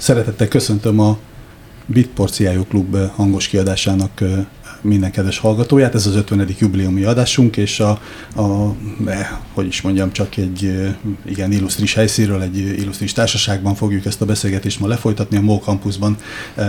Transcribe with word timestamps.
Szeretettel 0.00 0.48
köszöntöm 0.48 1.00
a 1.00 1.18
Bitporciájú 1.86 2.64
Klub 2.64 2.96
hangos 3.14 3.48
kiadásának 3.48 4.22
minden 4.80 5.10
kedves 5.10 5.38
hallgatóját. 5.38 5.94
Ez 5.94 6.06
az 6.06 6.14
50. 6.14 6.48
jubileumi 6.58 7.02
adásunk, 7.02 7.56
és 7.56 7.80
a, 7.80 7.90
a 8.36 8.74
eh, 9.06 9.28
hogy 9.52 9.66
is 9.66 9.80
mondjam, 9.80 10.12
csak 10.12 10.36
egy 10.36 10.90
igen 11.26 11.52
illusztris 11.52 11.94
helyszínről, 11.94 12.42
egy 12.42 12.56
illusztris 12.56 13.12
társaságban 13.12 13.74
fogjuk 13.74 14.04
ezt 14.04 14.20
a 14.20 14.24
beszélgetést 14.24 14.80
ma 14.80 14.86
lefolytatni. 14.86 15.36
A 15.36 15.40
MOL 15.40 15.58
Campusban 15.58 16.16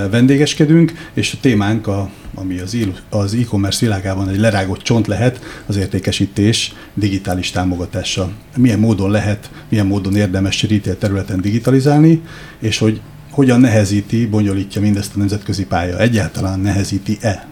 vendégeskedünk, 0.09 0.93
és 1.13 1.33
a 1.33 1.37
témánk, 1.41 1.87
a, 1.87 2.09
ami 2.35 2.59
az, 2.59 2.77
az 3.09 3.33
e-commerce 3.33 3.85
világában 3.85 4.29
egy 4.29 4.39
lerágott 4.39 4.81
csont 4.81 5.07
lehet, 5.07 5.39
az 5.65 5.75
értékesítés 5.75 6.73
digitális 6.93 7.51
támogatása. 7.51 8.31
Milyen 8.57 8.79
módon 8.79 9.11
lehet, 9.11 9.51
milyen 9.69 9.85
módon 9.85 10.15
érdemes 10.15 10.61
retail 10.61 10.97
területen 10.97 11.41
digitalizálni, 11.41 12.21
és 12.59 12.77
hogy 12.77 13.01
hogyan 13.31 13.59
nehezíti, 13.59 14.25
bonyolítja 14.25 14.81
mindezt 14.81 15.15
a 15.15 15.17
nemzetközi 15.17 15.65
pálya. 15.65 15.99
Egyáltalán 15.99 16.59
nehezíti-e 16.59 17.47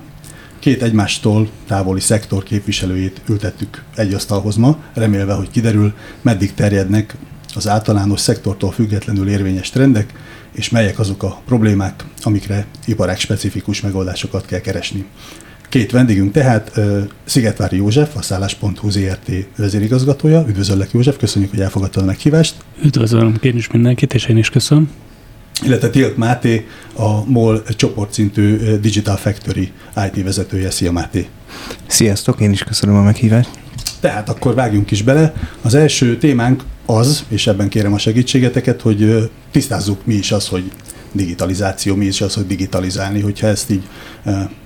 két 0.60 0.84
egymástól 0.84 1.50
távoli 1.68 2.00
szektor 2.00 2.44
képviselőjét 2.44 3.22
ültettük 3.30 3.84
egy 3.96 4.14
asztalhoz 4.14 4.56
ma, 4.56 4.78
remélve, 4.94 5.34
hogy 5.34 5.52
kiderül, 5.52 5.94
meddig 6.22 6.54
terjednek 6.54 7.16
az 7.56 7.68
általános 7.68 8.20
szektortól 8.20 8.72
függetlenül 8.72 9.30
érvényes 9.30 9.70
trendek, 9.70 10.14
és 10.52 10.70
melyek 10.70 11.00
azok 11.00 11.23
a 11.23 11.42
problémák, 11.46 12.06
amikre 12.22 12.66
iparág 12.86 13.20
specifikus 13.20 13.82
megoldásokat 13.82 14.46
kell 14.46 14.59
keresni. 14.59 15.06
Két 15.70 15.92
vendégünk 15.92 16.32
tehát 16.32 16.80
Szigetvári 17.26 17.76
József, 17.76 18.16
a 18.16 18.22
szállás.hu 18.22 18.90
ZRT 18.90 19.32
vezérigazgatója. 19.58 20.46
Üdvözöllek 20.48 20.92
József, 20.92 21.18
köszönjük, 21.18 21.52
hogy 21.52 21.62
elfogadtad 21.62 22.04
a 22.04 22.06
meghívást. 22.06 22.56
Üdvözlöm 22.84 23.36
én 23.42 23.56
is 23.56 23.72
mindenkit, 23.72 24.14
és 24.14 24.26
én 24.26 24.38
is 24.38 24.50
köszönöm 24.50 24.90
illetve 25.63 25.90
Tilt 25.90 26.18
Máté, 26.18 26.68
a 26.94 27.26
MOL 27.26 27.63
csoportszintű 27.63 28.58
Digital 28.77 29.16
Factory 29.16 29.72
IT 30.11 30.23
vezetője. 30.23 30.70
Szia 30.70 30.92
Máté! 30.92 31.28
Sziasztok, 31.88 32.39
én 32.42 32.52
is 32.52 32.64
köszönöm 32.64 32.95
a 32.95 33.02
meghívást. 33.02 33.50
Tehát 34.00 34.30
akkor 34.30 34.53
vágjunk 34.53 34.92
is 34.92 35.03
bele. 35.03 35.34
Az 35.61 35.73
első 35.73 36.17
témánk 36.17 36.64
az, 36.86 37.23
és 37.28 37.47
ebben 37.47 37.69
kérem 37.69 37.94
a 37.94 37.97
segítségeteket, 37.97 38.81
hogy 38.81 39.31
tisztázzuk 39.52 40.06
mi 40.06 40.14
is 40.14 40.31
az, 40.31 40.47
hogy 40.47 40.72
digitalizáció, 41.11 41.95
mi 41.95 42.06
is 42.06 42.22
az, 42.22 42.34
hogy 42.34 42.47
digitalizálni, 42.47 43.22
hogyha 43.22 43.47
ezt 43.47 43.69
így 43.69 43.88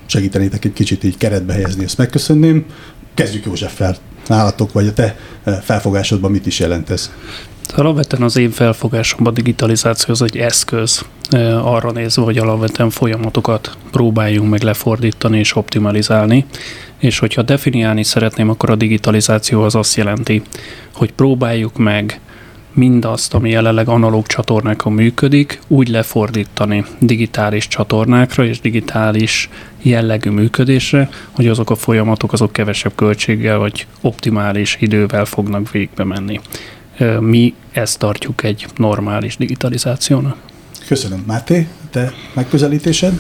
segítenétek 0.06 0.66
egy 0.66 0.73
kicsit 0.73 1.03
így 1.03 1.18
keretbe 1.18 1.53
helyezni, 1.53 1.84
ezt 1.84 1.98
megköszönném. 1.98 2.66
Kezdjük 3.14 3.46
Józseffel. 3.46 3.98
Nálatok, 4.28 4.73
vagy 4.73 4.88
a 4.88 4.94
te 4.94 5.18
felfogásodban 5.64 6.31
mit 6.31 6.46
is 6.46 6.59
jelent 6.59 6.90
ez? 6.90 7.12
Alapvetően 7.75 8.22
az 8.22 8.38
én 8.38 8.52
felfogásomban 8.52 9.33
a 9.33 9.36
digitalizáció 9.36 10.14
az 10.14 10.22
egy 10.22 10.38
eszköz 10.38 11.06
arra 11.64 11.92
nézve, 11.92 12.22
hogy 12.22 12.38
alapvetően 12.38 12.89
folyamatokat 12.89 13.78
próbáljunk 13.92 14.50
meg 14.50 14.61
lefordítani 14.61 15.38
és 15.38 15.56
optimalizálni. 15.56 16.45
És 16.97 17.19
hogyha 17.19 17.41
definiálni 17.41 18.03
szeretném, 18.03 18.50
akkor 18.50 18.69
a 18.69 18.75
digitalizáció 18.75 19.61
az 19.61 19.75
azt 19.75 19.95
jelenti, 19.95 20.41
hogy 20.94 21.11
próbáljuk 21.11 21.78
meg 21.78 22.19
mindazt, 22.73 23.34
ami 23.34 23.50
jelenleg 23.50 23.88
analóg 23.88 24.25
csatornákon 24.25 24.94
működik, 24.94 25.59
úgy 25.67 25.88
lefordítani 25.88 26.86
digitális 27.00 27.67
csatornákra 27.67 28.45
és 28.45 28.59
digitális 28.59 29.50
jellegű 29.81 30.30
működésre, 30.30 31.09
hogy 31.31 31.47
azok 31.47 31.69
a 31.69 31.75
folyamatok 31.75 32.34
azok 32.34 32.53
kevesebb 32.53 32.91
költséggel 32.95 33.58
vagy 33.58 33.88
optimális 34.02 34.78
idővel 34.80 35.25
fognak 35.25 35.72
végbe 35.72 36.03
menni. 36.03 36.39
Mi 37.20 37.54
ezt 37.72 38.00
tartjuk 38.00 38.44
egy 38.44 38.66
normális 38.76 39.38
digitalizációnak. 39.38 40.38
Köszönöm. 40.88 41.23
Máté, 41.28 41.68
te 41.90 42.14
megközelítésed? 42.34 43.20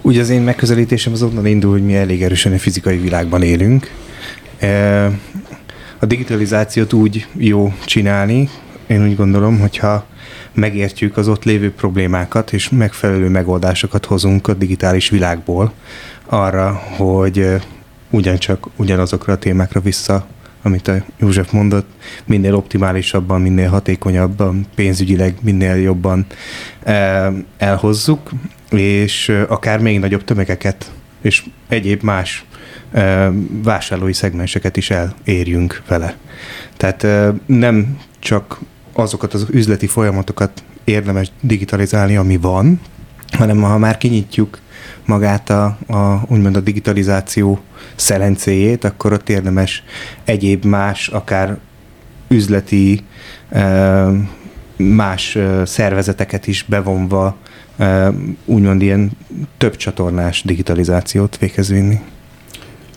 Ugye 0.00 0.20
az 0.20 0.30
én 0.30 0.42
megközelítésem 0.42 1.12
az 1.12 1.22
onnan 1.22 1.46
indul, 1.46 1.70
hogy 1.70 1.84
mi 1.84 1.96
elég 1.96 2.22
erősen 2.22 2.52
a 2.52 2.58
fizikai 2.58 2.98
világban 2.98 3.42
élünk. 3.42 3.90
A 5.98 6.06
digitalizációt 6.06 6.92
úgy 6.92 7.26
jó 7.36 7.74
csinálni, 7.84 8.48
én 8.86 9.04
úgy 9.04 9.16
gondolom, 9.16 9.58
hogyha 9.58 10.06
megértjük 10.54 11.16
az 11.16 11.28
ott 11.28 11.44
lévő 11.44 11.72
problémákat, 11.72 12.52
és 12.52 12.68
megfelelő 12.68 13.28
megoldásokat 13.28 14.04
hozunk 14.04 14.48
a 14.48 14.54
digitális 14.54 15.08
világból 15.08 15.72
arra, 16.26 16.72
hogy 16.72 17.46
ugyancsak 18.10 18.68
ugyanazokra 18.76 19.32
a 19.32 19.38
témákra 19.38 19.80
vissza 19.80 20.26
amit 20.62 20.88
a 20.88 21.04
József 21.18 21.50
mondott, 21.50 21.88
minél 22.24 22.54
optimálisabban, 22.54 23.40
minél 23.40 23.68
hatékonyabban, 23.68 24.66
pénzügyileg 24.74 25.36
minél 25.42 25.74
jobban 25.74 26.26
eh, 26.82 27.32
elhozzuk, 27.56 28.30
és 28.70 29.28
eh, 29.28 29.50
akár 29.50 29.80
még 29.80 29.98
nagyobb 29.98 30.24
tömegeket 30.24 30.92
és 31.22 31.44
egyéb 31.68 32.02
más 32.02 32.44
eh, 32.92 33.28
vásárlói 33.62 34.12
szegmenseket 34.12 34.76
is 34.76 34.90
elérjünk 34.90 35.82
vele. 35.88 36.16
Tehát 36.76 37.06
nem 37.46 37.98
csak 38.18 38.58
azokat 38.92 39.34
az 39.34 39.46
üzleti 39.50 39.86
folyamatokat 39.86 40.62
érdemes 40.84 41.30
digitalizálni, 41.40 42.16
ami 42.16 42.36
van, 42.36 42.80
hanem 43.30 43.62
ha 43.62 43.78
már 43.78 43.98
kinyitjuk 43.98 44.58
magát 45.06 45.50
a, 45.50 45.64
a 45.86 46.22
úgymond 46.28 46.56
a 46.56 46.60
digitalizáció 46.60 47.60
szelencéjét, 47.94 48.84
akkor 48.84 49.12
ott 49.12 49.28
érdemes 49.28 49.82
egyéb 50.24 50.64
más, 50.64 51.08
akár 51.08 51.58
üzleti, 52.28 53.04
más 54.76 55.38
szervezeteket 55.64 56.46
is 56.46 56.64
bevonva 56.68 57.36
úgymond 58.44 58.82
ilyen 58.82 59.10
több 59.58 59.76
csatornás 59.76 60.42
digitalizációt 60.42 61.38
véghez 61.38 61.68
vinni. 61.68 62.00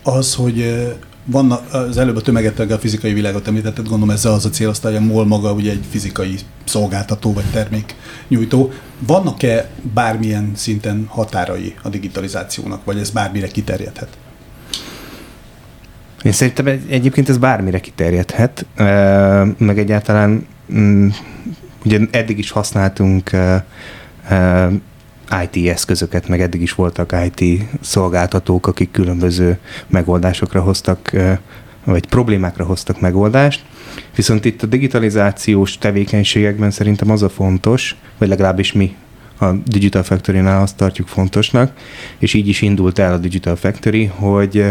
Az, 0.04 0.36
hogy 0.36 0.88
van 1.26 1.52
az 1.72 1.98
előbb 1.98 2.16
a 2.16 2.22
tömeget, 2.22 2.60
a 2.60 2.78
fizikai 2.78 3.14
világot 3.14 3.48
említetted, 3.48 3.88
gondolom 3.88 4.16
ezzel 4.16 4.32
az 4.32 4.46
a 4.46 4.50
cél, 4.50 4.70
aztán 4.70 4.96
a 4.96 5.00
MOL 5.00 5.26
maga 5.26 5.54
ugye 5.54 5.72
egy 5.72 5.84
fizikai 5.90 6.36
szolgáltató 6.64 7.34
vagy 7.34 7.46
termék 7.52 7.96
nyújtó. 8.28 8.72
Vannak-e 9.00 9.70
bármilyen 9.94 10.52
szinten 10.56 11.06
határai 11.08 11.76
a 11.82 11.90
digitalizációnak, 11.90 12.86
vagy 12.86 12.98
ez 12.98 13.10
bármire 13.10 13.48
kiterjedhet? 13.48 14.18
Én 16.24 16.32
szerintem 16.32 16.68
egyébként 16.90 17.30
ez 17.30 17.38
bármire 17.38 17.80
kiterjedhet, 17.80 18.66
meg 19.58 19.80
egyáltalán 19.80 20.48
mm, 20.74 21.08
ugye 21.86 22.00
eddig 22.12 22.38
is 22.38 22.52
használtunk 22.52 23.32
IT 25.44 25.70
eszközöket, 25.70 26.28
meg 26.28 26.42
eddig 26.42 26.62
is 26.62 26.74
voltak 26.74 27.16
IT 27.26 27.64
szolgáltatók, 27.82 28.68
akik 28.68 28.92
különböző 28.92 29.58
megoldásokra 29.88 30.62
hoztak, 30.62 31.12
vagy 31.84 32.06
problémákra 32.06 32.66
hoztak 32.66 33.00
megoldást. 33.00 33.66
Viszont 34.16 34.46
itt 34.46 34.64
a 34.64 34.68
digitalizációs 34.68 35.78
tevékenységekben 35.78 36.72
szerintem 36.72 37.10
az 37.10 37.22
a 37.22 37.30
fontos, 37.30 37.96
vagy 38.18 38.28
legalábbis 38.28 38.72
mi 38.72 38.96
a 39.40 39.52
Digital 39.52 40.04
Factory-nál 40.04 40.62
azt 40.62 40.78
tartjuk 40.78 41.08
fontosnak, 41.08 41.72
és 42.18 42.34
így 42.34 42.48
is 42.48 42.62
indult 42.62 43.00
el 43.00 43.14
a 43.14 43.18
Digital 43.18 43.56
Factory, 43.56 44.06
hogy 44.06 44.66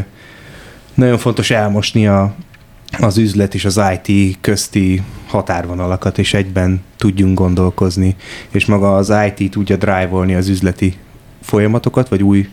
nagyon 0.95 1.19
fontos 1.19 1.51
elmosni 1.51 2.07
a, 2.07 2.35
az 3.01 3.19
üzlet 3.19 3.55
és 3.55 3.65
az 3.65 3.81
IT 4.03 4.39
közti 4.41 5.03
határvonalakat, 5.27 6.19
és 6.19 6.35
egyben 6.35 6.83
tudjunk 6.97 7.39
gondolkozni, 7.39 8.17
és 8.51 8.67
maga 8.67 8.97
az 8.97 9.13
IT 9.37 9.51
tudja 9.51 9.77
drive-olni 9.77 10.35
az 10.35 10.49
üzleti 10.49 10.97
folyamatokat, 11.41 12.09
vagy 12.09 12.23
új 12.23 12.49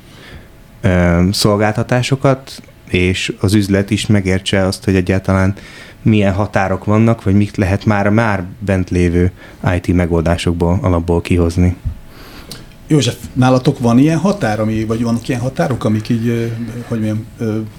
ö, 0.82 1.24
szolgáltatásokat, 1.32 2.62
és 2.90 3.34
az 3.40 3.54
üzlet 3.54 3.90
is 3.90 4.06
megértse 4.06 4.66
azt, 4.66 4.84
hogy 4.84 4.96
egyáltalán 4.96 5.56
milyen 6.02 6.34
határok 6.34 6.86
vannak, 6.86 7.24
vagy 7.24 7.34
mit 7.34 7.58
lehet 7.58 7.86
már 7.86 8.10
már 8.10 8.44
bent 8.60 8.90
lévő 8.90 9.32
IT 9.76 9.88
megoldásokból 9.88 10.80
alapból 10.82 11.22
kihozni. 11.22 11.76
József, 12.92 13.16
nálatok 13.34 13.80
van 13.80 13.98
ilyen 14.00 14.18
határ, 14.18 14.60
ami, 14.60 14.86
vagy 14.86 15.04
vannak 15.04 15.28
ilyen 15.28 15.42
határok, 15.42 15.84
amik 15.84 16.10
így, 16.10 16.52
hogy 16.88 17.00
milyen 17.00 17.26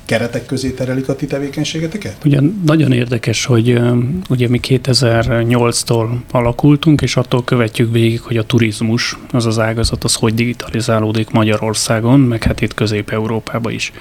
keretek 0.04 0.46
közé 0.46 0.70
terelik 0.70 1.08
a 1.08 1.16
ti 1.16 1.26
tevékenységeteket? 1.26 2.16
Ugye 2.24 2.40
nagyon 2.64 2.92
érdekes, 2.92 3.44
hogy 3.44 3.80
ugye 4.28 4.48
mi 4.48 4.60
2008-tól 4.62 6.08
alakultunk, 6.30 7.00
és 7.00 7.16
attól 7.16 7.44
követjük 7.44 7.92
végig, 7.92 8.20
hogy 8.20 8.36
a 8.36 8.46
turizmus, 8.46 9.18
az 9.30 9.46
az 9.46 9.58
ágazat, 9.58 10.04
az 10.04 10.14
hogy 10.14 10.34
digitalizálódik 10.34 11.30
Magyarországon, 11.30 12.20
meg 12.20 12.42
hát 12.42 12.60
itt 12.60 12.74
Közép-Európában 12.74 13.72
is. 13.72 13.92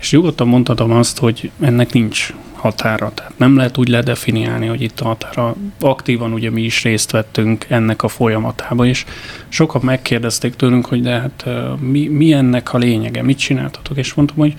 És 0.00 0.12
nyugodtan 0.12 0.48
mondhatom 0.48 0.92
azt, 0.92 1.18
hogy 1.18 1.50
ennek 1.60 1.92
nincs 1.92 2.34
határa. 2.60 3.12
Tehát 3.14 3.32
nem 3.36 3.56
lehet 3.56 3.78
úgy 3.78 3.88
ledefiniálni, 3.88 4.66
hogy 4.66 4.82
itt 4.82 5.00
a 5.00 5.04
határa. 5.04 5.54
Aktívan 5.80 6.32
ugye 6.32 6.50
mi 6.50 6.62
is 6.62 6.82
részt 6.82 7.10
vettünk 7.10 7.66
ennek 7.68 8.02
a 8.02 8.08
folyamatában, 8.08 8.86
és 8.86 9.04
sokan 9.48 9.80
megkérdezték 9.84 10.56
tőlünk, 10.56 10.86
hogy 10.86 11.02
de 11.02 11.10
hát 11.10 11.44
mi, 11.78 12.08
mi 12.08 12.32
ennek 12.32 12.72
a 12.72 12.78
lényege, 12.78 13.22
mit 13.22 13.38
csináltatok, 13.38 13.96
és 13.96 14.14
mondtam, 14.14 14.36
hogy 14.36 14.54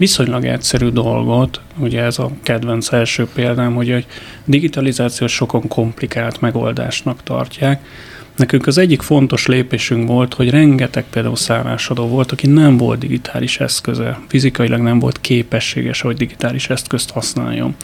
viszonylag 0.00 0.44
egyszerű 0.44 0.88
dolgot, 0.88 1.60
ugye 1.76 2.02
ez 2.02 2.18
a 2.18 2.30
kedvenc 2.42 2.92
első 2.92 3.26
példám, 3.34 3.74
hogy 3.74 3.92
a 3.92 3.98
digitalizáció 4.44 5.26
sokan 5.26 5.68
komplikált 5.68 6.40
megoldásnak 6.40 7.22
tartják. 7.22 7.84
Nekünk 8.36 8.66
az 8.66 8.78
egyik 8.78 9.02
fontos 9.02 9.46
lépésünk 9.46 10.08
volt, 10.08 10.34
hogy 10.34 10.50
rengeteg 10.50 11.04
például 11.10 11.36
szállásadó 11.36 12.06
volt, 12.06 12.32
aki 12.32 12.46
nem 12.46 12.76
volt 12.76 12.98
digitális 12.98 13.60
eszköze, 13.60 14.18
fizikailag 14.28 14.80
nem 14.80 14.98
volt 14.98 15.20
képességes, 15.20 16.00
hogy 16.00 16.16
digitális 16.16 16.70
eszközt 16.70 17.10
használjon. 17.10 17.74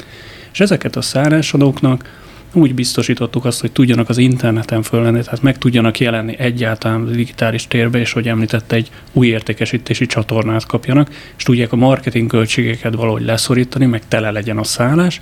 És 0.53 0.61
ezeket 0.61 0.97
a 0.97 1.03
szállásadóknak 1.03 2.25
úgy 2.57 2.75
biztosítottuk 2.75 3.45
azt, 3.45 3.61
hogy 3.61 3.73
tudjanak 3.73 4.09
az 4.09 4.19
interneten 4.19 4.83
föllenni, 4.83 5.23
tehát 5.23 5.43
meg 5.43 5.59
tudjanak 5.59 6.01
jelenni 6.01 6.39
egyáltalán 6.39 7.01
a 7.01 7.11
digitális 7.11 7.67
térbe, 7.67 7.99
és 7.99 8.13
hogy 8.13 8.29
említette, 8.29 8.77
egy 8.77 8.91
új 9.13 9.27
értékesítési 9.27 10.07
csatornát 10.07 10.67
kapjanak, 10.67 11.11
és 11.37 11.43
tudják 11.43 11.73
a 11.73 11.77
marketing 11.77 12.29
költségeket 12.31 12.95
valahogy 12.95 13.25
leszorítani, 13.25 13.87
meg 13.87 14.09
tele 14.09 14.31
legyen 14.31 14.59
a 14.59 14.65
szállás, 14.65 15.21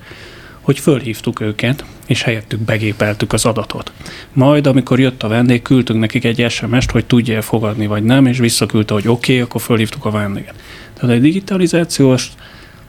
hogy 0.61 0.79
fölhívtuk 0.79 1.41
őket, 1.41 1.85
és 2.07 2.23
helyettük 2.23 2.61
begépeltük 2.61 3.33
az 3.33 3.45
adatot. 3.45 3.93
Majd, 4.33 4.67
amikor 4.67 5.01
jött 5.01 5.23
a 5.23 5.29
vendég, 5.29 5.63
küldtünk 5.63 6.01
nekik 6.01 6.25
egy 6.25 6.51
SMS-t, 6.51 6.91
hogy 6.91 7.05
tudja 7.05 7.43
fogadni, 7.43 7.87
vagy 7.87 8.03
nem, 8.03 8.27
és 8.27 8.39
visszaküldte, 8.39 8.95
hogy 8.95 9.09
oké, 9.09 9.33
okay, 9.33 9.45
akkor 9.45 9.61
fölhívtuk 9.61 10.05
a 10.05 10.11
vendéget. 10.11 10.55
Tehát 10.95 11.17
a 11.17 11.21
digitalizációs 11.21 12.29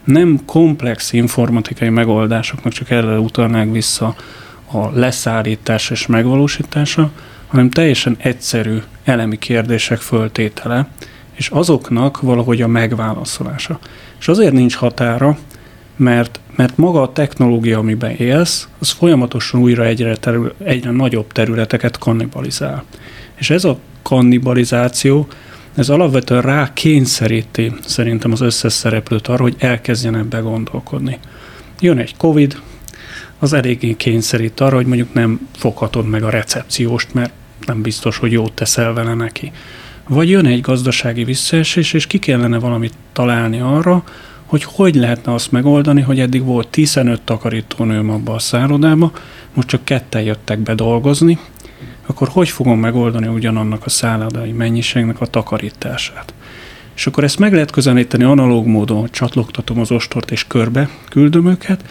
nem 0.06 0.40
komplex 0.44 1.12
informatikai 1.12 1.88
megoldásoknak 1.88 2.72
csak 2.72 2.90
erre 2.90 3.18
utalnák 3.18 3.72
vissza 3.72 4.14
a 4.72 4.88
leszállítás 4.98 5.90
és 5.90 6.06
megvalósítása, 6.06 7.10
hanem 7.46 7.70
teljesen 7.70 8.16
egyszerű 8.18 8.78
elemi 9.04 9.38
kérdések 9.38 9.98
föltétele, 9.98 10.88
és 11.34 11.48
azoknak 11.48 12.20
valahogy 12.20 12.62
a 12.62 12.66
megválaszolása. 12.66 13.78
És 14.18 14.28
azért 14.28 14.52
nincs 14.52 14.74
határa, 14.74 15.38
mert, 15.96 16.40
mert 16.56 16.76
maga 16.76 17.02
a 17.02 17.12
technológia, 17.12 17.78
amiben 17.78 18.10
élsz, 18.10 18.68
az 18.78 18.90
folyamatosan 18.90 19.60
újra 19.60 19.84
egyre, 19.84 20.16
terül, 20.16 20.54
egyre 20.64 20.90
nagyobb 20.90 21.32
területeket 21.32 21.98
kannibalizál. 21.98 22.84
És 23.34 23.50
ez 23.50 23.64
a 23.64 23.78
kannibalizáció 24.02 25.28
ez 25.76 25.88
alapvetően 25.88 26.42
rá 26.42 26.72
kényszeríti 26.72 27.72
szerintem 27.86 28.32
az 28.32 28.40
összes 28.40 28.72
szereplőt 28.72 29.26
arra, 29.26 29.42
hogy 29.42 29.54
elkezdjenek 29.58 30.24
begondolkodni. 30.24 31.18
Jön 31.80 31.98
egy 31.98 32.16
Covid, 32.16 32.60
az 33.38 33.52
eléggé 33.52 33.94
kényszerít 33.96 34.60
arra, 34.60 34.76
hogy 34.76 34.86
mondjuk 34.86 35.14
nem 35.14 35.48
foghatod 35.56 36.08
meg 36.08 36.22
a 36.22 36.30
recepcióst, 36.30 37.14
mert 37.14 37.32
nem 37.66 37.82
biztos, 37.82 38.16
hogy 38.16 38.32
jót 38.32 38.52
teszel 38.52 38.92
vele 38.92 39.14
neki. 39.14 39.52
Vagy 40.08 40.30
jön 40.30 40.46
egy 40.46 40.60
gazdasági 40.60 41.24
visszaesés, 41.24 41.92
és 41.92 42.06
ki 42.06 42.18
kellene 42.18 42.58
valamit 42.58 42.94
találni 43.12 43.60
arra, 43.60 44.04
hogy 44.46 44.64
hogy 44.64 44.94
lehetne 44.94 45.32
azt 45.32 45.52
megoldani, 45.52 46.00
hogy 46.00 46.20
eddig 46.20 46.44
volt 46.44 46.68
15 46.68 47.20
takarítónőm 47.22 48.10
abba 48.10 48.34
a 48.34 48.38
szállodába, 48.38 49.12
most 49.54 49.68
csak 49.68 49.84
ketten 49.84 50.22
jöttek 50.22 50.58
be 50.58 50.74
dolgozni, 50.74 51.38
akkor 52.06 52.28
hogy 52.28 52.48
fogom 52.48 52.80
megoldani 52.80 53.26
ugyanannak 53.26 53.84
a 53.84 53.88
szállodai 53.88 54.52
mennyiségnek 54.52 55.20
a 55.20 55.26
takarítását? 55.26 56.34
És 56.96 57.06
akkor 57.06 57.24
ezt 57.24 57.38
meg 57.38 57.52
lehet 57.52 57.70
közelíteni 57.70 58.24
analóg 58.24 58.66
módon, 58.66 59.08
csatlogtatom 59.10 59.80
az 59.80 59.90
ostort 59.90 60.30
és 60.30 60.46
körbe 60.46 60.88
küldöm 61.08 61.46
őket, 61.46 61.84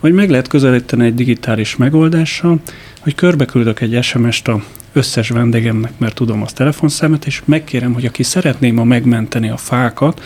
vagy 0.00 0.12
meg 0.12 0.30
lehet 0.30 0.48
közelíteni 0.48 1.04
egy 1.04 1.14
digitális 1.14 1.76
megoldással, 1.76 2.60
hogy 3.00 3.14
körbe 3.14 3.44
küldök 3.44 3.80
egy 3.80 4.02
SMS-t 4.02 4.48
a 4.48 4.62
összes 4.92 5.28
vendégemnek, 5.28 5.92
mert 5.98 6.14
tudom 6.14 6.42
az 6.42 6.52
telefonszámot, 6.52 7.26
és 7.26 7.42
megkérem, 7.44 7.92
hogy 7.92 8.04
aki 8.04 8.22
szeretné 8.22 8.70
ma 8.70 8.84
megmenteni 8.84 9.50
a 9.50 9.56
fákat, 9.56 10.20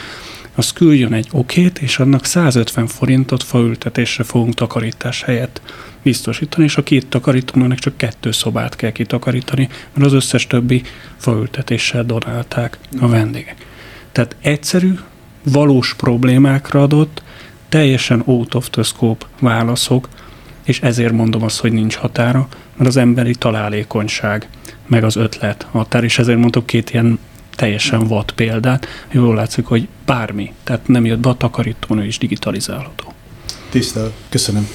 az 0.57 0.73
küldjön 0.73 1.13
egy 1.13 1.29
okét, 1.33 1.79
és 1.79 1.99
annak 1.99 2.25
150 2.25 2.87
forintot 2.87 3.43
faültetésre 3.43 4.25
fogunk 4.25 4.55
takarítás 4.55 5.23
helyett 5.23 5.61
biztosítani, 6.03 6.65
és 6.65 6.77
a 6.77 6.83
két 6.83 7.07
takarítónak 7.07 7.79
csak 7.79 7.97
kettő 7.97 8.33
szobát 8.33 8.77
kell 8.77 8.91
kitakarítani, 8.91 9.69
mert 9.93 10.07
az 10.07 10.13
összes 10.13 10.47
többi 10.47 10.83
faültetéssel 11.17 12.05
donálták 12.05 12.79
a 13.01 13.09
vendégek. 13.09 13.67
Tehát 14.13 14.37
egyszerű, 14.41 14.99
valós 15.43 15.95
problémákra 15.95 16.83
adott, 16.83 17.23
teljesen 17.69 18.23
out 18.25 18.55
of 18.55 18.71
the 18.71 18.83
scope 18.83 19.27
válaszok, 19.41 20.09
és 20.65 20.81
ezért 20.81 21.13
mondom 21.13 21.43
azt, 21.43 21.61
hogy 21.61 21.73
nincs 21.73 21.95
határa, 21.95 22.49
mert 22.77 22.89
az 22.89 22.97
emberi 22.97 23.35
találékonyság, 23.35 24.49
meg 24.87 25.05
az 25.05 25.17
ötlet 25.17 25.67
határ, 25.71 26.05
és 26.05 26.19
ezért 26.19 26.39
mondok 26.39 26.67
két 26.67 26.91
ilyen 26.91 27.19
teljesen 27.57 28.07
vad 28.07 28.33
példát, 28.33 28.87
jól 29.11 29.35
látszik, 29.35 29.65
hogy 29.65 29.89
bármi, 30.07 30.53
tehát 30.65 30.89
nem 30.89 31.05
jött 31.05 31.19
be 31.19 31.29
a 31.29 31.37
takarítónő 31.37 32.07
is 32.07 32.19
digitalizálható. 32.19 33.13
Tiszta, 33.71 34.13
köszönöm. 34.29 34.69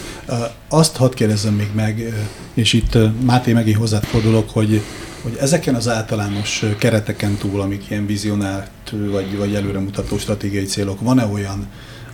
Azt 0.67 0.95
hadd 0.95 1.13
kérdezzem 1.13 1.53
még 1.53 1.69
meg, 1.75 2.13
és 2.53 2.73
itt 2.73 2.97
Máté 3.25 3.53
megint 3.53 3.77
hozzád 3.77 4.03
fordulok, 4.03 4.49
hogy, 4.49 4.81
hogy 5.21 5.37
ezeken 5.39 5.75
az 5.75 5.87
általános 5.87 6.65
kereteken 6.77 7.35
túl, 7.35 7.61
amik 7.61 7.89
ilyen 7.89 8.05
vizionált 8.05 8.69
vagy, 9.11 9.37
vagy 9.37 9.55
előremutató 9.55 10.17
stratégiai 10.17 10.65
célok, 10.65 10.99
van-e 11.01 11.25
olyan, 11.25 11.67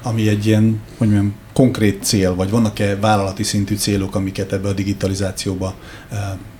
ami 0.03 0.27
egy 0.27 0.45
ilyen, 0.45 0.81
hogy 0.97 1.07
mondjam, 1.07 1.35
konkrét 1.53 2.03
cél, 2.03 2.35
vagy 2.35 2.49
vannak-e 2.49 2.95
vállalati 2.95 3.43
szintű 3.43 3.75
célok, 3.75 4.15
amiket 4.15 4.53
ebbe 4.53 4.67
a 4.67 4.73
digitalizációba 4.73 5.75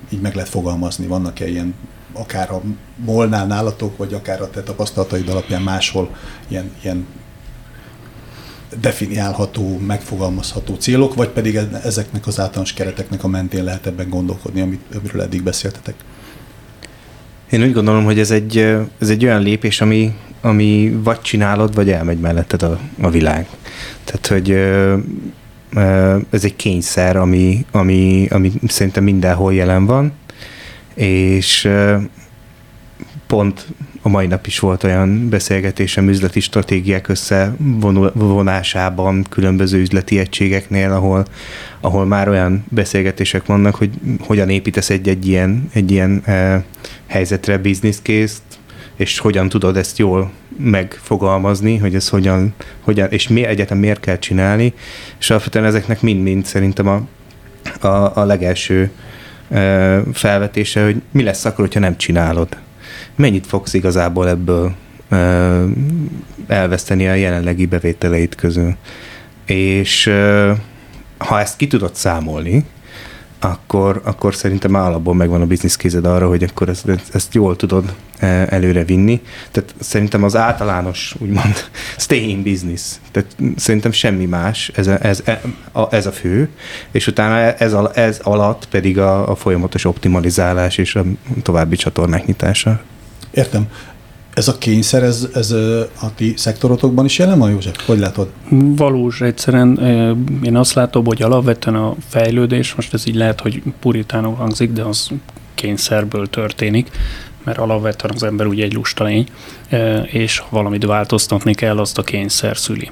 így 0.08 0.20
meg 0.20 0.34
lehet 0.34 0.50
fogalmazni? 0.50 1.06
Vannak-e 1.06 1.48
ilyen 1.48 1.74
akár 2.18 2.50
a 2.50 2.62
molnál 2.96 3.46
nálatok, 3.46 3.96
vagy 3.96 4.14
akár 4.14 4.40
a 4.42 4.50
te 4.50 4.62
tapasztalataid 4.62 5.28
alapján 5.28 5.62
máshol 5.62 6.16
ilyen, 6.48 6.70
ilyen 6.82 7.06
definiálható, 8.80 9.78
megfogalmazható 9.86 10.74
célok, 10.74 11.14
vagy 11.14 11.28
pedig 11.28 11.54
e- 11.54 11.80
ezeknek 11.84 12.26
az 12.26 12.40
általános 12.40 12.72
kereteknek 12.72 13.24
a 13.24 13.28
mentén 13.28 13.64
lehet 13.64 13.86
ebben 13.86 14.08
gondolkodni, 14.08 14.60
amit, 14.60 14.80
amiről 14.94 15.22
eddig 15.22 15.42
beszéltetek? 15.42 15.94
Én 17.50 17.62
úgy 17.62 17.72
gondolom, 17.72 18.04
hogy 18.04 18.18
ez 18.18 18.30
egy, 18.30 18.58
ez 18.98 19.08
egy 19.08 19.24
olyan 19.24 19.42
lépés, 19.42 19.80
ami, 19.80 20.14
ami 20.40 20.98
vagy 21.02 21.20
csinálod, 21.20 21.74
vagy 21.74 21.90
elmegy 21.90 22.18
melletted 22.18 22.62
a, 22.62 22.78
a 23.00 23.10
világ. 23.10 23.48
Tehát, 24.04 24.26
hogy 24.26 24.50
ez 26.30 26.44
egy 26.44 26.56
kényszer, 26.56 27.16
ami, 27.16 27.66
ami, 27.70 28.26
ami 28.30 28.52
szerintem 28.66 29.04
mindenhol 29.04 29.54
jelen 29.54 29.86
van, 29.86 30.12
és 30.98 31.68
pont 33.26 33.66
a 34.02 34.08
mai 34.08 34.26
nap 34.26 34.46
is 34.46 34.58
volt 34.58 34.84
olyan 34.84 35.28
beszélgetésem 35.28 36.08
üzleti 36.08 36.40
stratégiák 36.40 37.08
összevonásában 37.08 39.26
különböző 39.30 39.78
üzleti 39.78 40.18
egységeknél, 40.18 40.92
ahol, 40.92 41.24
ahol 41.80 42.06
már 42.06 42.28
olyan 42.28 42.64
beszélgetések 42.68 43.46
vannak, 43.46 43.74
hogy 43.74 43.90
hogyan 44.20 44.48
építesz 44.48 44.90
egy-egy 44.90 45.28
ilyen, 45.28 45.68
egy 45.72 45.90
ilyen 45.90 46.22
e, 46.24 46.64
helyzetre 47.06 47.58
business 47.58 47.96
case 48.02 48.34
és 48.96 49.18
hogyan 49.18 49.48
tudod 49.48 49.76
ezt 49.76 49.98
jól 49.98 50.30
megfogalmazni, 50.56 51.76
hogy 51.76 51.94
ez 51.94 52.08
hogyan, 52.08 52.54
hogyan 52.80 53.10
és 53.10 53.28
mi 53.28 53.44
egyetem 53.44 53.78
miért 53.78 54.00
kell 54.00 54.18
csinálni, 54.18 54.72
és 55.18 55.30
alapvetően 55.30 55.64
ezeknek 55.64 56.00
mind-mind 56.00 56.44
szerintem 56.44 56.88
a, 56.88 57.06
a, 57.86 58.16
a 58.16 58.24
legelső 58.24 58.90
felvetése, 60.12 60.84
hogy 60.84 61.02
mi 61.10 61.22
lesz 61.22 61.44
akkor, 61.44 61.64
hogyha 61.64 61.80
nem 61.80 61.96
csinálod 61.96 62.56
mennyit 63.14 63.46
fogsz 63.46 63.74
igazából 63.74 64.28
ebből 64.28 64.74
elveszteni 66.46 67.08
a 67.08 67.14
jelenlegi 67.14 67.66
bevételeit 67.66 68.34
közül. 68.34 68.76
És 69.46 70.12
ha 71.18 71.40
ezt 71.40 71.56
ki 71.56 71.66
tudod 71.66 71.94
számolni, 71.94 72.64
akkor, 73.40 74.00
akkor 74.04 74.34
szerintem 74.34 74.74
alapból 74.74 75.14
megvan 75.14 75.40
a 75.40 75.46
business 75.46 75.76
kézed 75.76 76.04
arra, 76.04 76.28
hogy 76.28 76.42
akkor 76.42 76.68
ezt, 76.68 76.84
ezt 77.12 77.34
jól 77.34 77.56
tudod 77.56 77.94
előre 78.48 78.84
vinni. 78.84 79.22
Tehát 79.50 79.74
szerintem 79.80 80.22
az 80.22 80.36
általános, 80.36 81.14
úgymond, 81.18 81.54
stay 81.96 82.28
in 82.28 82.42
business. 82.42 82.82
Tehát 83.10 83.36
szerintem 83.56 83.92
semmi 83.92 84.24
más, 84.24 84.70
ez 84.74 84.86
ez, 84.86 85.22
a, 85.72 85.94
ez 85.94 86.06
a 86.06 86.12
fő, 86.12 86.48
és 86.90 87.06
utána 87.06 87.36
ez, 87.36 87.72
a, 87.72 87.90
ez 87.94 88.20
alatt 88.22 88.68
pedig 88.68 88.98
a, 88.98 89.30
a 89.30 89.34
folyamatos 89.34 89.84
optimalizálás 89.84 90.78
és 90.78 90.94
a 90.94 91.04
további 91.42 91.76
csatornák 91.76 92.26
nyitása. 92.26 92.80
Értem. 93.30 93.66
Ez 94.38 94.48
a 94.48 94.58
kényszer, 94.58 95.02
ez, 95.02 95.28
ez 95.34 95.50
a 96.00 96.14
ti 96.14 96.34
szektorotokban 96.36 97.04
is 97.04 97.18
jelen 97.18 97.38
van, 97.38 97.50
József? 97.50 97.86
Hogy 97.86 97.98
látod? 97.98 98.28
Valós, 98.50 99.20
egyszerűen 99.20 99.78
én 100.42 100.56
azt 100.56 100.74
látom, 100.74 101.04
hogy 101.04 101.22
alapvetően 101.22 101.76
a 101.76 101.94
fejlődés, 102.08 102.74
most 102.74 102.94
ez 102.94 103.06
így 103.06 103.14
lehet, 103.14 103.40
hogy 103.40 103.62
puritánul 103.80 104.34
hangzik, 104.34 104.72
de 104.72 104.82
az 104.82 105.10
kényszerből 105.54 106.26
történik, 106.26 106.90
mert 107.44 107.58
alapvetően 107.58 108.14
az 108.14 108.22
ember 108.22 108.46
ugye 108.46 108.64
egy 108.64 108.74
lusta 108.74 109.04
lény, 109.04 109.26
és 110.04 110.38
ha 110.38 110.46
valamit 110.50 110.84
változtatni 110.84 111.54
kell, 111.54 111.78
azt 111.78 111.98
a 111.98 112.02
kényszer 112.02 112.56
szüli. 112.56 112.88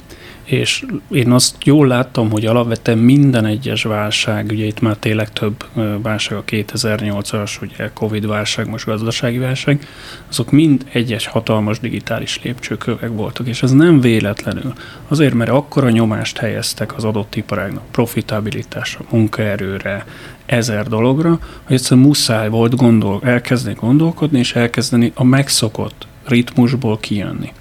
És 0.46 0.84
én 1.10 1.30
azt 1.32 1.64
jól 1.64 1.86
láttam, 1.86 2.30
hogy 2.30 2.46
alapvetően 2.46 2.98
minden 2.98 3.44
egyes 3.44 3.82
válság, 3.82 4.46
ugye 4.50 4.64
itt 4.64 4.80
már 4.80 4.96
tényleg 4.96 5.32
több 5.32 5.64
válság, 6.02 6.38
a 6.38 6.44
2008-as, 6.44 7.62
ugye 7.62 7.90
Covid 7.94 8.26
válság, 8.26 8.68
most 8.68 8.84
gazdasági 8.84 9.38
válság, 9.38 9.86
azok 10.28 10.50
mind 10.50 10.86
egyes 10.92 11.26
hatalmas 11.26 11.80
digitális 11.80 12.40
lépcsőkövek 12.42 13.10
voltak, 13.12 13.46
és 13.46 13.62
ez 13.62 13.70
nem 13.70 14.00
véletlenül. 14.00 14.72
Azért, 15.08 15.34
mert 15.34 15.50
akkora 15.50 15.90
nyomást 15.90 16.38
helyeztek 16.38 16.96
az 16.96 17.04
adott 17.04 17.34
iparágnak, 17.34 17.84
profitabilitásra, 17.90 19.04
munkaerőre, 19.10 20.06
ezer 20.46 20.88
dologra, 20.88 21.38
hogy 21.64 21.76
egyszerűen 21.76 22.06
muszáj 22.06 22.48
volt 22.48 22.76
gondol, 22.76 23.20
elkezdeni 23.24 23.76
gondolkodni, 23.80 24.38
és 24.38 24.54
elkezdeni 24.54 25.12
a 25.14 25.24
megszokott 25.24 26.06
ritmusból 26.24 26.98
kijönni 26.98 27.52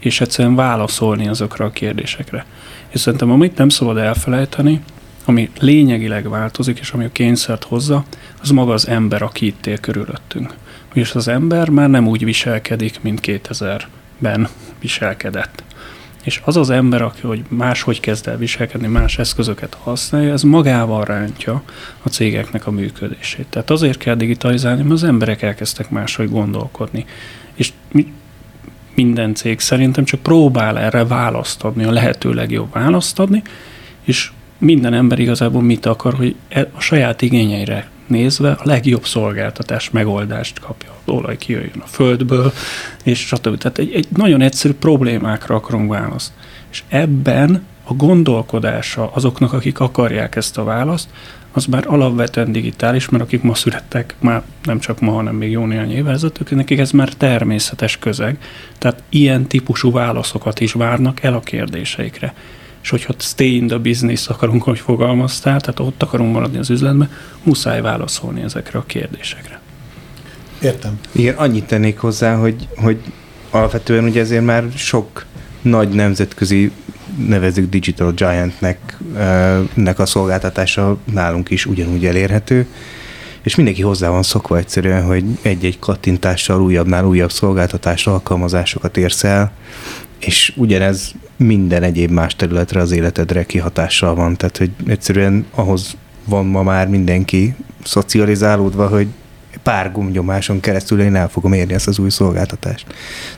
és 0.00 0.20
egyszerűen 0.20 0.54
válaszolni 0.54 1.28
azokra 1.28 1.64
a 1.64 1.70
kérdésekre. 1.70 2.46
És 2.88 3.00
szerintem 3.00 3.30
amit 3.30 3.56
nem 3.56 3.68
szabad 3.68 3.96
elfelejteni, 3.96 4.80
ami 5.24 5.50
lényegileg 5.58 6.28
változik, 6.28 6.78
és 6.78 6.90
ami 6.90 7.04
a 7.04 7.12
kényszert 7.12 7.64
hozza, 7.64 8.04
az 8.42 8.50
maga 8.50 8.72
az 8.72 8.88
ember, 8.88 9.22
aki 9.22 9.46
itt 9.46 9.66
él 9.66 9.78
körülöttünk. 9.78 10.54
És 10.92 11.14
az 11.14 11.28
ember 11.28 11.68
már 11.68 11.90
nem 11.90 12.06
úgy 12.06 12.24
viselkedik, 12.24 13.02
mint 13.02 13.20
2000-ben 13.22 14.48
viselkedett. 14.80 15.62
És 16.24 16.40
az 16.44 16.56
az 16.56 16.70
ember, 16.70 17.02
aki 17.02 17.20
hogy 17.20 17.42
máshogy 17.48 18.00
kezd 18.00 18.28
el 18.28 18.36
viselkedni, 18.36 18.86
más 18.86 19.18
eszközöket 19.18 19.74
használja, 19.74 20.32
ez 20.32 20.42
magával 20.42 21.04
rántja 21.04 21.62
a 22.02 22.08
cégeknek 22.08 22.66
a 22.66 22.70
működését. 22.70 23.46
Tehát 23.46 23.70
azért 23.70 23.98
kell 23.98 24.14
digitalizálni, 24.14 24.80
mert 24.80 24.94
az 24.94 25.04
emberek 25.04 25.42
elkezdtek 25.42 25.90
máshogy 25.90 26.30
gondolkodni. 26.30 27.04
És 27.54 27.72
minden 29.02 29.34
cég 29.34 29.60
szerintem 29.60 30.04
csak 30.04 30.20
próbál 30.20 30.78
erre 30.78 31.04
választ 31.04 31.62
adni, 31.62 31.84
a 31.84 31.90
lehető 31.90 32.32
legjobb 32.32 32.72
választ 32.72 33.18
adni, 33.18 33.42
és 34.04 34.30
minden 34.58 34.94
ember 34.94 35.18
igazából 35.18 35.62
mit 35.62 35.86
akar, 35.86 36.14
hogy 36.14 36.34
e, 36.48 36.68
a 36.72 36.80
saját 36.80 37.22
igényeire 37.22 37.88
nézve 38.06 38.50
a 38.50 38.60
legjobb 38.62 39.04
szolgáltatás 39.04 39.90
megoldást 39.90 40.58
kapja. 40.58 40.90
Az 41.04 41.12
olaj 41.12 41.36
kijöjjön 41.36 41.82
a 41.82 41.86
földből, 41.86 42.52
és 43.04 43.18
stb. 43.18 43.58
Tehát 43.58 43.78
egy, 43.78 43.92
egy 43.92 44.06
nagyon 44.16 44.40
egyszerű 44.40 44.74
problémákra 44.74 45.54
akarunk 45.54 45.90
választ. 45.90 46.32
És 46.70 46.82
ebben 46.88 47.62
a 47.84 47.92
gondolkodása 47.94 49.10
azoknak, 49.12 49.52
akik 49.52 49.80
akarják 49.80 50.36
ezt 50.36 50.58
a 50.58 50.64
választ, 50.64 51.08
az 51.52 51.64
már 51.64 51.84
alapvetően 51.86 52.52
digitális, 52.52 53.08
mert 53.08 53.24
akik 53.24 53.42
ma 53.42 53.54
születtek, 53.54 54.14
már 54.18 54.42
nem 54.62 54.78
csak 54.78 55.00
ma, 55.00 55.12
hanem 55.12 55.34
még 55.34 55.50
jó 55.50 55.66
néhány 55.66 55.92
évvel 55.92 56.12
ezelőtt, 56.12 56.50
nekik 56.50 56.78
ez 56.78 56.90
már 56.90 57.12
természetes 57.12 57.98
közeg. 57.98 58.38
Tehát 58.78 59.02
ilyen 59.08 59.46
típusú 59.46 59.90
válaszokat 59.92 60.60
is 60.60 60.72
várnak 60.72 61.22
el 61.22 61.34
a 61.34 61.40
kérdéseikre. 61.40 62.34
És 62.82 62.90
hogyha 62.90 63.14
stay 63.18 63.56
in 63.56 63.66
the 63.66 63.78
business 63.78 64.28
akarunk, 64.28 64.62
hogy 64.62 64.78
fogalmaztál, 64.78 65.60
tehát 65.60 65.80
ott 65.80 66.02
akarunk 66.02 66.32
maradni 66.32 66.58
az 66.58 66.70
üzletben, 66.70 67.10
muszáj 67.42 67.80
válaszolni 67.80 68.42
ezekre 68.42 68.78
a 68.78 68.84
kérdésekre. 68.86 69.60
Értem. 70.62 70.98
Igen, 71.12 71.34
annyit 71.34 71.64
tennék 71.64 71.98
hozzá, 71.98 72.36
hogy, 72.36 72.68
hogy 72.76 72.98
alapvetően 73.50 74.04
ugye 74.04 74.20
ezért 74.20 74.44
már 74.44 74.64
sok 74.74 75.24
nagy 75.62 75.88
nemzetközi 75.88 76.70
nevezük 77.28 77.70
Digital 77.70 78.12
Giantnek 78.12 78.96
nek 79.74 79.98
a 79.98 80.06
szolgáltatása 80.06 80.98
nálunk 81.12 81.50
is 81.50 81.66
ugyanúgy 81.66 82.06
elérhető, 82.06 82.66
és 83.42 83.54
mindenki 83.54 83.82
hozzá 83.82 84.08
van 84.08 84.22
szokva 84.22 84.56
egyszerűen, 84.56 85.04
hogy 85.04 85.24
egy-egy 85.42 85.78
kattintással 85.78 86.62
újabbnál 86.62 87.04
újabb 87.04 87.32
szolgáltatás 87.32 88.06
alkalmazásokat 88.06 88.96
érsz 88.96 89.24
el, 89.24 89.52
és 90.18 90.52
ugyanez 90.56 91.14
minden 91.36 91.82
egyéb 91.82 92.10
más 92.10 92.36
területre 92.36 92.80
az 92.80 92.90
életedre 92.90 93.44
kihatással 93.46 94.14
van. 94.14 94.36
Tehát, 94.36 94.56
hogy 94.56 94.70
egyszerűen 94.86 95.46
ahhoz 95.54 95.96
van 96.24 96.46
ma 96.46 96.62
már 96.62 96.88
mindenki 96.88 97.54
szocializálódva, 97.84 98.88
hogy 98.88 99.06
pár 99.62 99.92
gomnyomáson 99.92 100.60
keresztül 100.60 101.00
én 101.00 101.14
el 101.14 101.28
fogom 101.28 101.52
érni 101.52 101.72
ezt 101.72 101.88
az 101.88 101.98
új 101.98 102.10
szolgáltatást. 102.10 102.86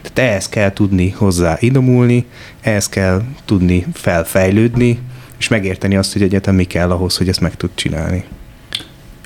Tehát 0.01 0.31
ehhez 0.31 0.49
kell 0.49 0.73
tudni 0.73 1.09
hozzá 1.09 1.57
idomulni, 1.59 2.25
ehhez 2.61 2.89
kell 2.89 3.21
tudni 3.45 3.85
felfejlődni, 3.93 4.99
és 5.37 5.47
megérteni 5.47 5.95
azt, 5.95 6.13
hogy 6.13 6.21
egyetem 6.21 6.55
mi 6.55 6.63
kell 6.63 6.91
ahhoz, 6.91 7.17
hogy 7.17 7.29
ezt 7.29 7.41
meg 7.41 7.55
tud 7.55 7.69
csinálni. 7.75 8.23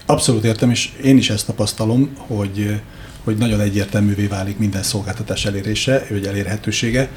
Abszolút 0.05 0.43
értem, 0.43 0.69
és 0.69 0.89
én 1.03 1.17
is 1.17 1.29
ezt 1.29 1.45
tapasztalom, 1.45 2.15
hogy, 2.17 2.81
hogy 3.23 3.37
nagyon 3.37 3.59
egyértelművé 3.59 4.25
válik 4.25 4.57
minden 4.57 4.83
szolgáltatás 4.83 5.45
elérése, 5.45 6.05
vagy 6.09 6.25
elérhetősége, 6.25 7.09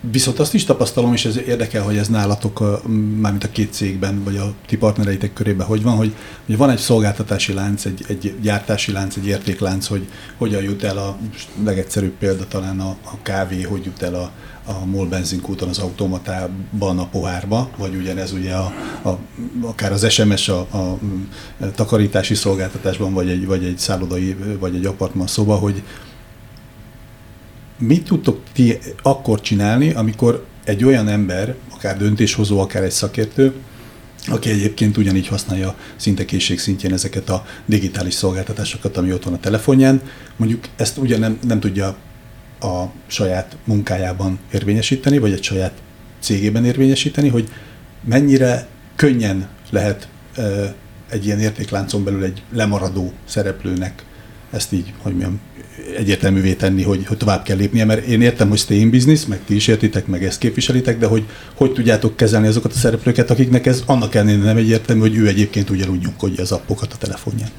Viszont 0.00 0.38
azt 0.38 0.54
is 0.54 0.64
tapasztalom, 0.64 1.12
és 1.12 1.24
ez 1.24 1.38
érdekel, 1.46 1.82
hogy 1.82 1.96
ez 1.96 2.08
nálatok, 2.08 2.82
mármint 3.20 3.44
a 3.44 3.50
két 3.50 3.72
cégben, 3.72 4.24
vagy 4.24 4.36
a 4.36 4.54
ti 4.66 4.76
partnereitek 4.76 5.32
körében 5.32 5.66
hogy 5.66 5.82
van, 5.82 5.96
hogy, 5.96 6.14
hogy 6.46 6.56
van 6.56 6.70
egy 6.70 6.78
szolgáltatási 6.78 7.52
lánc, 7.52 7.84
egy, 7.84 8.04
egy 8.08 8.34
gyártási 8.42 8.92
lánc, 8.92 9.16
egy 9.16 9.26
értéklánc, 9.26 9.86
hogy 9.86 10.08
hogyan 10.36 10.62
jut 10.62 10.82
el 10.82 10.98
a 10.98 11.16
legegyszerűbb 11.64 12.12
példa 12.18 12.46
talán 12.48 12.80
a, 12.80 12.96
a 13.04 13.22
kávé, 13.22 13.62
hogy 13.62 13.84
jut 13.84 14.02
el 14.02 14.14
a, 14.14 14.30
a 14.64 14.84
MOL 14.84 15.06
benzinkúton 15.06 15.68
az 15.68 15.78
automatában 15.78 16.98
a 16.98 17.08
pohárba, 17.08 17.70
vagy 17.76 17.94
ugyanez 17.94 18.32
ugye 18.32 18.54
a, 18.54 18.72
a, 19.02 19.18
akár 19.62 19.92
az 19.92 20.10
SMS 20.10 20.48
a, 20.48 20.58
a, 20.60 20.98
takarítási 21.74 22.34
szolgáltatásban, 22.34 23.12
vagy 23.12 23.28
egy, 23.28 23.46
vagy 23.46 23.64
egy 23.64 23.78
szállodai, 23.78 24.36
vagy 24.58 24.74
egy 24.74 24.86
apartman 24.86 25.26
szoba, 25.26 25.54
hogy, 25.54 25.82
mit 27.80 28.04
tudtok 28.04 28.40
ti 28.52 28.78
akkor 29.02 29.40
csinálni, 29.40 29.92
amikor 29.92 30.46
egy 30.64 30.84
olyan 30.84 31.08
ember, 31.08 31.54
akár 31.74 31.96
döntéshozó, 31.96 32.60
akár 32.60 32.82
egy 32.82 32.90
szakértő, 32.90 33.54
aki 34.26 34.50
egyébként 34.50 34.96
ugyanígy 34.96 35.26
használja 35.26 35.76
szinte 35.96 36.24
készség 36.24 36.58
szintjén 36.58 36.92
ezeket 36.92 37.28
a 37.30 37.44
digitális 37.66 38.14
szolgáltatásokat, 38.14 38.96
ami 38.96 39.12
ott 39.12 39.24
van 39.24 39.34
a 39.34 39.40
telefonján, 39.40 40.02
mondjuk 40.36 40.64
ezt 40.76 40.96
ugye 40.96 41.18
nem, 41.18 41.38
nem 41.46 41.60
tudja 41.60 41.96
a 42.60 42.84
saját 43.06 43.56
munkájában 43.64 44.38
érvényesíteni, 44.52 45.18
vagy 45.18 45.32
egy 45.32 45.42
saját 45.42 45.72
cégében 46.20 46.64
érvényesíteni, 46.64 47.28
hogy 47.28 47.48
mennyire 48.04 48.66
könnyen 48.96 49.48
lehet 49.70 50.08
egy 51.10 51.24
ilyen 51.26 51.40
értékláncon 51.40 52.04
belül 52.04 52.24
egy 52.24 52.42
lemaradó 52.52 53.12
szereplőnek 53.24 54.04
ezt 54.50 54.72
így, 54.72 54.92
hogy 54.98 55.12
mondjam, 55.12 55.40
egyértelművé 55.96 56.52
tenni, 56.52 56.82
hogy, 56.82 57.06
hogy 57.06 57.16
tovább 57.16 57.42
kell 57.42 57.56
lépnie, 57.56 57.84
mert 57.84 58.06
én 58.06 58.22
értem, 58.22 58.48
hogy 58.48 58.58
stay 58.58 58.80
in 58.80 58.90
business, 58.90 59.26
meg 59.26 59.38
ti 59.46 59.54
is 59.54 59.68
értitek, 59.68 60.06
meg 60.06 60.24
ezt 60.24 60.38
képviselitek, 60.38 60.98
de 60.98 61.06
hogy 61.06 61.24
hogy 61.54 61.72
tudjátok 61.72 62.16
kezelni 62.16 62.46
azokat 62.46 62.72
a 62.72 62.76
szereplőket, 62.76 63.30
akiknek 63.30 63.66
ez 63.66 63.82
annak 63.86 64.14
ellenére 64.14 64.42
nem 64.42 64.56
egyértelmű, 64.56 65.00
hogy 65.00 65.16
ő 65.16 65.26
egyébként 65.26 65.70
ugyanúgy 65.70 66.00
nyomkodja 66.00 66.42
az 66.42 66.52
appokat 66.52 66.92
a 66.92 66.96
telefonján. 66.96 67.50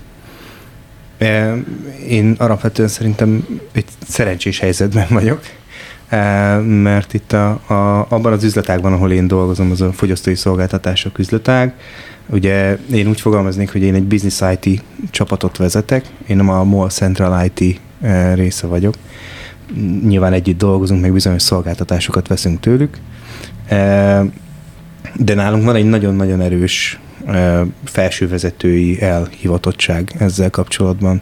Én 2.08 2.36
alapvetően 2.38 2.88
szerintem 2.88 3.48
egy 3.72 3.86
szerencsés 4.08 4.60
helyzetben 4.60 5.08
vagyok, 5.10 5.42
mert 6.66 7.14
itt 7.14 7.32
a, 7.32 7.50
a, 7.50 8.06
abban 8.10 8.34
az 8.34 8.44
üzletágban, 8.44 8.94
ahol 8.94 9.12
én 9.12 9.28
dolgozom, 9.28 9.72
az 9.72 9.82
a 9.82 9.92
fogyasztói 9.92 10.36
szolgáltatások 10.36 11.20
üzletág, 11.20 11.74
Ugye 12.32 12.78
én 12.92 13.08
úgy 13.08 13.22
fogalmaznék, 13.22 13.72
hogy 13.72 13.82
én 13.82 13.96
egy 13.96 14.04
business 14.04 14.42
IT 14.60 14.84
csapatot 15.10 15.58
vezetek, 15.58 16.06
én 16.28 16.36
nem 16.36 16.50
a 16.50 16.64
MOL 16.64 16.90
Central 16.90 17.46
IT 17.54 17.80
része 18.34 18.68
vagyok. 18.68 18.94
Nyilván 20.08 20.34
együtt 20.34 20.58
dolgozunk, 20.58 21.02
meg 21.02 21.14
bizonyos 21.14 21.42
szolgáltatásokat 21.42 22.28
veszünk 22.28 22.60
tőlük, 22.60 22.98
eh, 23.66 24.22
de 25.16 25.34
nálunk 25.34 25.64
van 25.64 25.76
egy 25.76 25.90
nagyon-nagyon 25.90 26.42
erős 26.42 27.00
eh, 27.26 27.62
felsővezetői 27.84 29.02
elhivatottság 29.02 30.16
ezzel 30.20 30.50
kapcsolatban. 30.50 31.22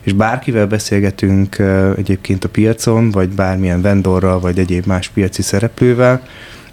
És 0.00 0.12
bárkivel 0.12 0.66
beszélgetünk 0.66 1.58
egyébként 1.96 2.44
a 2.44 2.48
piacon, 2.48 3.10
vagy 3.10 3.28
bármilyen 3.28 3.80
vendorral, 3.80 4.40
vagy 4.40 4.58
egyéb 4.58 4.86
más 4.86 5.08
piaci 5.08 5.42
szereplővel, 5.42 6.22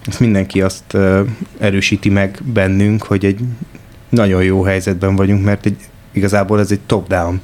ezt 0.08 0.20
mindenki 0.20 0.62
azt 0.62 0.98
erősíti 1.60 2.10
meg 2.10 2.40
bennünk, 2.54 3.04
hogy 3.04 3.26
egy 3.26 3.40
nagyon 4.10 4.44
jó 4.44 4.64
helyzetben 4.64 5.16
vagyunk, 5.16 5.44
mert 5.44 5.66
egy, 5.66 5.78
igazából 6.12 6.60
ez 6.60 6.72
egy 6.72 6.80
top-down 6.86 7.42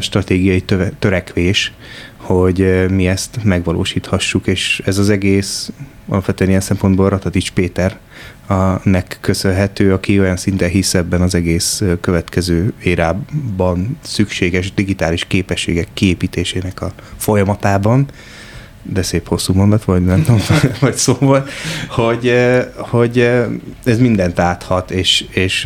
stratégiai 0.00 0.64
törekvés, 0.98 1.72
hogy 2.16 2.86
mi 2.90 3.06
ezt 3.06 3.38
megvalósíthassuk, 3.42 4.46
és 4.46 4.82
ez 4.84 4.98
az 4.98 5.10
egész 5.10 5.70
alapvetően 6.08 6.50
ilyen 6.50 6.62
szempontból 6.62 7.08
Ratatics 7.08 7.50
Péter 7.50 7.98
a 8.48 8.88
nek 8.88 9.18
köszönhető, 9.20 9.92
aki 9.92 10.20
olyan 10.20 10.36
szinten 10.36 10.68
hisz 10.68 10.94
ebben 10.94 11.20
az 11.20 11.34
egész 11.34 11.82
következő 12.00 12.72
érában 12.82 13.98
szükséges 14.02 14.74
digitális 14.74 15.24
képességek 15.24 15.88
kiépítésének 15.94 16.80
a 16.80 16.92
folyamatában, 17.16 18.06
de 18.92 19.02
szép 19.02 19.28
hosszú 19.28 19.52
mondat, 19.52 19.84
vagy 19.84 20.04
nem 20.04 20.22
tudom, 20.22 20.40
vagy 20.80 20.94
szó 20.94 21.12
volt, 21.20 21.50
hogy, 21.88 22.32
hogy 22.76 23.18
ez 23.84 23.98
mindent 23.98 24.38
áthat, 24.38 24.90
és, 24.90 25.24
és 25.30 25.64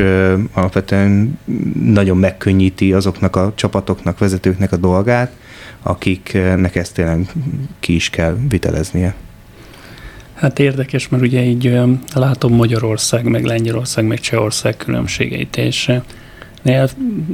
alapvetően 0.52 1.38
nagyon 1.84 2.16
megkönnyíti 2.16 2.92
azoknak 2.92 3.36
a 3.36 3.52
csapatoknak, 3.54 4.18
vezetőknek 4.18 4.72
a 4.72 4.76
dolgát, 4.76 5.32
akiknek 5.82 6.76
ezt 6.76 6.94
tényleg 6.94 7.32
ki 7.80 7.94
is 7.94 8.10
kell 8.10 8.36
viteleznie. 8.48 9.14
Hát 10.34 10.58
érdekes, 10.58 11.08
mert 11.08 11.22
ugye 11.22 11.42
így 11.42 11.80
látom 12.14 12.54
Magyarország, 12.54 13.24
meg 13.24 13.44
Lengyelország, 13.44 14.04
meg 14.04 14.20
Csehország 14.20 14.76
különbségeit, 14.76 15.56
és 15.56 15.92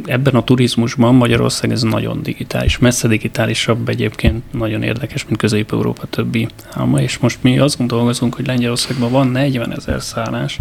ebben 0.04 0.35
a 0.35 0.45
turizmusban 0.45 1.14
Magyarország 1.14 1.71
ez 1.71 1.83
nagyon 1.83 2.23
digitális, 2.23 2.78
messze 2.78 3.09
digitálisabb 3.09 3.88
egyébként, 3.88 4.52
nagyon 4.52 4.83
érdekes, 4.83 5.25
mint 5.25 5.38
Közép-Európa 5.38 6.06
többi 6.06 6.49
álma, 6.73 7.00
és 7.00 7.18
most 7.18 7.42
mi 7.42 7.59
azon 7.59 7.87
dolgozunk, 7.87 8.35
hogy 8.35 8.47
Lengyelországban 8.47 9.11
van 9.11 9.28
40 9.28 9.73
ezer 9.76 10.02
szállás, 10.02 10.59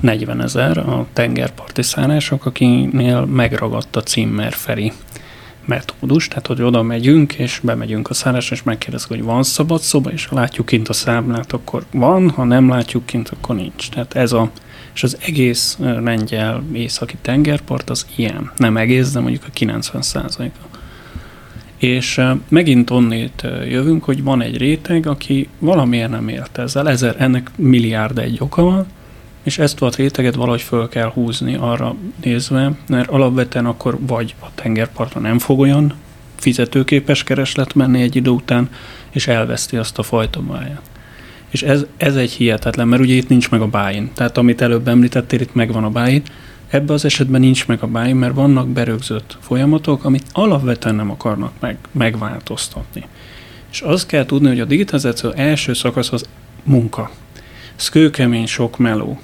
40 0.00 0.42
ezer 0.42 0.78
a 0.78 1.06
tengerparti 1.12 1.82
szállások, 1.82 2.46
akinél 2.46 3.24
megragadt 3.24 3.96
a 3.96 4.02
címmer 4.02 4.52
Feri 4.52 4.92
metódus, 5.64 6.28
tehát 6.28 6.46
hogy 6.46 6.62
oda 6.62 6.82
megyünk, 6.82 7.32
és 7.32 7.60
bemegyünk 7.62 8.10
a 8.10 8.14
szállásra, 8.14 8.56
és 8.56 8.62
megkérdezzük, 8.62 9.08
hogy 9.08 9.22
van 9.22 9.42
szabad 9.42 9.80
szoba, 9.80 10.10
és 10.10 10.26
ha 10.26 10.34
látjuk 10.34 10.66
kint 10.66 10.88
a 10.88 10.92
számlát, 10.92 11.52
akkor 11.52 11.84
van, 11.90 12.30
ha 12.30 12.44
nem 12.44 12.68
látjuk 12.68 13.06
kint, 13.06 13.28
akkor 13.28 13.56
nincs. 13.56 13.88
Tehát 13.88 14.14
ez 14.14 14.32
a, 14.32 14.50
és 14.94 15.02
az 15.02 15.16
egész 15.20 15.78
lengyel 15.78 16.62
északi 16.72 17.16
tengerpart 17.22 17.90
az 17.90 18.06
ilyen. 18.16 18.50
Nem 18.56 18.76
egész, 18.76 19.12
de 19.12 19.20
mondjuk 19.20 19.44
a 19.46 19.50
90 19.52 20.02
százaléka. 20.02 20.58
És 21.76 22.20
megint 22.48 22.90
onnét 22.90 23.42
jövünk, 23.68 24.04
hogy 24.04 24.22
van 24.22 24.42
egy 24.42 24.56
réteg, 24.56 25.06
aki 25.06 25.48
valamiért 25.58 26.10
nem 26.10 26.28
ért 26.28 26.58
ezzel, 26.58 26.88
ezer, 26.88 27.14
ennek 27.18 27.50
milliárd 27.56 28.18
egy 28.18 28.36
oka 28.40 28.62
van, 28.62 28.86
és 29.42 29.58
ezt 29.58 29.82
a 29.82 29.90
réteget 29.96 30.34
valahogy 30.34 30.62
föl 30.62 30.88
kell 30.88 31.10
húzni 31.10 31.54
arra 31.54 31.94
nézve, 32.22 32.72
mert 32.88 33.08
alapvetően 33.08 33.66
akkor 33.66 33.98
vagy 34.06 34.34
a 34.40 34.46
tengerpartra 34.54 35.20
nem 35.20 35.38
fog 35.38 35.58
olyan 35.58 35.94
fizetőképes 36.36 37.24
kereslet 37.24 37.74
menni 37.74 38.02
egy 38.02 38.16
idő 38.16 38.30
után, 38.30 38.68
és 39.10 39.26
elveszti 39.26 39.76
azt 39.76 39.98
a 39.98 40.02
fajta 40.02 40.40
máját. 40.40 40.93
És 41.54 41.62
ez, 41.62 41.84
ez 41.96 42.16
egy 42.16 42.32
hihetetlen, 42.32 42.88
mert 42.88 43.02
ugye 43.02 43.14
itt 43.14 43.28
nincs 43.28 43.50
meg 43.50 43.60
a 43.60 43.66
báin. 43.66 44.10
Tehát 44.14 44.38
amit 44.38 44.60
előbb 44.60 44.88
említettél, 44.88 45.40
itt 45.40 45.54
megvan 45.54 45.84
a 45.84 45.90
báin. 45.90 46.22
Ebben 46.68 46.94
az 46.94 47.04
esetben 47.04 47.40
nincs 47.40 47.66
meg 47.66 47.82
a 47.82 47.86
báin, 47.86 48.16
mert 48.16 48.34
vannak 48.34 48.68
berögzött 48.68 49.36
folyamatok, 49.40 50.04
amit 50.04 50.26
alapvetően 50.32 50.94
nem 50.94 51.10
akarnak 51.10 51.52
meg, 51.60 51.78
megváltoztatni. 51.92 53.04
És 53.70 53.80
azt 53.80 54.06
kell 54.06 54.24
tudni, 54.24 54.48
hogy 54.48 54.60
a 54.60 54.64
digitalizáció 54.64 55.30
első 55.30 55.72
szakasz 55.72 56.12
az 56.12 56.24
munka. 56.62 57.10
Ez 57.76 57.88
kőkemény, 57.88 58.46
sok 58.46 58.78
meló. 58.78 59.20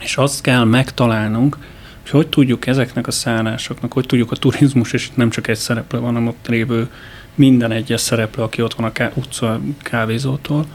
És 0.00 0.16
azt 0.16 0.40
kell 0.40 0.64
megtalálnunk, 0.64 1.58
hogy 2.02 2.10
hogy 2.10 2.28
tudjuk 2.28 2.66
ezeknek 2.66 3.06
a 3.06 3.10
szállásoknak, 3.10 3.92
hogy 3.92 4.06
tudjuk 4.06 4.30
a 4.30 4.36
turizmus, 4.36 4.92
és 4.92 5.06
itt 5.06 5.16
nem 5.16 5.30
csak 5.30 5.48
egy 5.48 5.56
szereplő 5.56 5.98
van, 5.98 6.12
hanem 6.12 6.28
ott 6.28 6.46
lévő 6.46 6.88
minden 7.34 7.72
egyes 7.72 8.00
szereplő, 8.00 8.42
aki 8.42 8.62
ott 8.62 8.74
van 8.74 8.86
a 8.86 8.92
ká- 8.92 9.16
utca 9.16 9.60
kávézótól, 9.82 10.66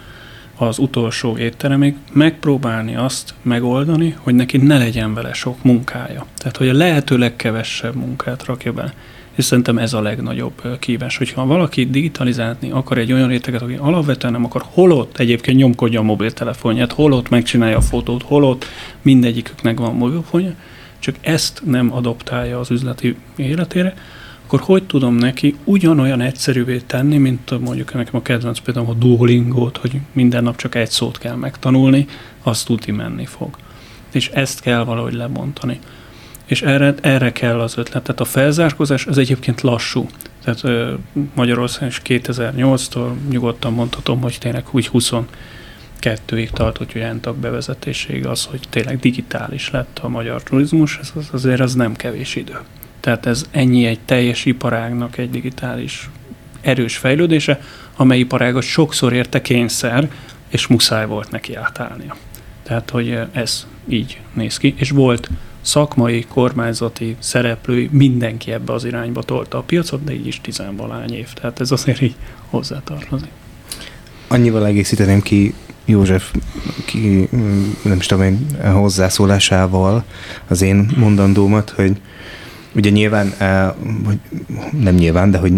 az 0.60 0.80
utolsó 0.80 1.38
étteremig, 1.38 1.96
megpróbálni 2.12 2.96
azt 2.96 3.34
megoldani, 3.42 4.16
hogy 4.20 4.36
neki 4.36 4.58
ne 4.58 4.78
legyen 4.78 5.14
vele 5.14 5.34
sok 5.34 5.64
munkája. 5.64 6.26
Tehát, 6.38 6.58
hogy 6.58 6.70
a 6.70 6.74
lehető 6.74 7.18
legkevesebb 7.18 7.96
munkát 7.96 8.46
rakja 8.46 8.74
be. 8.74 8.94
És 9.36 9.46
szerintem 9.46 9.78
ez 9.78 9.94
a 9.94 10.02
legnagyobb 10.02 10.62
kívás, 10.80 11.18
hogyha 11.18 11.46
valaki 11.46 11.86
digitalizálni 11.86 12.72
akar 12.72 12.98
egy 12.98 13.14
olyan 13.14 13.28
réteget, 13.28 13.62
aki 13.62 13.76
alapvetően 13.80 14.34
nem 14.34 14.46
akar, 14.46 14.64
holott 14.66 15.18
egyébként 15.18 15.58
nyomkodja 15.58 16.00
a 16.00 16.04
mobiltelefonját, 16.04 16.92
holott 16.92 17.30
megcsinálja 17.30 17.78
a 17.78 17.82
fotót, 17.82 18.24
holott 18.24 18.66
mindegyiküknek 19.02 19.80
van 19.80 19.96
mobilfonja, 19.96 20.54
csak 21.00 21.16
ezt 21.22 21.62
nem 21.66 21.94
adoptálja 21.94 22.60
az 22.60 22.72
üzleti 22.72 23.16
életére, 23.36 23.94
akkor 24.52 24.62
hogy 24.62 24.84
tudom 24.84 25.16
neki 25.16 25.56
ugyanolyan 25.64 26.22
egyszerűvé 26.22 26.78
tenni, 26.78 27.18
mint 27.18 27.60
mondjuk 27.60 27.94
nekem 27.94 28.16
a 28.16 28.22
kedvenc 28.22 28.60
például 28.60 28.90
a 28.90 28.94
Duolingo-t, 28.94 29.78
hogy 29.78 30.00
minden 30.12 30.44
nap 30.44 30.56
csak 30.56 30.76
egy 30.76 30.90
szót 30.90 31.18
kell 31.18 31.36
megtanulni, 31.36 32.08
azt 32.44 32.66
tuti 32.66 32.92
menni 32.92 33.26
fog. 33.26 33.58
És 34.12 34.28
ezt 34.28 34.60
kell 34.60 34.84
valahogy 34.84 35.14
lebontani. 35.14 35.80
És 36.46 36.62
erre, 36.62 36.96
erre 37.02 37.32
kell 37.32 37.60
az 37.60 37.78
ötlet. 37.78 38.04
Tehát 38.04 38.22
a 38.22 38.26
felzárkózás 38.26 39.06
az 39.06 39.18
egyébként 39.18 39.62
lassú. 39.62 40.08
Tehát 40.44 40.64
ö, 40.64 40.94
Magyarországon 41.34 41.88
is 41.88 42.02
2008-tól 42.06 43.10
nyugodtan 43.30 43.74
mondhatom, 43.74 44.22
hogy 44.22 44.38
tényleg 44.40 44.66
úgy 44.72 44.90
22-ig 44.94 46.50
tartott, 46.50 46.92
hogy 46.92 47.02
entak 47.02 47.38
bevezetéséig 47.38 48.26
az, 48.26 48.46
hogy 48.46 48.60
tényleg 48.70 49.00
digitális 49.00 49.70
lett 49.70 50.00
a 50.02 50.08
magyar 50.08 50.44
turizmus, 50.44 50.98
ez 51.02 51.12
az, 51.16 51.30
azért 51.32 51.60
az 51.60 51.76
nem 51.76 51.96
kevés 51.96 52.36
idő. 52.36 52.60
Tehát 53.00 53.26
ez 53.26 53.46
ennyi 53.52 53.86
egy 53.86 54.00
teljes 54.06 54.46
iparágnak 54.46 55.18
egy 55.18 55.30
digitális 55.30 56.10
erős 56.62 56.98
fejlődése, 56.98 57.62
amely 57.96 58.20
iparágat 58.20 58.64
sokszor 58.64 59.14
érte 59.14 59.42
kényszer, 59.42 60.10
és 60.50 60.68
muszáj 60.68 61.06
volt 61.06 61.32
neki 61.32 61.56
átállnia. 61.56 62.16
Tehát, 62.64 62.90
hogy 62.90 63.20
ez 63.32 63.68
így 63.88 64.22
néz 64.34 64.58
ki, 64.58 64.74
és 64.78 64.90
volt 64.90 65.30
szakmai, 65.62 66.26
kormányzati 66.30 67.16
szereplői, 67.20 67.90
mindenki 67.92 68.52
ebbe 68.52 68.74
az 68.74 68.86
irányba 68.86 69.24
tolta 69.24 69.58
a 69.58 69.62
piacot, 69.62 70.04
de 70.04 70.14
így 70.14 70.28
is 70.28 70.42
tizenvalány 70.42 71.14
év. 71.14 71.34
Tehát 71.34 71.60
ez 71.60 71.72
azért 71.72 72.02
így 72.02 72.16
hozzátartozik. 72.50 73.30
Annyival 74.28 74.66
egészíteném 74.66 75.22
ki 75.22 75.54
József 75.86 76.32
ki, 76.86 77.30
nem 77.84 77.98
is 77.98 78.06
tudom 78.06 78.24
én, 78.24 78.48
hozzászólásával 78.72 80.04
az 80.48 80.62
én 80.62 80.92
mondandómat, 80.98 81.70
hogy 81.70 81.98
Ugye 82.76 82.90
nyilván, 82.90 83.34
eh, 83.38 83.70
vagy 84.04 84.20
nem 84.82 84.96
nyilván, 84.96 85.32
de 85.32 85.38
hogy 85.38 85.54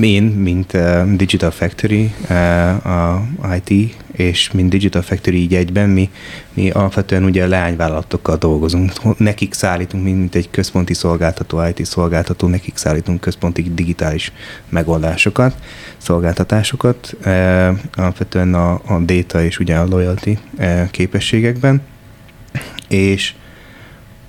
én, 0.00 0.22
mint 0.22 0.74
eh, 0.74 1.06
Digital 1.06 1.50
Factory, 1.50 2.12
eh, 2.28 2.86
a 2.86 3.26
IT, 3.64 3.96
és 4.12 4.50
mint 4.50 4.70
Digital 4.70 5.02
Factory 5.02 5.36
így 5.36 5.54
egyben, 5.54 5.88
mi, 5.88 6.10
mi 6.54 6.70
alapvetően 6.70 7.24
ugye 7.24 7.46
leányvállalatokkal 7.46 8.36
dolgozunk. 8.36 9.18
Nekik 9.18 9.54
szállítunk, 9.54 10.04
mint 10.04 10.34
egy 10.34 10.50
központi 10.50 10.94
szolgáltató, 10.94 11.66
IT 11.66 11.84
szolgáltató, 11.84 12.46
nekik 12.46 12.76
szállítunk 12.76 13.20
központi 13.20 13.62
digitális 13.74 14.32
megoldásokat, 14.68 15.54
szolgáltatásokat, 15.96 17.16
alapvetően 17.94 18.54
a, 18.54 18.72
a 18.72 18.98
data 19.04 19.42
és 19.44 19.58
ugye 19.58 19.76
a 19.76 19.86
loyalty 19.86 20.38
képességekben, 20.90 21.82
és 22.88 23.34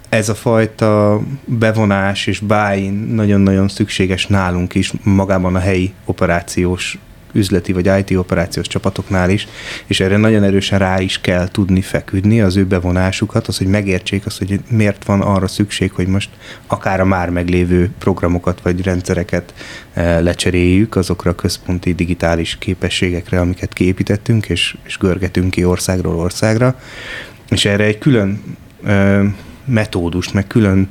ez 0.09 0.29
a 0.29 0.35
fajta 0.35 1.21
bevonás 1.45 2.27
és 2.27 2.39
buy 2.39 2.89
nagyon-nagyon 2.89 3.67
szükséges 3.67 4.27
nálunk 4.27 4.75
is, 4.75 4.91
magában 5.03 5.55
a 5.55 5.59
helyi 5.59 5.93
operációs 6.05 6.97
üzleti 7.33 7.73
vagy 7.73 7.91
IT 7.99 8.17
operációs 8.17 8.67
csapatoknál 8.67 9.29
is, 9.29 9.47
és 9.85 9.99
erre 9.99 10.17
nagyon 10.17 10.43
erősen 10.43 10.79
rá 10.79 11.01
is 11.01 11.21
kell 11.21 11.47
tudni 11.47 11.81
feküdni 11.81 12.41
az 12.41 12.55
ő 12.55 12.65
bevonásukat, 12.65 13.47
az, 13.47 13.57
hogy 13.57 13.67
megértsék 13.67 14.25
azt, 14.25 14.37
hogy 14.37 14.59
miért 14.69 15.05
van 15.05 15.21
arra 15.21 15.47
szükség, 15.47 15.91
hogy 15.91 16.07
most 16.07 16.29
akár 16.67 16.99
a 16.99 17.05
már 17.05 17.29
meglévő 17.29 17.89
programokat 17.99 18.61
vagy 18.61 18.81
rendszereket 18.81 19.53
e, 19.93 20.19
lecseréljük 20.19 20.95
azokra 20.95 21.31
a 21.31 21.35
központi 21.35 21.93
digitális 21.93 22.57
képességekre, 22.57 23.39
amiket 23.39 23.73
kiépítettünk, 23.73 24.49
és, 24.49 24.77
és 24.83 24.97
görgetünk 24.97 25.51
ki 25.51 25.65
országról 25.65 26.15
országra, 26.15 26.79
és 27.49 27.65
erre 27.65 27.83
egy 27.83 27.97
külön 27.97 28.41
e, 28.85 29.21
metódust, 29.67 30.33
meg 30.33 30.47
külön 30.47 30.87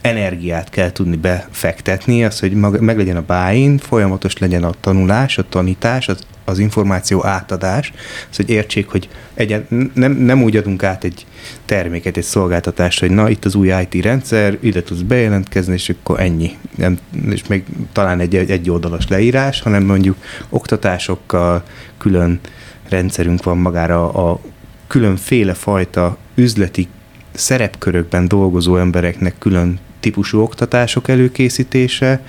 energiát 0.00 0.70
kell 0.70 0.92
tudni 0.92 1.16
befektetni, 1.16 2.24
az, 2.24 2.40
hogy 2.40 2.52
meg 2.54 2.96
legyen 2.96 3.16
a 3.16 3.24
buy 3.26 3.78
folyamatos 3.78 4.38
legyen 4.38 4.64
a 4.64 4.74
tanulás, 4.80 5.38
a 5.38 5.48
tanítás, 5.48 6.08
az, 6.08 6.26
az 6.44 6.58
információ 6.58 7.24
átadás, 7.24 7.92
az, 8.30 8.36
hogy 8.36 8.50
értsék, 8.50 8.88
hogy 8.88 9.08
egyen, 9.34 9.90
nem, 9.94 10.12
nem 10.12 10.42
úgy 10.42 10.56
adunk 10.56 10.82
át 10.82 11.04
egy 11.04 11.26
terméket, 11.64 12.16
egy 12.16 12.24
szolgáltatást, 12.24 13.00
hogy 13.00 13.10
na, 13.10 13.28
itt 13.28 13.44
az 13.44 13.54
új 13.54 13.72
IT 13.90 14.04
rendszer, 14.04 14.58
ide 14.60 14.82
tudsz 14.82 15.00
bejelentkezni, 15.00 15.72
és 15.72 15.88
akkor 15.88 16.20
ennyi. 16.20 16.56
Nem, 16.76 16.98
és 17.30 17.46
még 17.46 17.64
talán 17.92 18.20
egy, 18.20 18.36
egy 18.36 18.70
oldalas 18.70 19.08
leírás, 19.08 19.60
hanem 19.60 19.84
mondjuk 19.84 20.16
oktatásokkal 20.48 21.62
külön 21.98 22.40
rendszerünk 22.88 23.42
van 23.42 23.58
magára 23.58 24.12
a 24.12 24.40
különféle 24.86 25.54
fajta 25.54 26.16
üzleti 26.34 26.88
szerepkörökben 27.32 28.28
dolgozó 28.28 28.76
embereknek 28.76 29.34
külön 29.38 29.78
típusú 30.00 30.40
oktatások 30.40 31.08
előkészítése, 31.08 32.24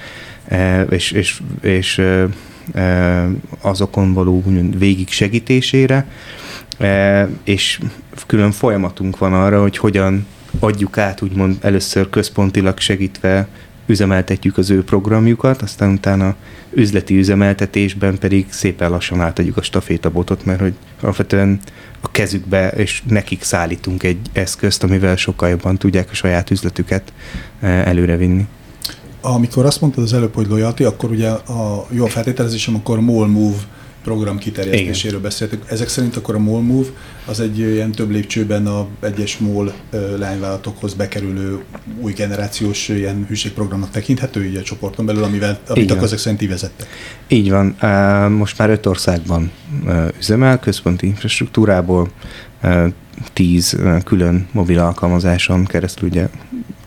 e, 0.48 0.82
és, 0.82 1.12
és, 1.12 1.42
és 1.62 1.98
e, 1.98 2.28
e, 2.74 3.28
azokon 3.62 4.14
való 4.14 4.44
végig 4.78 5.10
segítésére, 5.10 6.08
és 7.44 7.80
külön 8.28 8.52
folyamatunk 8.52 9.18
van 9.18 9.34
arra, 9.34 9.62
hogy 9.62 9.78
hogyan 9.78 10.28
adjuk 10.60 10.98
át, 10.98 11.22
úgymond 11.22 11.58
először 11.62 12.10
központilag 12.10 12.80
segítve 12.80 13.48
üzemeltetjük 13.86 14.58
az 14.58 14.70
ő 14.70 14.84
programjukat, 14.84 15.62
aztán 15.62 15.92
utána 15.92 16.36
üzleti 16.72 17.18
üzemeltetésben 17.18 18.18
pedig 18.18 18.46
szépen 18.50 18.90
lassan 18.90 19.22
átadjuk 19.22 19.58
a 19.58 19.62
stafétabotot, 19.62 20.46
mert 20.46 20.60
hogy 20.60 20.74
alapvetően 21.02 21.60
a 22.02 22.12
kezükbe, 22.12 22.70
és 22.70 23.04
nekik 23.08 23.44
szállítunk 23.44 24.04
egy 24.04 24.20
eszközt, 24.34 24.84
amivel 24.84 25.16
sokkal 25.16 25.50
jobban 25.50 25.78
tudják 25.78 26.10
a 26.12 26.14
saját 26.14 26.52
üzletüket 26.52 27.14
eh, 27.60 27.88
előrevinni. 27.88 28.48
Amikor 29.22 29.66
azt 29.66 29.82
mondtad 29.82 30.04
az 30.04 30.14
előbb, 30.14 30.34
hogy 30.34 30.48
loyalty, 30.48 30.84
akkor 30.84 31.10
ugye 31.10 31.30
a 31.30 31.88
jó 31.90 32.06
feltételezésem, 32.06 32.76
akkor 32.76 33.00
mall 33.00 33.28
move 33.28 33.58
program 34.04 34.38
kiterjesztéséről 34.38 35.10
Igen. 35.18 35.22
beszéltünk. 35.22 35.64
Ezek 35.68 35.88
szerint 35.88 36.16
akkor 36.16 36.36
a 36.36 36.40
MOL 36.40 36.62
Move 36.62 36.88
az 37.26 37.40
egy 37.40 37.60
ilyen 37.60 37.92
több 37.92 38.10
lépcsőben 38.10 38.68
a 38.68 38.88
egyes 39.00 39.38
MOL 39.38 39.74
lányvállalatokhoz 40.18 40.94
bekerülő 40.94 41.60
új 42.02 42.14
generációs 42.14 42.90
ilyen 42.90 43.26
hűségprogramnak 43.28 43.90
tekinthető 43.90 44.46
így 44.46 44.56
a 44.56 44.62
csoporton 44.62 45.06
belül, 45.06 45.24
amivel, 45.24 45.60
amit 45.68 45.92
akkor 45.92 46.04
ezek 46.04 46.20
szerint 46.20 46.48
vezettek. 46.48 46.88
Így 47.28 47.50
van. 47.50 47.76
Most 48.32 48.58
már 48.58 48.70
öt 48.70 48.86
országban 48.86 49.52
üzemel, 50.20 50.60
központi 50.60 51.06
infrastruktúrából, 51.06 52.10
tíz 53.34 53.78
külön 54.04 54.48
mobil 54.52 54.80
alkalmazáson 54.80 55.66
keresztül 55.66 56.10
ugye 56.10 56.28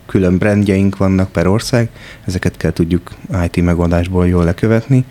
külön 0.07 0.39
brandjeink 0.39 0.97
vannak 0.97 1.33
per 1.33 1.47
ország, 1.47 1.89
ezeket 2.27 2.57
kell 2.57 2.73
tudjuk 2.73 3.11
IT 3.45 3.65
megoldásból 3.65 4.29
jól 4.29 4.45
lekövetni, 4.45 5.05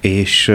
és 0.00 0.48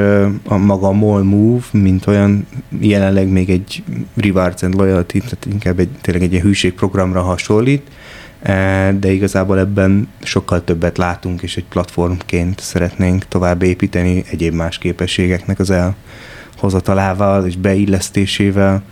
a 0.44 0.58
maga 0.58 0.92
Mall 0.92 1.22
Move, 1.22 1.64
mint 1.72 2.08
olyan 2.08 2.48
jelenleg 2.80 3.28
még 3.28 3.50
egy 3.50 3.84
Rewards 4.16 4.64
and 4.64 4.76
Loyalty, 4.76 5.20
tehát 5.20 5.46
inkább 5.52 5.80
egy, 5.80 5.90
tényleg 6.02 6.34
egy 6.34 6.42
hűségprogramra 6.42 7.22
hasonlít, 7.22 7.92
de 9.00 9.12
igazából 9.12 9.60
ebben 9.60 10.08
sokkal 10.24 10.64
többet 10.64 10.98
látunk, 10.98 11.42
és 11.42 11.58
egy 11.58 11.66
platformként 11.66 12.60
szeretnénk 12.60 13.28
tovább 13.28 13.62
építeni 13.62 14.24
egyéb 14.32 14.54
más 14.54 14.78
képességeknek 14.78 15.60
az 15.60 15.74
elhozatalával 16.56 17.46
és 17.46 17.56
beillesztésével. 17.56 18.84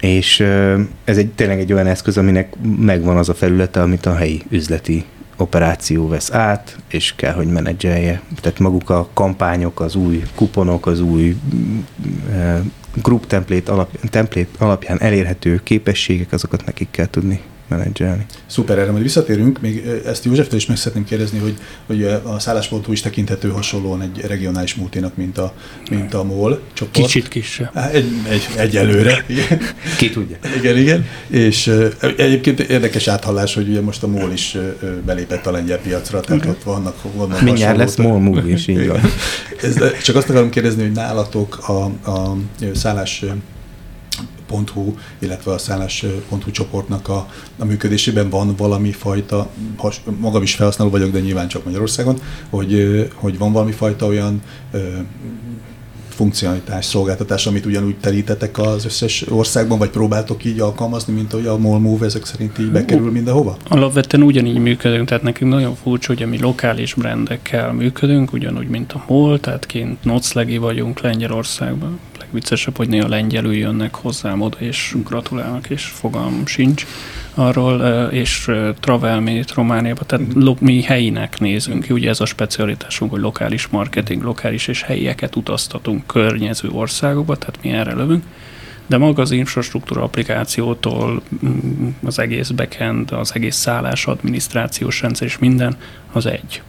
És 0.00 0.40
ez 1.04 1.16
egy, 1.16 1.28
tényleg 1.28 1.58
egy 1.58 1.72
olyan 1.72 1.86
eszköz, 1.86 2.18
aminek 2.18 2.54
megvan 2.78 3.16
az 3.16 3.28
a 3.28 3.34
felülete, 3.34 3.82
amit 3.82 4.06
a 4.06 4.14
helyi 4.14 4.42
üzleti 4.48 5.04
operáció 5.36 6.08
vesz 6.08 6.32
át, 6.32 6.76
és 6.88 7.14
kell, 7.16 7.32
hogy 7.32 7.46
menedzselje. 7.46 8.22
Tehát 8.40 8.58
maguk 8.58 8.90
a 8.90 9.08
kampányok, 9.12 9.80
az 9.80 9.94
új 9.94 10.22
kuponok, 10.34 10.86
az 10.86 11.00
új 11.00 11.36
group 13.02 13.26
template, 13.26 13.72
alap, 13.72 14.08
template 14.10 14.64
alapján 14.64 15.00
elérhető 15.00 15.60
képességek, 15.62 16.32
azokat 16.32 16.64
nekik 16.64 16.90
kell 16.90 17.06
tudni 17.10 17.40
menedzselni. 17.68 18.26
Szuper, 18.46 18.78
erre 18.78 18.90
majd 18.90 19.02
visszatérünk. 19.02 19.60
Még 19.60 19.86
ezt 20.06 20.24
Józseftől 20.24 20.58
is 20.58 20.66
meg 20.66 20.76
szeretném 20.76 21.04
kérdezni, 21.04 21.38
hogy, 21.38 21.56
hogy 21.86 22.04
a 22.04 22.38
szálláspontú 22.38 22.92
is 22.92 23.00
tekinthető 23.00 23.48
hasonlóan 23.48 24.02
egy 24.02 24.20
regionális 24.26 24.74
multinak, 24.74 25.16
mint 25.16 25.38
a, 25.38 25.54
mint 25.90 26.14
a 26.14 26.24
MOL 26.24 26.60
csoport. 26.72 27.06
Kicsit 27.06 27.28
kisebb. 27.28 27.76
Egy, 27.92 28.10
egy, 28.28 28.48
egyelőre. 28.56 29.24
Igen. 29.26 29.60
Ki 29.98 30.10
tudja. 30.10 30.36
Igen, 30.56 30.76
igen. 30.76 31.06
És 31.26 31.72
egyébként 32.16 32.60
érdekes 32.60 33.08
áthallás, 33.08 33.54
hogy 33.54 33.68
ugye 33.68 33.80
most 33.80 34.02
a 34.02 34.06
MOL 34.06 34.32
is 34.32 34.56
belépett 35.04 35.46
a 35.46 35.50
lengyel 35.50 35.78
piacra, 35.78 36.20
tehát 36.20 36.40
okay. 36.40 36.52
ott 36.52 36.62
vannak, 36.62 36.96
vannak 37.14 37.40
Mindjárt 37.40 37.76
lesz 37.76 37.96
MOL 37.96 38.20
movie 38.20 38.52
is, 38.52 38.66
így 38.66 38.86
van. 38.86 39.00
Ez, 39.62 39.76
csak 40.02 40.16
azt 40.16 40.28
akarom 40.28 40.50
kérdezni, 40.50 40.82
hogy 40.82 40.92
nálatok 40.92 41.68
a, 41.68 41.84
a 42.10 42.36
szállás 42.74 43.24
Hu, 44.72 44.94
illetve 45.18 45.52
a 45.52 45.58
szállás.hu 45.58 46.50
csoportnak 46.50 47.08
a, 47.08 47.28
a 47.58 47.64
működésében 47.64 48.30
van 48.30 48.56
valami 48.56 48.92
fajta, 48.92 49.50
has, 49.76 50.00
magam 50.18 50.42
is 50.42 50.54
felhasználó 50.54 50.90
vagyok, 50.90 51.10
de 51.10 51.20
nyilván 51.20 51.48
csak 51.48 51.64
Magyarországon, 51.64 52.20
hogy, 52.50 53.08
hogy 53.14 53.38
van 53.38 53.52
valami 53.52 53.72
fajta 53.72 54.06
olyan 54.06 54.42
funkcionalitás, 56.14 56.84
szolgáltatás, 56.84 57.46
amit 57.46 57.66
ugyanúgy 57.66 57.96
terítetek 57.96 58.58
az 58.58 58.84
összes 58.84 59.24
országban, 59.30 59.78
vagy 59.78 59.90
próbáltok 59.90 60.44
így 60.44 60.60
alkalmazni, 60.60 61.12
mint 61.12 61.32
ahogy 61.32 61.46
a 61.46 61.58
MOL 61.58 61.78
Move 61.78 62.04
ezek 62.04 62.24
szerint 62.24 62.58
így 62.58 62.70
bekerül 62.70 63.10
mindenhova? 63.10 63.56
Alapvetően 63.68 64.22
ugyanígy 64.22 64.58
működünk, 64.58 65.08
tehát 65.08 65.22
nekünk 65.22 65.50
nagyon 65.50 65.74
furcsa, 65.74 66.14
hogy 66.14 66.28
mi 66.28 66.40
lokális 66.40 66.94
brendekkel 66.94 67.72
működünk, 67.72 68.32
ugyanúgy, 68.32 68.68
mint 68.68 68.92
a 68.92 69.04
MOL, 69.08 69.40
tehát 69.40 69.66
kint 69.66 70.04
Noclegi 70.04 70.56
vagyunk 70.56 71.00
Lengyelországban, 71.00 71.98
legviccesebb, 72.34 72.76
hogy 72.76 72.88
néha 72.88 73.08
lengyelül 73.08 73.54
jönnek 73.54 73.94
hozzám 73.94 74.40
oda, 74.40 74.56
és 74.58 74.96
gratulálnak, 75.04 75.70
és 75.70 75.84
fogalm 75.84 76.46
sincs 76.46 76.86
arról, 77.34 77.80
és 78.10 78.50
Travelmét 78.80 79.52
Romániába, 79.52 80.04
tehát 80.04 80.34
mhm. 80.34 80.50
mi 80.60 80.82
helyinek 80.82 81.40
nézünk 81.40 81.86
ugye 81.90 82.08
ez 82.08 82.20
a 82.20 82.24
specialitásunk, 82.24 83.10
hogy 83.10 83.20
lokális 83.20 83.66
marketing, 83.66 84.22
lokális 84.22 84.68
és 84.68 84.82
helyieket 84.82 85.36
utaztatunk 85.36 86.06
környező 86.06 86.68
országokba, 86.70 87.36
tehát 87.36 87.58
mi 87.62 87.70
erre 87.70 87.94
lövünk 87.94 88.24
de 88.86 88.98
maga 88.98 89.22
az 89.22 89.30
infrastruktúra 89.30 90.02
applikációtól 90.02 91.22
mm, 91.46 91.88
az 92.04 92.18
egész 92.18 92.48
backend, 92.48 93.12
az 93.12 93.34
egész 93.34 93.56
szállás, 93.56 94.06
adminisztrációs 94.06 95.00
rendszer 95.00 95.26
és 95.26 95.38
minden 95.38 95.76
az 96.12 96.26
egy. 96.26 96.62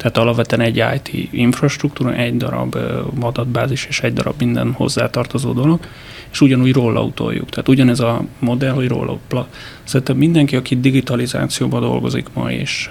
Tehát 0.00 0.16
alapvetően 0.16 0.60
egy 0.60 0.84
IT 0.94 1.28
infrastruktúra, 1.32 2.14
egy 2.14 2.36
darab 2.36 2.76
adatbázis 3.20 3.86
és 3.86 4.00
egy 4.00 4.12
darab 4.12 4.34
minden 4.38 4.72
hozzátartozó 4.72 5.52
dolog, 5.52 5.80
és 6.30 6.40
ugyanúgy 6.40 6.72
rollautoljuk. 6.72 7.48
Tehát 7.48 7.68
ugyanez 7.68 8.00
a 8.00 8.24
modell, 8.38 8.72
hogy 8.72 8.88
rollout. 8.88 9.20
Szerintem 9.84 10.16
mindenki, 10.16 10.56
aki 10.56 10.80
digitalizációban 10.80 11.80
dolgozik 11.80 12.26
ma, 12.32 12.52
és, 12.52 12.90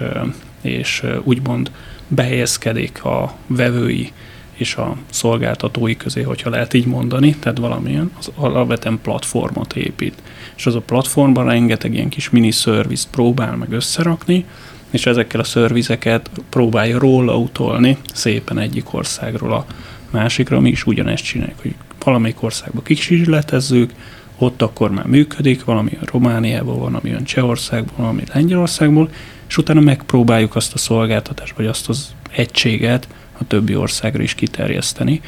és 0.60 1.04
úgymond 1.22 1.70
behelyezkedik 2.08 3.04
a 3.04 3.34
vevői 3.46 4.12
és 4.52 4.74
a 4.74 4.96
szolgáltatói 5.10 5.96
közé, 5.96 6.22
hogyha 6.22 6.50
lehet 6.50 6.74
így 6.74 6.86
mondani, 6.86 7.34
tehát 7.34 7.58
valamilyen, 7.58 8.10
az 8.18 8.30
alapvetően 8.34 8.98
platformot 9.02 9.76
épít. 9.76 10.22
És 10.56 10.66
az 10.66 10.74
a 10.74 10.80
platformban 10.80 11.44
rengeteg 11.44 11.94
ilyen 11.94 12.08
kis 12.08 12.30
mini 12.30 12.50
service 12.50 13.08
próbál 13.10 13.56
meg 13.56 13.72
összerakni, 13.72 14.44
és 14.90 15.06
ezekkel 15.06 15.40
a 15.40 15.44
szörvizeket 15.44 16.30
próbálja 16.48 16.98
róla 16.98 17.36
utolni 17.36 17.96
szépen 18.12 18.58
egyik 18.58 18.94
országról 18.94 19.52
a 19.52 19.66
másikra, 20.10 20.60
mi 20.60 20.70
is 20.70 20.86
ugyanezt 20.86 21.24
csináljuk, 21.24 21.60
hogy 21.60 21.74
valamelyik 22.04 22.42
országba 22.42 22.82
kísérletezzük, 22.82 23.92
ott 24.38 24.62
akkor 24.62 24.90
már 24.90 25.06
működik, 25.06 25.64
valami 25.64 25.90
a 26.00 26.04
Romániából 26.12 26.78
van, 26.78 26.94
ami 26.94 27.12
a 27.12 27.22
Csehországból, 27.22 27.96
valami 27.96 28.22
Lengyelországból, 28.32 29.10
és 29.48 29.56
utána 29.56 29.80
megpróbáljuk 29.80 30.56
azt 30.56 30.74
a 30.74 30.78
szolgáltatást, 30.78 31.56
vagy 31.56 31.66
azt 31.66 31.88
az 31.88 32.14
egységet 32.30 33.08
a 33.38 33.46
többi 33.46 33.76
országra 33.76 34.22
is 34.22 34.34
kiterjeszteni, 34.34 35.20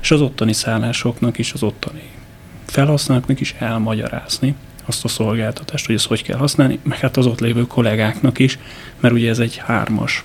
és 0.00 0.10
az 0.10 0.20
ottani 0.20 0.52
szállásoknak 0.52 1.38
is, 1.38 1.52
az 1.52 1.62
ottani 1.62 2.02
felhasználóknak 2.66 3.40
is 3.40 3.54
elmagyarázni, 3.58 4.54
azt 4.90 5.04
a 5.04 5.08
szolgáltatást, 5.08 5.86
hogy 5.86 5.94
ezt 5.94 6.06
hogy 6.06 6.22
kell 6.22 6.38
használni, 6.38 6.78
meg 6.82 6.98
hát 6.98 7.16
az 7.16 7.26
ott 7.26 7.40
lévő 7.40 7.66
kollégáknak 7.66 8.38
is, 8.38 8.58
mert 9.00 9.14
ugye 9.14 9.28
ez 9.28 9.38
egy 9.38 9.56
hármas 9.56 10.24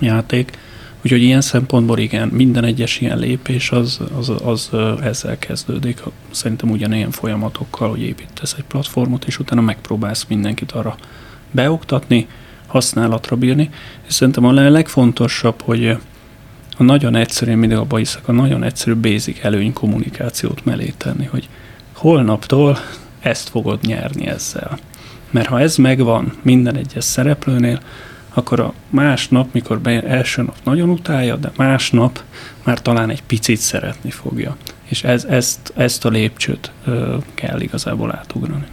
játék, 0.00 0.58
úgyhogy 1.02 1.22
ilyen 1.22 1.40
szempontból 1.40 1.98
igen, 1.98 2.28
minden 2.28 2.64
egyes 2.64 3.00
ilyen 3.00 3.18
lépés 3.18 3.70
az, 3.70 4.00
az, 4.18 4.32
az 4.44 4.70
ezzel 5.02 5.38
kezdődik. 5.38 6.02
Szerintem 6.30 6.70
ugyanilyen 6.70 7.10
folyamatokkal, 7.10 7.88
hogy 7.88 8.02
építesz 8.02 8.54
egy 8.58 8.64
platformot, 8.64 9.24
és 9.24 9.38
utána 9.38 9.60
megpróbálsz 9.60 10.24
mindenkit 10.28 10.72
arra 10.72 10.96
beoktatni, 11.50 12.26
használatra 12.66 13.36
bírni, 13.36 13.70
és 14.06 14.14
szerintem 14.14 14.44
a 14.44 14.52
legfontosabb, 14.52 15.62
hogy 15.62 15.96
a 16.76 16.82
nagyon 16.82 17.16
egyszerű, 17.16 17.54
mindig 17.54 17.78
a 17.78 17.96
hiszek, 17.96 18.28
a 18.28 18.32
nagyon 18.32 18.62
egyszerű 18.62 18.94
basic 18.96 19.44
előny 19.44 19.72
kommunikációt 19.72 20.64
mellé 20.64 20.94
tenni, 20.96 21.24
hogy 21.24 21.48
holnaptól 21.92 22.78
ezt 23.20 23.48
fogod 23.48 23.78
nyerni 23.86 24.26
ezzel. 24.26 24.78
Mert 25.30 25.48
ha 25.48 25.60
ez 25.60 25.76
megvan 25.76 26.32
minden 26.42 26.76
egyes 26.76 27.04
szereplőnél, 27.04 27.80
akkor 28.34 28.60
a 28.60 28.74
másnap, 28.90 29.52
mikor 29.52 29.80
be, 29.80 30.02
első 30.02 30.42
nap 30.42 30.56
nagyon 30.64 30.88
utálja, 30.88 31.36
de 31.36 31.52
másnap 31.56 32.22
már 32.64 32.82
talán 32.82 33.10
egy 33.10 33.22
picit 33.22 33.60
szeretni 33.60 34.10
fogja. 34.10 34.56
És 34.88 35.02
ez, 35.02 35.24
ezt, 35.24 35.72
ezt 35.76 36.04
a 36.04 36.08
lépcsőt 36.08 36.72
ö, 36.84 37.16
kell 37.34 37.60
igazából 37.60 38.14
átugrani. 38.14 38.66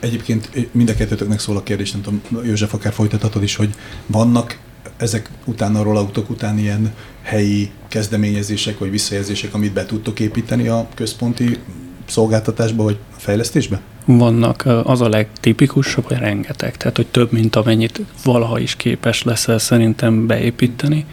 Egyébként 0.00 0.68
mind 0.72 0.88
a 0.88 0.94
kettőtöknek 0.94 1.38
szól 1.38 1.56
a 1.56 1.62
kérdés, 1.62 1.92
nem 1.92 2.02
tudom, 2.02 2.44
József, 2.44 2.74
akár 2.74 2.92
folytathatod 2.92 3.42
is, 3.42 3.56
hogy 3.56 3.74
vannak 4.06 4.58
ezek 4.96 5.30
után, 5.44 5.76
a 5.76 5.82
rolloutok 5.82 6.30
után 6.30 6.58
ilyen 6.58 6.94
helyi 7.22 7.70
kezdeményezések 7.88 8.78
vagy 8.78 8.90
visszajelzések, 8.90 9.54
amit 9.54 9.72
be 9.72 9.86
tudtok 9.86 10.20
építeni 10.20 10.68
a 10.68 10.88
központi 10.94 11.58
szolgáltatásba 12.06 12.82
vagy 12.82 12.96
fejlesztésbe? 13.16 13.80
Vannak, 14.04 14.66
az 14.84 15.00
a 15.00 15.08
legtipikusabb, 15.08 16.04
hogy 16.04 16.16
rengeteg, 16.16 16.76
tehát 16.76 16.96
hogy 16.96 17.06
több, 17.06 17.32
mint 17.32 17.56
amennyit 17.56 18.00
valaha 18.24 18.58
is 18.58 18.76
képes 18.76 19.22
leszel 19.22 19.58
szerintem 19.58 20.26
beépíteni. 20.26 21.06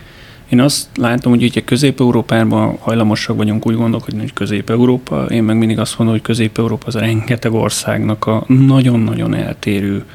Én 0.50 0.60
azt 0.60 0.88
látom, 0.96 1.34
hogy 1.34 1.44
ugye 1.44 1.62
Közép-Európában 1.62 2.78
hajlamosak 2.80 3.38
vagyunk 3.38 3.68
úgy 3.68 3.76
gondolkodni, 3.76 4.20
hogy 4.20 4.34
Közép-Európa, 4.34 5.26
én 5.26 5.44
meg 5.44 5.58
mindig 5.58 5.80
azt 5.80 5.98
mondom, 5.98 6.16
hogy 6.16 6.26
Közép-Európa 6.26 6.88
az 6.88 6.96
rengeteg 6.96 7.54
országnak 7.54 8.26
a 8.26 8.44
nagyon-nagyon 8.48 9.34
eltérő 9.34 10.06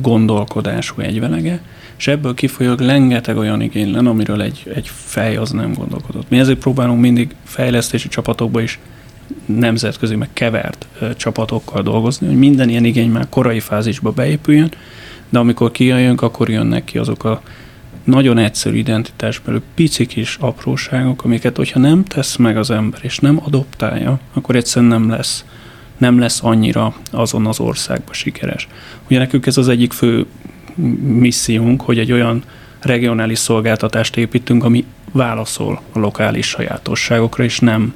gondolkodású 0.00 1.00
egyvelege, 1.00 1.62
és 1.96 2.06
ebből 2.06 2.34
kifolyólag 2.34 2.80
rengeteg 2.80 3.36
olyan 3.36 3.60
igény 3.60 3.92
lenne, 3.92 4.08
amiről 4.08 4.42
egy, 4.42 4.62
egy 4.74 4.90
fej 4.94 5.36
az 5.36 5.50
nem 5.50 5.72
gondolkodott. 5.72 6.30
Mi 6.30 6.38
ezért 6.38 6.58
próbálunk 6.58 7.00
mindig 7.00 7.34
fejlesztési 7.44 8.08
csapatokba 8.08 8.60
is 8.60 8.78
nemzetközi, 9.46 10.14
meg 10.14 10.28
kevert 10.32 10.86
csapatokkal 11.16 11.82
dolgozni, 11.82 12.26
hogy 12.26 12.36
minden 12.36 12.68
ilyen 12.68 12.84
igény 12.84 13.10
már 13.10 13.26
korai 13.28 13.60
fázisba 13.60 14.10
beépüljön, 14.10 14.72
de 15.28 15.38
amikor 15.38 15.70
kijönjünk, 15.70 16.22
akkor 16.22 16.48
jönnek 16.48 16.84
ki 16.84 16.98
azok 16.98 17.24
a 17.24 17.42
nagyon 18.04 18.38
egyszerű 18.38 18.76
identitásbelül 18.76 19.62
pici 19.74 20.06
kis 20.06 20.36
apróságok, 20.40 21.24
amiket, 21.24 21.56
hogyha 21.56 21.78
nem 21.78 22.04
tesz 22.04 22.36
meg 22.36 22.56
az 22.56 22.70
ember, 22.70 23.00
és 23.02 23.18
nem 23.18 23.40
adoptálja, 23.44 24.18
akkor 24.32 24.56
egyszerűen 24.56 24.90
nem 24.90 25.10
lesz, 25.10 25.44
nem 25.98 26.18
lesz 26.18 26.42
annyira 26.42 26.94
azon 27.10 27.46
az 27.46 27.60
országban 27.60 28.14
sikeres. 28.14 28.68
Ugye 29.06 29.18
nekünk 29.18 29.46
ez 29.46 29.56
az 29.56 29.68
egyik 29.68 29.92
fő 29.92 30.26
missziónk, 31.02 31.80
hogy 31.80 31.98
egy 31.98 32.12
olyan 32.12 32.42
regionális 32.80 33.38
szolgáltatást 33.38 34.16
építünk, 34.16 34.64
ami 34.64 34.84
válaszol 35.12 35.80
a 35.92 35.98
lokális 35.98 36.46
sajátosságokra, 36.46 37.44
és 37.44 37.58
nem 37.58 37.94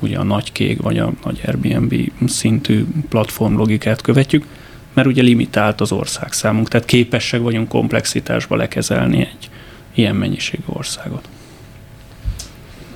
ugye 0.00 0.18
a 0.18 0.22
nagy 0.22 0.52
kék 0.52 0.82
vagy 0.82 0.98
a 0.98 1.12
nagy 1.24 1.40
Airbnb 1.46 1.94
szintű 2.26 2.84
platform 3.08 3.56
logikát 3.56 4.00
követjük, 4.00 4.44
mert 4.92 5.08
ugye 5.08 5.22
limitált 5.22 5.80
az 5.80 5.92
ország 5.92 6.32
számunk, 6.32 6.68
tehát 6.68 6.86
képesek 6.86 7.40
vagyunk 7.40 7.68
komplexitásba 7.68 8.56
lekezelni 8.56 9.20
egy 9.20 9.50
ilyen 9.94 10.16
mennyiségű 10.16 10.62
országot. 10.66 11.28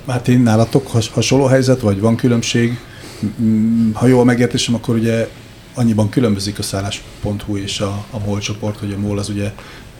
Hát 0.07 0.27
én 0.27 0.39
nálatok 0.39 0.87
has, 0.87 1.09
hasonló 1.09 1.45
helyzet, 1.45 1.79
vagy 1.79 1.99
van 1.99 2.15
különbség? 2.15 2.79
Ha 3.93 4.07
jól 4.07 4.25
megértésem, 4.25 4.75
akkor 4.75 4.95
ugye 4.95 5.29
annyiban 5.73 6.09
különbözik 6.09 6.59
a 6.59 6.61
szállás.hu 6.61 7.57
és 7.57 7.79
a, 7.79 8.05
a 8.11 8.19
MOL 8.25 8.39
csoport, 8.39 8.79
hogy 8.79 8.93
a 8.93 8.99
MOL 8.99 9.17
az 9.17 9.29
ugye 9.29 9.53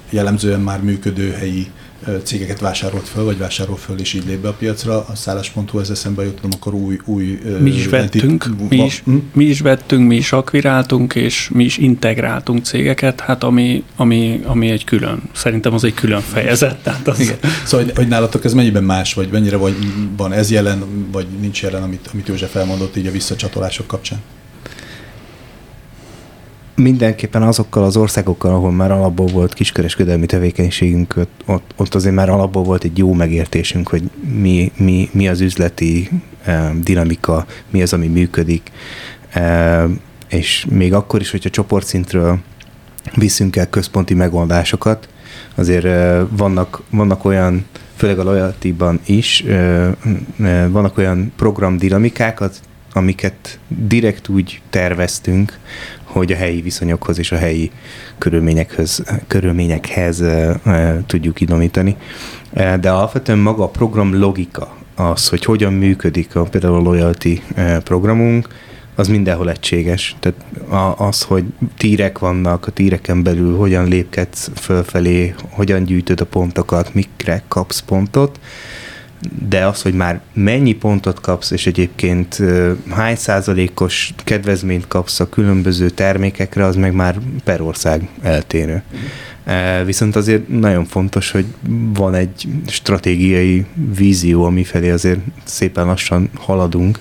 jellemzően 0.10 0.60
már 0.60 0.82
működő 0.82 1.32
helyi 1.32 1.72
cégeket 2.24 2.60
vásárolt 2.60 3.08
föl, 3.08 3.24
vagy 3.24 3.38
vásárol 3.38 3.78
föl, 3.78 4.00
és 4.00 4.14
így 4.14 4.26
lép 4.26 4.40
be 4.40 4.48
a 4.48 4.54
piacra. 4.54 5.06
A 5.08 5.16
szállás.hu 5.16 5.80
ez 5.80 5.90
eszembe 5.90 6.24
jutnom, 6.24 6.52
akkor 6.56 6.74
új... 6.74 7.00
új 7.06 7.40
mi 7.60 7.70
is 7.70 7.88
vettünk, 7.88 8.46
mi 8.70 8.84
is, 8.84 9.02
hm? 9.06 9.18
mi 9.34 9.46
is 9.46 9.60
vettünk, 9.60 10.08
mi 10.08 10.16
is 10.16 10.32
akviráltunk, 10.32 11.16
és 11.16 11.50
mi 11.54 11.64
is 11.64 11.78
integráltunk 11.78 12.66
cégeket, 12.66 13.20
hát 13.20 13.44
ami, 13.44 13.84
ami, 13.96 14.42
ami 14.46 14.70
egy 14.70 14.84
külön, 14.84 15.22
szerintem 15.34 15.74
az 15.74 15.84
egy 15.84 15.94
külön 15.94 16.22
fejezet. 16.22 16.84
Tehát 16.84 17.08
az... 17.08 17.20
Igen. 17.20 17.38
Szóval, 17.66 17.86
hogy, 17.86 17.96
hogy 17.96 18.08
nálatok 18.08 18.46
ez 18.46 18.54
mennyiben 18.54 18.84
más, 18.84 19.14
vagy 19.14 19.30
mennyire 19.32 19.58
vagy, 19.58 19.76
van 20.18 20.34
ez 20.34 20.52
jelen, 20.52 20.84
vagy 21.12 21.28
nincs 21.40 21.62
jelen, 21.62 21.84
amit, 21.84 22.10
amit 22.14 22.28
József 22.28 22.56
elmondott 22.56 22.96
így 22.96 23.08
a 23.08 23.12
visszacsatolások 23.12 23.88
kapcsán? 23.88 24.20
Mindenképpen 26.82 27.42
azokkal 27.42 27.84
az 27.84 27.98
országokkal, 27.98 28.54
ahol 28.54 28.72
már 28.72 28.92
alapból 28.92 29.28
volt 29.28 29.54
kiskereskedelmi 29.54 30.26
tevékenységünk, 30.26 31.16
ott, 31.46 31.74
ott 31.76 31.96
azért 31.96 32.16
már 32.16 32.30
alapból 32.30 32.64
volt 32.64 32.84
egy 32.84 32.98
jó 32.98 33.14
megértésünk, 33.14 33.88
hogy 33.88 34.04
mi, 34.40 34.72
mi, 34.78 35.10
mi 35.12 35.28
az 35.28 35.42
üzleti 35.42 36.10
eh, 36.44 36.72
dinamika, 36.84 37.46
mi 37.70 37.82
az, 37.82 37.94
ami 37.94 38.08
működik, 38.08 38.72
eh, 39.30 39.84
és 40.30 40.66
még 40.70 40.94
akkor 40.94 41.22
is, 41.22 41.32
hogyha 41.32 41.50
csoportszintről 41.50 42.40
viszünk 43.16 43.56
el 43.56 43.70
központi 43.70 44.14
megoldásokat, 44.14 45.10
azért 45.56 45.86
eh, 45.86 46.22
vannak, 46.30 46.82
vannak 46.90 47.26
olyan, 47.26 47.66
főleg 47.96 48.20
a 48.20 48.24
loyalty 48.24 48.76
is, 49.06 49.42
eh, 49.42 49.88
eh, 49.88 50.70
vannak 50.70 50.98
olyan 50.98 51.32
programdinamikák, 51.36 52.40
amiket 52.94 53.60
direkt 53.68 54.28
úgy 54.28 54.62
terveztünk, 54.70 55.60
hogy 56.12 56.32
a 56.32 56.36
helyi 56.36 56.62
viszonyokhoz 56.62 57.20
és 57.20 57.32
a 57.32 57.38
helyi 57.38 57.72
körülményekhez, 58.18 59.04
körülményekhez 59.28 60.24
tudjuk 61.06 61.42
idomítani. 61.42 61.96
De 62.54 62.90
alapvetően 62.90 63.40
maga 63.40 63.64
a 63.64 63.70
program 63.70 64.20
logika, 64.20 64.76
az, 64.96 65.28
hogy 65.28 65.46
hogyan 65.46 65.74
működik 65.74 66.36
a, 66.36 66.44
például 66.44 66.76
a 66.76 66.82
loyalty 66.82 67.42
programunk, 67.84 68.48
az 68.96 69.08
mindenhol 69.08 69.50
egységes. 69.50 70.16
Tehát 70.20 70.40
az, 71.00 71.22
hogy 71.22 71.44
tírek 71.78 72.20
vannak, 72.20 72.68
a 72.68 72.72
tíreken 72.72 73.24
belül 73.24 73.58
hogyan 73.58 73.88
lépkedsz 73.88 74.50
fölfelé, 74.56 75.34
hogyan 75.50 75.84
gyűjtöd 75.84 76.22
a 76.22 76.26
pontokat, 76.26 76.94
mikre 76.94 77.44
kapsz 77.48 77.80
pontot, 77.80 78.40
de 79.48 79.66
az, 79.66 79.82
hogy 79.82 79.94
már 79.94 80.22
mennyi 80.34 80.74
pontot 80.74 81.22
kapsz, 81.22 81.52
és 81.52 81.68
egyébként 81.68 82.42
hány 82.90 83.16
százalékos 83.16 84.14
kedvezményt 84.24 84.88
kapsz 84.88 85.20
a 85.20 85.30
különböző 85.30 85.90
termékekre, 85.90 86.66
az 86.66 86.76
meg 86.76 86.94
már 86.94 87.20
per 87.44 87.62
ország 87.62 88.10
eltérő. 88.22 88.84
Viszont 89.86 90.16
azért 90.16 90.48
nagyon 90.48 90.86
fontos, 90.86 91.32
hogy 91.32 91.46
van 91.94 92.14
egy 92.14 92.48
stratégiai 92.68 93.66
vízió, 93.96 94.44
ami 94.44 94.64
felé 94.64 94.90
azért 94.90 95.20
szépen 95.44 95.86
lassan 95.86 96.30
haladunk, 96.34 97.00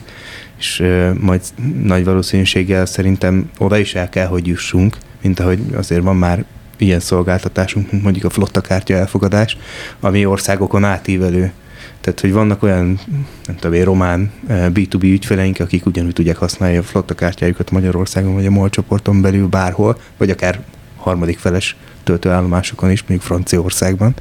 és 0.58 0.82
majd 1.20 1.40
nagy 1.82 2.04
valószínűséggel 2.04 2.86
szerintem 2.86 3.50
oda 3.58 3.78
is 3.78 3.94
el 3.94 4.08
kell, 4.08 4.26
hogy 4.26 4.46
jussunk, 4.46 4.96
mint 5.22 5.40
ahogy 5.40 5.60
azért 5.76 6.02
van 6.02 6.16
már 6.16 6.44
ilyen 6.78 7.00
szolgáltatásunk, 7.00 7.90
mint 7.90 8.02
mondjuk 8.02 8.24
a 8.24 8.30
flottakártya 8.30 8.94
elfogadás, 8.94 9.56
ami 10.00 10.26
országokon 10.26 10.84
átívelő 10.84 11.52
tehát, 12.00 12.20
hogy 12.20 12.32
vannak 12.32 12.62
olyan, 12.62 13.00
nem 13.46 13.56
tudom, 13.56 13.84
román 13.84 14.32
B2B 14.48 15.02
eh, 15.02 15.10
ügyfeleink, 15.10 15.60
akik 15.60 15.86
ugyanúgy 15.86 16.12
tudják 16.12 16.36
használni 16.36 16.76
a 16.76 16.82
flotta 16.82 17.14
kártyájukat 17.14 17.70
Magyarországon, 17.70 18.34
vagy 18.34 18.46
a 18.46 18.50
MOL 18.50 18.70
csoporton 18.70 19.20
belül 19.20 19.46
bárhol, 19.46 20.00
vagy 20.16 20.30
akár 20.30 20.60
harmadik 20.96 21.38
feles 21.38 21.76
töltőállomásokon 22.04 22.90
is, 22.90 23.00
mondjuk 23.00 23.22
Franciaországban. 23.22 24.14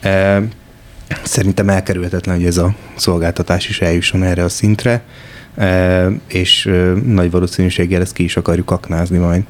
Eh, 0.00 0.42
szerintem 1.22 1.68
elkerülhetetlen, 1.68 2.36
hogy 2.36 2.46
ez 2.46 2.56
a 2.56 2.74
szolgáltatás 2.96 3.68
is 3.68 3.80
eljusson 3.80 4.22
erre 4.22 4.44
a 4.44 4.48
szintre, 4.48 5.02
eh, 5.54 6.06
és 6.26 6.70
nagy 7.04 7.30
valószínűséggel 7.30 8.00
ezt 8.00 8.12
ki 8.12 8.24
is 8.24 8.36
akarjuk 8.36 8.70
aknázni 8.70 9.18
majd. 9.18 9.42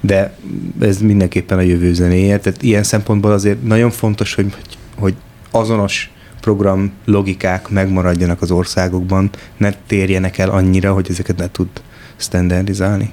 De 0.00 0.36
ez 0.80 0.98
mindenképpen 0.98 1.58
a 1.58 1.62
jövő 1.62 1.94
zenéje, 1.94 2.38
tehát 2.38 2.62
ilyen 2.62 2.82
szempontból 2.82 3.32
azért 3.32 3.62
nagyon 3.62 3.90
fontos, 3.90 4.34
hogy, 4.34 4.54
hogy 4.98 5.14
azonos 5.50 6.10
program 6.46 6.92
logikák 7.04 7.68
megmaradjanak 7.68 8.42
az 8.42 8.50
országokban, 8.50 9.30
ne 9.56 9.72
térjenek 9.86 10.38
el 10.38 10.50
annyira, 10.50 10.92
hogy 10.92 11.06
ezeket 11.10 11.36
ne 11.36 11.50
tud 11.50 11.68
standardizálni. 12.16 13.12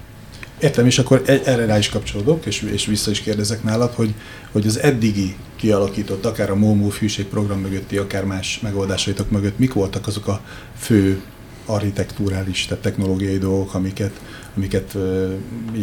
Értem, 0.60 0.86
és 0.86 1.00
akkor 1.00 1.22
erre 1.26 1.66
rá 1.66 1.78
is 1.78 1.90
kapcsolódok, 1.90 2.46
és, 2.46 2.62
és 2.62 2.86
vissza 2.86 3.12
is 3.12 3.22
kérdezek 3.22 3.64
nálad, 3.64 3.94
hogy, 3.94 4.14
hogy 4.52 4.68
az 4.68 4.80
eddigi 4.80 5.36
kialakított, 5.56 6.26
akár 6.26 6.50
a 6.50 6.56
MOMO 6.56 6.90
program 7.30 7.60
mögötti, 7.60 7.98
akár 7.98 8.26
más 8.26 8.60
megoldásaitok 8.62 9.32
mögött, 9.32 9.60
mik 9.60 9.74
voltak 9.74 10.08
azok 10.08 10.28
a 10.28 10.42
fő 10.78 11.22
architektúrális, 11.66 12.66
tehát 12.66 12.84
technológiai 12.84 13.38
dolgok, 13.38 13.74
amiket, 13.74 14.22
amiket 14.56 14.98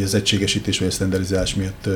az 0.03 0.13
egységesítés 0.13 0.79
vagy 0.79 0.87
a 0.87 0.91
standardizálás 0.91 1.55
miatt 1.55 1.89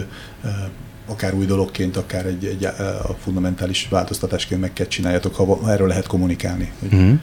akár 1.06 1.34
új 1.34 1.46
dologként, 1.46 1.98
akár 1.98 2.26
egy, 2.26 2.46
egy 2.46 2.64
a 3.04 3.16
fundamentális 3.24 3.88
változtatásként 3.90 4.62
meg 4.62 4.74
kell 4.74 4.88
csináljatok, 4.88 5.36
ha 5.36 5.72
erről 5.72 5.88
lehet 5.88 6.08
kommunikálni. 6.08 6.72
Mm. 6.96 7.14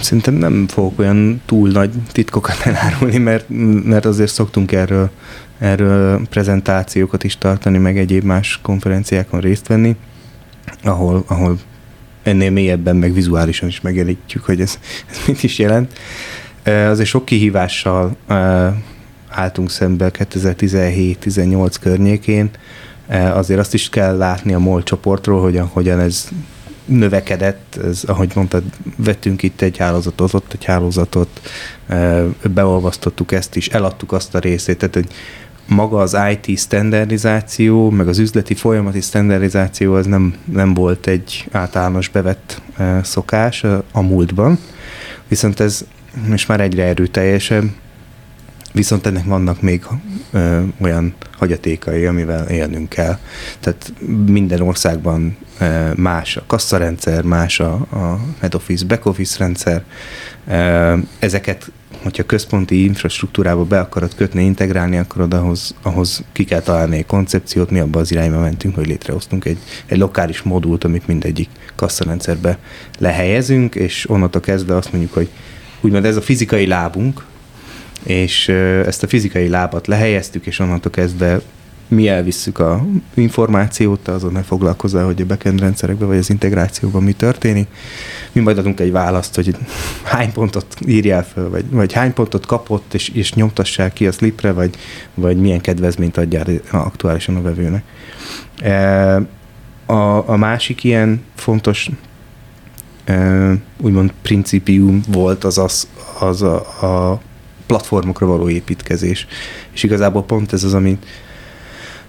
Szerintem 0.00 0.34
nem 0.34 0.66
fogok 0.68 0.98
olyan 0.98 1.42
túl 1.46 1.70
nagy 1.70 1.90
titkokat 2.12 2.60
elárulni, 2.66 3.18
mert, 3.18 3.44
mert 3.84 4.04
azért 4.04 4.32
szoktunk 4.32 4.72
erről, 4.72 5.10
erről 5.58 6.26
prezentációkat 6.30 7.24
is 7.24 7.38
tartani, 7.38 7.78
meg 7.78 7.98
egyéb 7.98 8.24
más 8.24 8.58
konferenciákon 8.62 9.40
részt 9.40 9.66
venni, 9.66 9.96
ahol, 10.82 11.24
ahol 11.26 11.58
ennél 12.22 12.50
mélyebben, 12.50 12.96
meg 12.96 13.12
vizuálisan 13.12 13.68
is 13.68 13.80
megjelenítjük, 13.80 14.44
hogy 14.44 14.60
ez, 14.60 14.78
ez 15.10 15.16
mit 15.26 15.42
is 15.42 15.58
jelent. 15.58 15.98
Azért 16.64 17.08
sok 17.08 17.24
kihívással 17.24 18.16
álltunk 19.36 19.70
szembe 19.70 20.10
2017-18 20.10 21.74
környékén, 21.80 22.50
e, 23.06 23.34
azért 23.34 23.60
azt 23.60 23.74
is 23.74 23.88
kell 23.88 24.16
látni 24.16 24.52
a 24.52 24.58
MOL 24.58 24.82
csoportról, 24.82 25.40
hogy 25.40 25.60
hogyan 25.72 26.00
ez 26.00 26.28
növekedett, 26.84 27.78
ez, 27.84 28.02
ahogy 28.06 28.32
mondtad, 28.34 28.62
vettünk 28.96 29.42
itt 29.42 29.60
egy 29.60 29.76
hálózatot, 29.76 30.34
ott 30.34 30.52
egy 30.52 30.64
hálózatot, 30.64 31.40
e, 31.86 32.22
beolvasztottuk 32.54 33.32
ezt 33.32 33.56
is, 33.56 33.68
eladtuk 33.68 34.12
azt 34.12 34.34
a 34.34 34.38
részét, 34.38 34.78
tehát 34.78 34.94
hogy 34.94 35.08
maga 35.66 35.98
az 35.98 36.16
IT 36.30 36.58
standardizáció, 36.58 37.90
meg 37.90 38.08
az 38.08 38.18
üzleti 38.18 38.54
folyamati 38.54 39.00
standardizáció 39.00 39.94
az 39.94 40.06
nem, 40.06 40.34
nem 40.52 40.74
volt 40.74 41.06
egy 41.06 41.48
általános 41.52 42.08
bevett 42.08 42.62
e, 42.76 43.02
szokás 43.02 43.64
a 43.92 44.00
múltban, 44.00 44.58
viszont 45.28 45.60
ez 45.60 45.84
most 46.28 46.48
már 46.48 46.60
egyre 46.60 46.84
erőteljesebb, 46.84 47.64
Viszont 48.76 49.06
ennek 49.06 49.24
vannak 49.24 49.60
még 49.60 49.86
ö, 50.32 50.62
olyan 50.80 51.14
hagyatékai, 51.38 52.06
amivel 52.06 52.48
élnünk 52.48 52.88
kell. 52.88 53.18
Tehát 53.60 53.92
minden 54.26 54.60
országban 54.60 55.36
ö, 55.60 55.92
más 55.94 56.36
a 56.36 56.42
kasszarendszer, 56.46 57.22
más 57.22 57.60
a, 57.60 57.72
a 57.72 58.20
head 58.40 58.54
office, 58.54 58.84
back 58.84 59.06
office 59.06 59.36
rendszer. 59.38 59.84
Ö, 60.48 60.96
ezeket, 61.18 61.70
hogyha 62.02 62.22
központi 62.22 62.84
infrastruktúrába 62.84 63.64
be 63.64 63.78
akarod 63.80 64.14
kötni, 64.14 64.44
integrálni 64.44 64.96
akarod, 64.96 65.34
ahhoz, 65.34 65.74
ahhoz 65.82 66.24
ki 66.32 66.44
kell 66.44 66.60
találni 66.60 66.96
egy 66.96 67.06
koncepciót, 67.06 67.70
mi 67.70 67.78
abban 67.78 68.02
az 68.02 68.12
irányba 68.12 68.38
mentünk, 68.40 68.74
hogy 68.74 68.86
létrehoztunk 68.86 69.44
egy, 69.44 69.58
egy 69.86 69.98
lokális 69.98 70.42
modult, 70.42 70.84
amit 70.84 71.06
mindegyik 71.06 71.48
kasszarendszerbe 71.74 72.58
lehelyezünk, 72.98 73.74
és 73.74 74.08
onnantól 74.10 74.40
kezdve 74.40 74.76
azt 74.76 74.92
mondjuk, 74.92 75.12
hogy 75.12 75.28
úgymond 75.80 76.04
ez 76.04 76.16
a 76.16 76.22
fizikai 76.22 76.66
lábunk, 76.66 77.24
és 78.02 78.48
ezt 78.86 79.02
a 79.02 79.06
fizikai 79.06 79.48
lábat 79.48 79.86
lehelyeztük, 79.86 80.46
és 80.46 80.58
onnantól 80.58 80.90
kezdve 80.90 81.40
mi 81.88 82.08
elvisszük 82.08 82.58
a 82.58 82.86
információt, 83.14 84.00
te 84.00 84.12
azon 84.12 84.32
ne 84.32 84.42
foglalkozzál, 84.42 85.04
hogy 85.04 85.20
a 85.20 85.26
backend 85.26 85.60
rendszerekbe 85.60 86.04
vagy 86.04 86.16
az 86.16 86.30
integrációban 86.30 87.02
mi 87.02 87.12
történik. 87.12 87.68
Mi 88.32 88.40
majd 88.40 88.58
adunk 88.58 88.80
egy 88.80 88.92
választ, 88.92 89.34
hogy 89.34 89.56
hány 90.02 90.32
pontot 90.32 90.66
írjál 90.86 91.24
fel, 91.24 91.48
vagy, 91.48 91.64
vagy 91.70 91.92
hány 91.92 92.12
pontot 92.12 92.46
kapott, 92.46 92.94
és, 92.94 93.08
és 93.08 93.32
nyomtassál 93.32 93.92
ki 93.92 94.06
a 94.06 94.12
slipre, 94.12 94.52
vagy, 94.52 94.76
vagy 95.14 95.36
milyen 95.36 95.60
kedvezményt 95.60 96.16
adjál 96.16 96.46
aktuálisan 96.70 97.36
a 97.36 97.42
vevőnek. 97.42 97.84
E, 98.60 99.14
a, 99.86 100.28
a 100.30 100.36
másik 100.36 100.84
ilyen 100.84 101.22
fontos 101.34 101.90
e, 103.04 103.52
úgymond 103.80 104.12
principium 104.22 105.00
volt 105.08 105.44
az, 105.44 105.58
az, 105.58 105.88
az 106.18 106.42
a, 106.42 106.56
a 107.12 107.20
platformokra 107.66 108.26
való 108.26 108.48
építkezés. 108.48 109.26
És 109.72 109.82
igazából 109.82 110.24
pont 110.24 110.52
ez 110.52 110.64
az, 110.64 110.74
amit, 110.74 111.06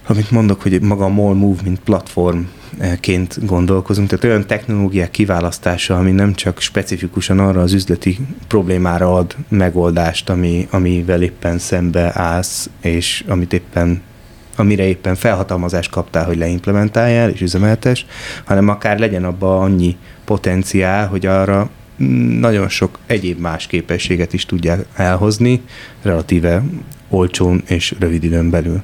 amit 0.08 0.32
mondok, 0.32 0.62
hogy 0.62 0.82
maga 0.82 1.06
a 1.06 1.10
Mall 1.10 1.34
Move, 1.34 1.62
mint 1.64 1.80
platformként 1.80 3.46
gondolkozunk, 3.46 4.10
tehát 4.10 4.24
olyan 4.24 4.48
technológiák 4.48 5.12
kiválasztása, 5.12 5.98
ami 5.98 6.12
nem 6.12 6.34
csak 6.34 6.60
specifikusan 6.60 7.40
arra 7.40 7.62
az 7.62 7.74
üzleti 7.74 8.18
problémára 8.48 9.14
ad 9.14 9.36
megoldást, 9.50 10.30
ami, 10.30 10.68
amivel 10.72 11.22
éppen 11.22 11.58
szembe 11.58 12.12
állsz, 12.14 12.70
és 12.82 13.24
amit 13.28 13.54
éppen 13.54 14.02
amire 14.60 14.84
éppen 14.84 15.16
felhatalmazást 15.16 15.90
kaptál, 15.90 16.26
hogy 16.26 16.38
leimplementáljál 16.38 17.30
és 17.30 17.42
üzemeltes, 17.42 18.06
hanem 18.46 18.70
akár 18.70 19.00
legyen 19.00 19.24
abban 19.24 19.62
annyi 19.62 19.98
potenciál, 20.26 21.08
hogy 21.08 21.26
arra 21.26 21.70
nagyon 22.40 22.70
sok 22.70 23.00
egyéb 23.06 23.40
más 23.40 23.68
képességet 23.68 24.34
is 24.34 24.46
tudják 24.46 24.86
elhozni, 24.96 25.62
relatíve 26.02 26.64
olcsón 27.10 27.64
és 27.68 27.96
rövid 28.00 28.24
időn 28.24 28.50
belül. 28.50 28.82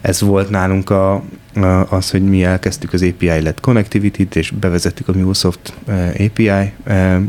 Ez 0.00 0.20
volt 0.20 0.50
nálunk 0.50 0.90
a, 0.90 1.22
az, 1.88 2.10
hogy 2.10 2.24
mi 2.24 2.44
elkezdtük 2.44 2.92
az 2.92 3.02
API-led 3.02 3.60
connectivity-t, 3.60 4.36
és 4.36 4.50
bevezettük 4.50 5.08
a 5.08 5.12
MuleSoft 5.12 5.74
eh, 5.86 6.12
API 6.18 6.48
eh, 6.48 7.20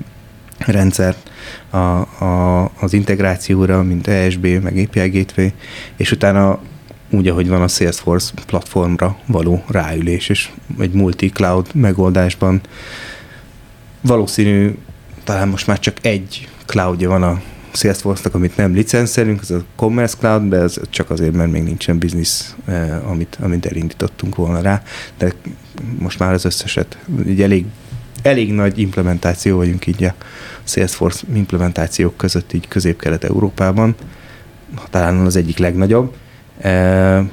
rendszert 0.57 1.31
a, 1.69 1.77
a, 1.77 2.71
az 2.79 2.93
integrációra, 2.93 3.83
mint 3.83 4.07
ESB, 4.07 4.45
meg 4.45 4.87
API 4.87 5.09
Gateway, 5.09 5.49
és 5.95 6.11
utána 6.11 6.59
úgy, 7.09 7.27
ahogy 7.27 7.47
van 7.47 7.61
a 7.61 7.67
Salesforce 7.67 8.31
platformra 8.45 9.17
való 9.25 9.63
ráülés, 9.67 10.29
és 10.29 10.49
egy 10.79 10.91
multi-cloud 10.91 11.67
megoldásban 11.73 12.61
valószínű 14.01 14.75
talán 15.23 15.47
most 15.47 15.67
már 15.67 15.79
csak 15.79 15.97
egy 16.01 16.49
cloudja 16.65 17.09
van 17.09 17.23
a 17.23 17.41
Salesforce-nak, 17.73 18.35
amit 18.35 18.57
nem 18.57 18.73
licenszelünk, 18.73 19.41
az 19.41 19.51
a 19.51 19.63
Commerce 19.75 20.15
Cloud, 20.19 20.49
de 20.49 20.57
ez 20.57 20.79
csak 20.89 21.09
azért, 21.09 21.33
mert 21.33 21.51
még 21.51 21.63
nincsen 21.63 21.99
business, 21.99 22.41
eh, 22.65 23.09
amit, 23.09 23.37
amit 23.41 23.65
elindítottunk 23.65 24.35
volna 24.35 24.61
rá, 24.61 24.81
de 25.17 25.33
most 25.99 26.19
már 26.19 26.33
az 26.33 26.45
összeset, 26.45 26.97
így 27.27 27.41
elég, 27.41 27.65
elég 28.21 28.53
nagy 28.53 28.79
implementáció 28.79 29.57
vagyunk 29.57 29.87
így 29.87 30.03
a 30.03 30.13
Salesforce 30.63 31.23
implementációk 31.33 32.17
között 32.17 32.53
így 32.53 32.67
közép-kelet-európában, 32.67 33.95
talán 34.89 35.17
az 35.17 35.35
egyik 35.35 35.57
legnagyobb, 35.57 36.15
eh, 36.57 37.25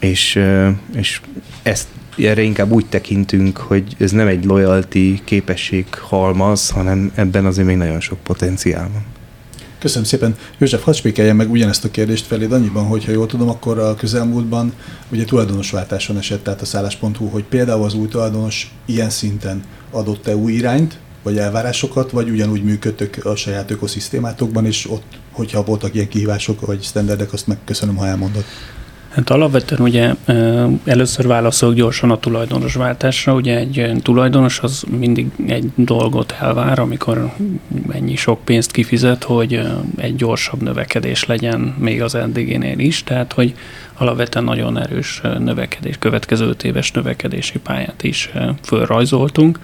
és, 0.00 0.36
eh, 0.36 0.74
és 0.94 1.20
ezt 1.62 1.86
erre 2.16 2.42
inkább 2.42 2.70
úgy 2.70 2.86
tekintünk, 2.86 3.56
hogy 3.56 3.96
ez 3.98 4.10
nem 4.10 4.26
egy 4.26 4.44
loyalty 4.44 5.20
képesség 5.24 5.86
halmaz, 5.94 6.70
hanem 6.70 7.12
ebben 7.14 7.44
azért 7.44 7.66
még 7.66 7.76
nagyon 7.76 8.00
sok 8.00 8.18
potenciál 8.18 8.88
van. 8.92 9.04
Köszönöm 9.78 10.04
szépen. 10.04 10.36
József, 10.58 10.82
hadd 10.82 10.94
spékeljen 10.94 11.36
meg 11.36 11.50
ugyanezt 11.50 11.84
a 11.84 11.90
kérdést 11.90 12.26
feléd 12.26 12.52
annyiban, 12.52 12.84
hogyha 12.84 13.12
jól 13.12 13.26
tudom, 13.26 13.48
akkor 13.48 13.78
a 13.78 13.94
közelmúltban 13.94 14.72
ugye 15.08 15.24
tulajdonosváltáson 15.24 16.18
esett 16.18 16.48
át 16.48 16.60
a 16.60 16.64
szállás.hu, 16.64 17.26
hogy 17.26 17.44
például 17.44 17.84
az 17.84 17.94
új 17.94 18.08
tulajdonos 18.08 18.74
ilyen 18.86 19.10
szinten 19.10 19.62
adott-e 19.90 20.36
új 20.36 20.52
irányt, 20.52 20.98
vagy 21.22 21.38
elvárásokat, 21.38 22.10
vagy 22.10 22.30
ugyanúgy 22.30 22.64
működtök 22.64 23.24
a 23.24 23.36
saját 23.36 23.70
ökoszisztémátokban, 23.70 24.66
és 24.66 24.90
ott, 24.90 25.18
hogyha 25.32 25.64
voltak 25.64 25.94
ilyen 25.94 26.08
kihívások 26.08 26.66
vagy 26.66 26.82
standardek, 26.82 27.32
azt 27.32 27.46
megköszönöm, 27.46 27.96
ha 27.96 28.06
elmondod. 28.06 28.44
Hát 29.16 29.30
alapvetően 29.30 29.80
ugye 29.80 30.14
először 30.84 31.26
válaszolok 31.26 31.74
gyorsan 31.74 32.10
a 32.10 32.18
tulajdonosváltásra. 32.18 33.34
Ugye 33.34 33.56
egy 33.58 33.92
tulajdonos 34.02 34.60
az 34.60 34.84
mindig 34.98 35.26
egy 35.46 35.70
dolgot 35.74 36.36
elvár, 36.40 36.78
amikor 36.78 37.32
ennyi 37.88 38.16
sok 38.16 38.44
pénzt 38.44 38.70
kifizet, 38.70 39.24
hogy 39.24 39.60
egy 39.96 40.16
gyorsabb 40.16 40.62
növekedés 40.62 41.24
legyen 41.24 41.74
még 41.78 42.02
az 42.02 42.14
eddigénél 42.14 42.78
is. 42.78 43.04
Tehát, 43.04 43.32
hogy 43.32 43.54
alapvetően 43.94 44.44
nagyon 44.44 44.78
erős 44.78 45.20
növekedés, 45.38 45.96
következő 45.98 46.46
öt 46.46 46.64
éves 46.64 46.90
növekedési 46.92 47.58
pályát 47.58 48.02
is 48.02 48.30
fölrajzoltunk. 48.62 49.58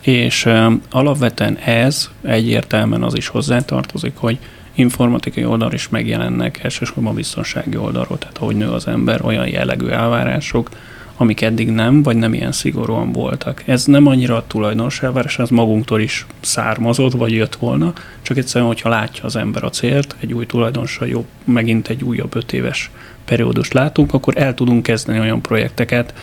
És 0.00 0.48
alapvetően 0.90 1.56
ez 1.56 2.10
egyértelműen 2.22 3.02
az 3.02 3.16
is 3.16 3.28
hozzátartozik, 3.28 4.12
hogy 4.14 4.38
informatikai 4.78 5.44
oldalon 5.44 5.74
is 5.74 5.88
megjelennek, 5.88 6.64
elsősorban 6.64 7.14
biztonsági 7.14 7.76
oldalról, 7.76 8.18
tehát 8.18 8.38
ahogy 8.38 8.56
nő 8.56 8.68
az 8.70 8.86
ember, 8.86 9.24
olyan 9.24 9.48
jellegű 9.48 9.86
elvárások, 9.86 10.70
amik 11.16 11.40
eddig 11.40 11.70
nem, 11.70 12.02
vagy 12.02 12.16
nem 12.16 12.34
ilyen 12.34 12.52
szigorúan 12.52 13.12
voltak. 13.12 13.62
Ez 13.66 13.84
nem 13.84 14.06
annyira 14.06 14.36
a 14.36 14.46
tulajdonos 14.46 15.02
elvárás, 15.02 15.38
ez 15.38 15.48
magunktól 15.48 16.00
is 16.00 16.26
származott, 16.40 17.12
vagy 17.12 17.32
jött 17.32 17.56
volna, 17.56 17.92
csak 18.22 18.36
egyszerűen, 18.36 18.70
hogyha 18.70 18.88
látja 18.88 19.24
az 19.24 19.36
ember 19.36 19.64
a 19.64 19.70
célt, 19.70 20.16
egy 20.20 20.32
új 20.32 20.46
tulajdonossal 20.46 21.08
jobb, 21.08 21.26
megint 21.44 21.88
egy 21.88 22.04
újabb 22.04 22.36
öt 22.36 22.52
éves 22.52 22.90
periódust 23.24 23.72
látunk, 23.72 24.14
akkor 24.14 24.34
el 24.36 24.54
tudunk 24.54 24.82
kezdeni 24.82 25.18
olyan 25.20 25.40
projekteket, 25.40 26.14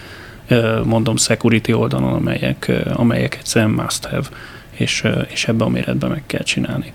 mondom 0.83 1.17
security 1.17 1.71
oldalon, 1.71 2.13
amelyek, 2.13 2.71
amelyek 2.93 3.35
egyszerűen 3.35 3.71
must 3.71 4.05
have, 4.05 4.27
és, 4.71 5.03
és 5.27 5.47
ebbe 5.47 5.63
a 5.63 5.69
méretben 5.69 6.09
meg 6.09 6.23
kell 6.25 6.43
csinálni. 6.43 6.93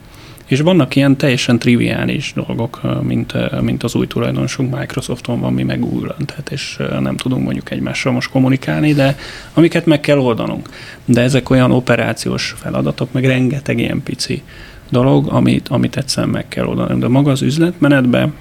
És 0.50 0.60
vannak 0.60 0.96
ilyen 0.96 1.16
teljesen 1.16 1.58
triviális 1.58 2.32
dolgok, 2.34 2.80
mint, 3.02 3.60
mint 3.60 3.82
az 3.82 3.94
új 3.94 4.06
tulajdonosunk 4.06 4.78
Microsofton 4.78 5.40
van, 5.40 5.52
mi 5.52 5.62
meg 5.62 5.84
tehát 6.26 6.50
és 6.50 6.78
nem 7.00 7.16
tudunk 7.16 7.44
mondjuk 7.44 7.70
egymással 7.70 8.12
most 8.12 8.30
kommunikálni, 8.30 8.92
de 8.92 9.16
amiket 9.54 9.86
meg 9.86 10.00
kell 10.00 10.18
oldanunk. 10.18 10.68
De 11.04 11.20
ezek 11.20 11.50
olyan 11.50 11.72
operációs 11.72 12.54
feladatok, 12.58 13.12
meg 13.12 13.24
rengeteg 13.24 13.78
ilyen 13.78 14.02
pici 14.02 14.42
dolog, 14.88 15.28
amit, 15.28 15.68
amit 15.68 15.96
egyszerűen 15.96 16.32
meg 16.32 16.48
kell 16.48 16.66
oldanunk. 16.66 17.00
De 17.00 17.08
maga 17.08 17.30
az 17.30 17.42
üzletmenetben 17.42 18.34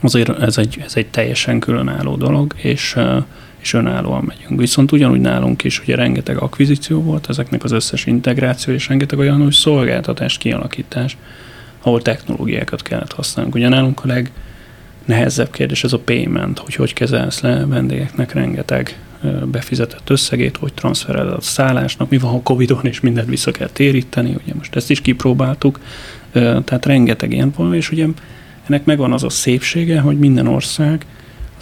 azért 0.00 0.40
ez 0.42 0.58
egy, 0.58 0.82
ez 0.84 0.96
egy 0.96 1.06
teljesen 1.06 1.58
különálló 1.58 2.16
dolog, 2.16 2.54
és 2.56 2.96
és 3.62 3.72
önállóan 3.72 4.24
megyünk. 4.24 4.60
Viszont 4.60 4.92
ugyanúgy 4.92 5.20
nálunk 5.20 5.64
is 5.64 5.80
ugye 5.80 5.94
rengeteg 5.94 6.36
akvizíció 6.36 7.02
volt, 7.02 7.28
ezeknek 7.28 7.64
az 7.64 7.72
összes 7.72 8.06
integráció, 8.06 8.74
és 8.74 8.88
rengeteg 8.88 9.18
olyan 9.18 9.42
új 9.42 9.52
szolgáltatás 9.52 10.38
kialakítás, 10.38 11.16
ahol 11.82 12.02
technológiákat 12.02 12.82
kellett 12.82 13.12
használnunk. 13.12 13.56
Ugye 13.56 13.68
nálunk 13.68 14.04
a 14.04 14.06
legnehezebb 14.06 15.50
kérdés 15.50 15.84
ez 15.84 15.92
a 15.92 15.98
payment, 15.98 16.58
hogy 16.58 16.74
hogy 16.74 16.92
kezelsz 16.92 17.40
le 17.40 17.66
vendégeknek 17.66 18.32
rengeteg 18.32 18.98
befizetett 19.44 20.10
összegét, 20.10 20.56
hogy 20.56 20.72
transfereled 20.72 21.32
a 21.32 21.40
szállásnak, 21.40 22.10
mi 22.10 22.18
van, 22.18 22.30
ha 22.30 22.42
Covid-on 22.42 22.84
és 22.86 23.00
mindent 23.00 23.28
vissza 23.28 23.50
kell 23.50 23.68
téríteni, 23.68 24.34
ugye 24.44 24.54
most 24.54 24.76
ezt 24.76 24.90
is 24.90 25.00
kipróbáltuk, 25.00 25.80
tehát 26.32 26.86
rengeteg 26.86 27.32
ilyen 27.32 27.52
van, 27.56 27.74
és 27.74 27.90
ugye 27.90 28.06
ennek 28.66 28.84
megvan 28.84 29.12
az 29.12 29.22
a 29.22 29.28
szépsége, 29.28 30.00
hogy 30.00 30.18
minden 30.18 30.46
ország 30.46 31.06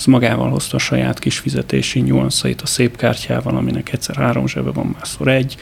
az 0.00 0.06
magával 0.06 0.50
hozta 0.50 0.76
a 0.76 0.80
saját 0.80 1.18
kis 1.18 1.38
fizetési 1.38 2.00
nyuanszait 2.00 2.60
a 2.60 2.66
szép 2.66 2.96
kártyával, 2.96 3.56
aminek 3.56 3.92
egyszer 3.92 4.16
három 4.16 4.46
zsebe 4.46 4.70
van, 4.70 4.96
másszor 4.98 5.28
egy, 5.28 5.56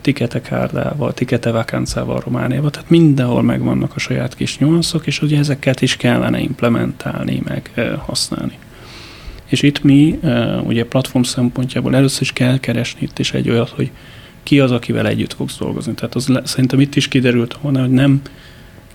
tikete 0.00 0.40
kárdával, 0.40 1.14
tikete 1.14 1.50
vakáncával 1.50 2.20
Romániában, 2.20 2.70
tehát 2.70 2.90
mindenhol 2.90 3.42
megvannak 3.42 3.92
a 3.94 3.98
saját 3.98 4.34
kis 4.34 4.58
nyuanszok, 4.58 5.06
és 5.06 5.22
ugye 5.22 5.38
ezeket 5.38 5.80
is 5.80 5.96
kellene 5.96 6.40
implementálni, 6.40 7.42
meg 7.44 7.70
használni. 8.06 8.58
És 9.46 9.62
itt 9.62 9.82
mi, 9.82 10.18
ugye 10.62 10.84
platform 10.84 11.24
szempontjából 11.24 11.96
először 11.96 12.22
is 12.22 12.32
kell 12.32 12.58
keresni 12.58 13.00
itt 13.02 13.18
is 13.18 13.32
egy 13.32 13.50
olyat, 13.50 13.68
hogy 13.68 13.90
ki 14.42 14.60
az, 14.60 14.70
akivel 14.70 15.06
együtt 15.06 15.32
fogsz 15.32 15.58
dolgozni. 15.58 15.94
Tehát 15.94 16.14
az, 16.14 16.40
szerintem 16.44 16.80
itt 16.80 16.96
is 16.96 17.08
kiderült 17.08 17.58
volna, 17.60 17.80
hogy 17.80 17.90
nem 17.90 18.22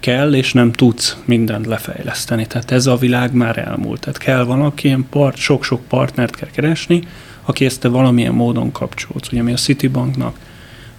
kell 0.06 0.34
és 0.34 0.54
nem 0.54 0.72
tudsz 0.72 1.18
mindent 1.26 1.66
lefejleszteni. 1.66 2.46
Tehát 2.46 2.72
ez 2.72 2.86
a 2.86 2.96
világ 2.96 3.34
már 3.34 3.58
elmúlt. 3.58 4.00
Tehát 4.00 4.18
kell 4.18 4.44
valaki, 4.44 4.88
ilyen 4.88 5.06
part, 5.10 5.38
sok-sok 5.38 5.82
partnert 5.88 6.36
kell 6.36 6.50
keresni, 6.52 7.02
aki 7.42 7.66
ezt 7.66 7.80
te 7.80 7.88
valamilyen 7.88 8.34
módon 8.34 8.72
kapcsolódsz. 8.72 9.32
Ugye 9.32 9.42
mi 9.42 9.54
a 9.54 9.56
Citibanknak 9.56 10.38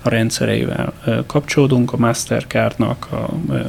a 0.02 0.08
rendszereivel 0.08 0.92
kapcsolódunk, 1.26 1.92
a 1.92 1.96
Mastercardnak 1.96 3.08
a 3.12 3.28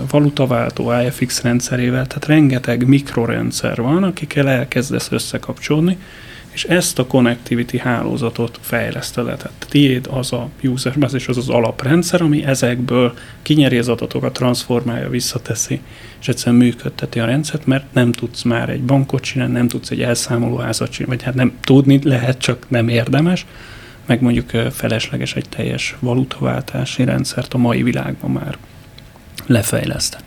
valutaváltó 0.10 0.92
IFX 1.02 1.42
rendszerével, 1.42 2.08
tehát 2.08 2.26
rengeteg 2.26 2.88
mikrorendszer 2.88 3.82
van, 3.82 4.04
akikkel 4.04 4.50
elkezdesz 4.50 5.12
összekapcsolni, 5.12 5.98
és 6.58 6.64
ezt 6.64 7.00
a 7.00 7.08
connectivity 7.08 7.78
hálózatot 7.78 8.60
fejleszte 8.62 9.22
le. 9.22 9.36
Tehát 9.36 9.66
tiéd 9.70 10.08
az 10.12 10.34
a 10.34 10.50
user 10.64 10.96
és 11.14 11.28
az 11.28 11.38
az 11.38 11.50
alaprendszer, 11.50 12.22
ami 12.22 12.44
ezekből 12.46 13.14
kinyeri 13.42 13.78
az 13.78 13.88
adatokat, 13.88 14.34
transformálja, 14.34 15.10
visszateszi, 15.10 15.82
és 16.20 16.28
egyszerűen 16.28 16.62
működteti 16.62 17.20
a 17.20 17.26
rendszert, 17.26 17.66
mert 17.66 17.94
nem 17.94 18.12
tudsz 18.12 18.42
már 18.42 18.70
egy 18.70 18.82
bankot 18.82 19.22
csinálni, 19.22 19.54
nem 19.54 19.68
tudsz 19.68 19.90
egy 19.90 20.02
elszámolóházat 20.02 20.90
csinálni, 20.90 21.16
vagy 21.16 21.26
hát 21.26 21.36
nem 21.36 21.58
tudni 21.62 22.00
lehet, 22.04 22.38
csak 22.38 22.66
nem 22.70 22.88
érdemes, 22.88 23.46
meg 24.06 24.22
mondjuk 24.22 24.50
felesleges 24.72 25.36
egy 25.36 25.50
teljes 25.50 25.96
valutaváltási 26.00 27.04
rendszert 27.04 27.54
a 27.54 27.58
mai 27.58 27.84
világban 27.84 28.32
már 28.32 28.58
lefejleszteni. 29.46 30.26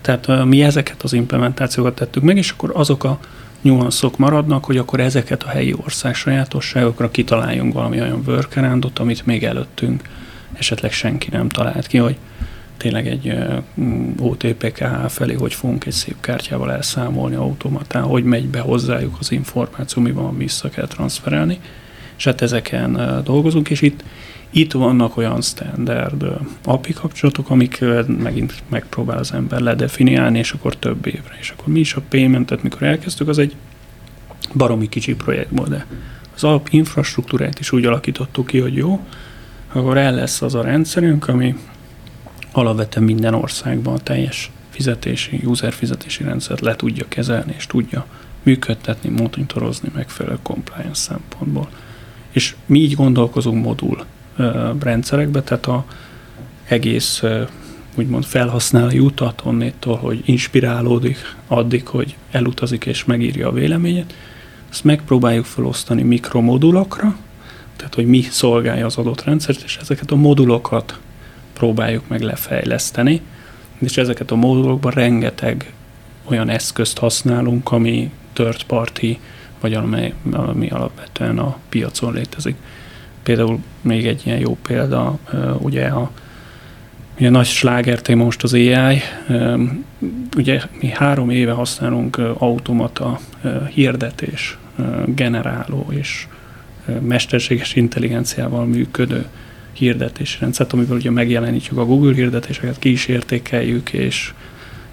Tehát 0.00 0.44
mi 0.44 0.62
ezeket 0.62 1.02
az 1.02 1.12
implementációkat 1.12 1.94
tettük 1.94 2.22
meg, 2.22 2.36
és 2.36 2.50
akkor 2.50 2.70
azok 2.74 3.04
a 3.04 3.20
nyuanszok 3.62 4.18
maradnak, 4.18 4.64
hogy 4.64 4.76
akkor 4.76 5.00
ezeket 5.00 5.42
a 5.42 5.48
helyi 5.48 5.74
ország 5.84 6.14
sajátosságokra 6.14 7.10
kitaláljunk 7.10 7.72
valami 7.72 8.00
olyan 8.00 8.22
workaroundot, 8.26 8.98
amit 8.98 9.26
még 9.26 9.44
előttünk 9.44 10.02
esetleg 10.52 10.92
senki 10.92 11.28
nem 11.30 11.48
talált 11.48 11.86
ki, 11.86 11.98
hogy 11.98 12.16
tényleg 12.76 13.06
egy 13.06 13.34
OTPK 14.18 14.84
felé, 15.08 15.34
hogy 15.34 15.54
fogunk 15.54 15.86
egy 15.86 15.92
szép 15.92 16.20
kártyával 16.20 16.72
elszámolni 16.72 17.34
automatán, 17.34 18.02
hogy 18.02 18.24
megy 18.24 18.46
be 18.46 18.60
hozzájuk 18.60 19.16
az 19.20 19.32
információ, 19.32 20.02
mi 20.02 20.12
van, 20.12 20.36
vissza 20.36 20.68
kell 20.68 20.86
transferelni, 20.86 21.58
és 22.16 22.24
hát 22.24 22.42
ezeken 22.42 23.20
dolgozunk, 23.24 23.70
és 23.70 23.82
itt 23.82 24.04
itt 24.50 24.72
vannak 24.72 25.16
olyan 25.16 25.40
standard 25.40 26.24
API 26.64 26.92
kapcsolatok, 26.92 27.50
amik 27.50 27.84
megint 28.06 28.62
megpróbál 28.68 29.18
az 29.18 29.32
ember 29.32 29.60
ledefiniálni, 29.60 30.38
és 30.38 30.52
akkor 30.52 30.76
több 30.76 31.06
évre. 31.06 31.36
És 31.40 31.50
akkor 31.50 31.72
mi 31.72 31.80
is 31.80 31.94
a 31.94 32.02
paymentet, 32.08 32.62
mikor 32.62 32.82
elkezdtük, 32.82 33.28
az 33.28 33.38
egy 33.38 33.54
baromi 34.54 34.88
kicsi 34.88 35.14
projekt 35.14 35.50
volt, 35.50 35.68
de 35.68 35.86
az 36.34 36.44
alap 36.44 36.68
infrastruktúrát 36.70 37.58
is 37.58 37.72
úgy 37.72 37.86
alakítottuk 37.86 38.46
ki, 38.46 38.58
hogy 38.58 38.74
jó, 38.74 39.00
akkor 39.72 39.96
el 39.96 40.14
lesz 40.14 40.42
az 40.42 40.54
a 40.54 40.62
rendszerünk, 40.62 41.28
ami 41.28 41.54
alapvetően 42.52 43.04
minden 43.04 43.34
országban 43.34 43.94
a 43.94 43.98
teljes 43.98 44.50
fizetési, 44.70 45.40
user 45.44 45.72
fizetési 45.72 46.22
rendszert 46.22 46.60
le 46.60 46.76
tudja 46.76 47.04
kezelni, 47.08 47.54
és 47.56 47.66
tudja 47.66 48.06
működtetni, 48.42 49.08
monitorozni 49.08 49.90
megfelelő 49.94 50.38
compliance 50.42 50.94
szempontból. 50.94 51.68
És 52.30 52.54
mi 52.66 52.78
így 52.78 52.94
gondolkozunk 52.94 53.64
modul 53.64 54.04
rendszerekbe, 54.80 55.42
tehát 55.42 55.66
a 55.66 55.84
egész 56.64 57.22
úgymond 57.94 58.24
felhasználói 58.24 58.98
utat 58.98 59.40
onnétól, 59.44 59.96
hogy 59.96 60.22
inspirálódik 60.24 61.36
addig, 61.46 61.86
hogy 61.86 62.16
elutazik 62.30 62.86
és 62.86 63.04
megírja 63.04 63.48
a 63.48 63.52
véleményet, 63.52 64.14
ezt 64.70 64.84
megpróbáljuk 64.84 65.44
felosztani 65.44 66.02
mikromodulokra, 66.02 67.16
tehát 67.76 67.94
hogy 67.94 68.06
mi 68.06 68.22
szolgálja 68.22 68.86
az 68.86 68.96
adott 68.96 69.24
rendszert, 69.24 69.62
és 69.62 69.76
ezeket 69.76 70.10
a 70.10 70.16
modulokat 70.16 70.98
próbáljuk 71.52 72.08
meg 72.08 72.20
lefejleszteni, 72.20 73.20
és 73.78 73.96
ezeket 73.96 74.30
a 74.30 74.36
modulokban 74.36 74.92
rengeteg 74.92 75.72
olyan 76.24 76.48
eszközt 76.48 76.98
használunk, 76.98 77.72
ami 77.72 78.10
third 78.32 78.62
party, 78.62 79.18
vagy 79.60 79.74
amely, 79.74 80.14
ami 80.30 80.68
alapvetően 80.68 81.38
a 81.38 81.56
piacon 81.68 82.12
létezik. 82.12 82.56
Például 83.28 83.58
még 83.80 84.06
egy 84.06 84.22
ilyen 84.24 84.38
jó 84.38 84.56
példa, 84.62 85.18
ugye 85.58 85.86
a 85.86 86.10
Ugye 87.18 87.30
nagy 87.30 87.46
sláger 87.46 88.14
most 88.14 88.42
az 88.42 88.52
AI. 88.52 89.00
Ugye 90.36 90.60
mi 90.80 90.88
három 90.88 91.30
éve 91.30 91.52
használunk 91.52 92.18
automata 92.38 93.18
hirdetés, 93.70 94.58
generáló 95.06 95.86
és 95.90 96.26
mesterséges 97.00 97.74
intelligenciával 97.74 98.64
működő 98.64 99.26
hirdetési 99.72 100.36
rendszert, 100.40 100.72
amivel 100.72 100.96
ugye 100.96 101.10
megjelenítjük 101.10 101.78
a 101.78 101.84
Google 101.84 102.14
hirdetéseket, 102.14 102.78
ki 102.78 102.90
is 102.90 103.06
értékeljük, 103.06 103.92
és 103.92 104.32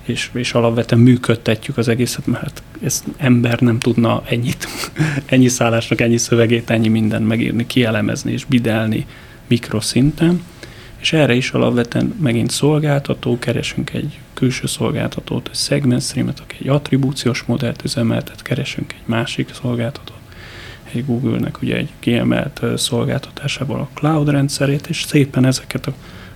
és, 0.05 0.29
és 0.33 0.53
alapvetően 0.53 1.01
működtetjük 1.01 1.77
az 1.77 1.87
egészet, 1.87 2.25
mert 2.25 2.43
hát 2.43 2.63
ez 2.83 3.03
ember 3.17 3.59
nem 3.59 3.79
tudna 3.79 4.23
ennyit, 4.29 4.67
ennyi 5.25 5.47
szállásnak 5.47 6.01
ennyi 6.01 6.17
szövegét, 6.17 6.69
ennyi 6.69 6.87
mindent 6.87 7.27
megírni, 7.27 7.67
kielemezni 7.67 8.31
és 8.31 8.45
bidelni 8.45 9.05
mikroszinten, 9.47 10.43
és 10.97 11.13
erre 11.13 11.33
is 11.33 11.51
alapvetően 11.51 12.15
megint 12.21 12.49
szolgáltató, 12.51 13.39
keresünk 13.39 13.93
egy 13.93 14.19
külső 14.33 14.67
szolgáltatót, 14.67 15.47
egy 15.47 15.57
segment 15.57 16.01
streamet, 16.01 16.39
aki 16.39 16.55
egy 16.59 16.67
attribúciós 16.67 17.43
modellt 17.43 17.83
üzemeltet, 17.83 18.41
keresünk 18.41 18.93
egy 18.93 19.05
másik 19.05 19.49
szolgáltatót, 19.61 20.17
egy 20.91 21.05
Google-nek 21.05 21.61
ugye 21.61 21.75
egy 21.75 21.89
kiemelt 21.99 22.61
szolgáltatásával 22.75 23.79
a 23.79 23.89
cloud 23.93 24.29
rendszerét, 24.29 24.87
és 24.87 25.03
szépen 25.03 25.45
ezeket 25.45 25.87
a 25.87 25.93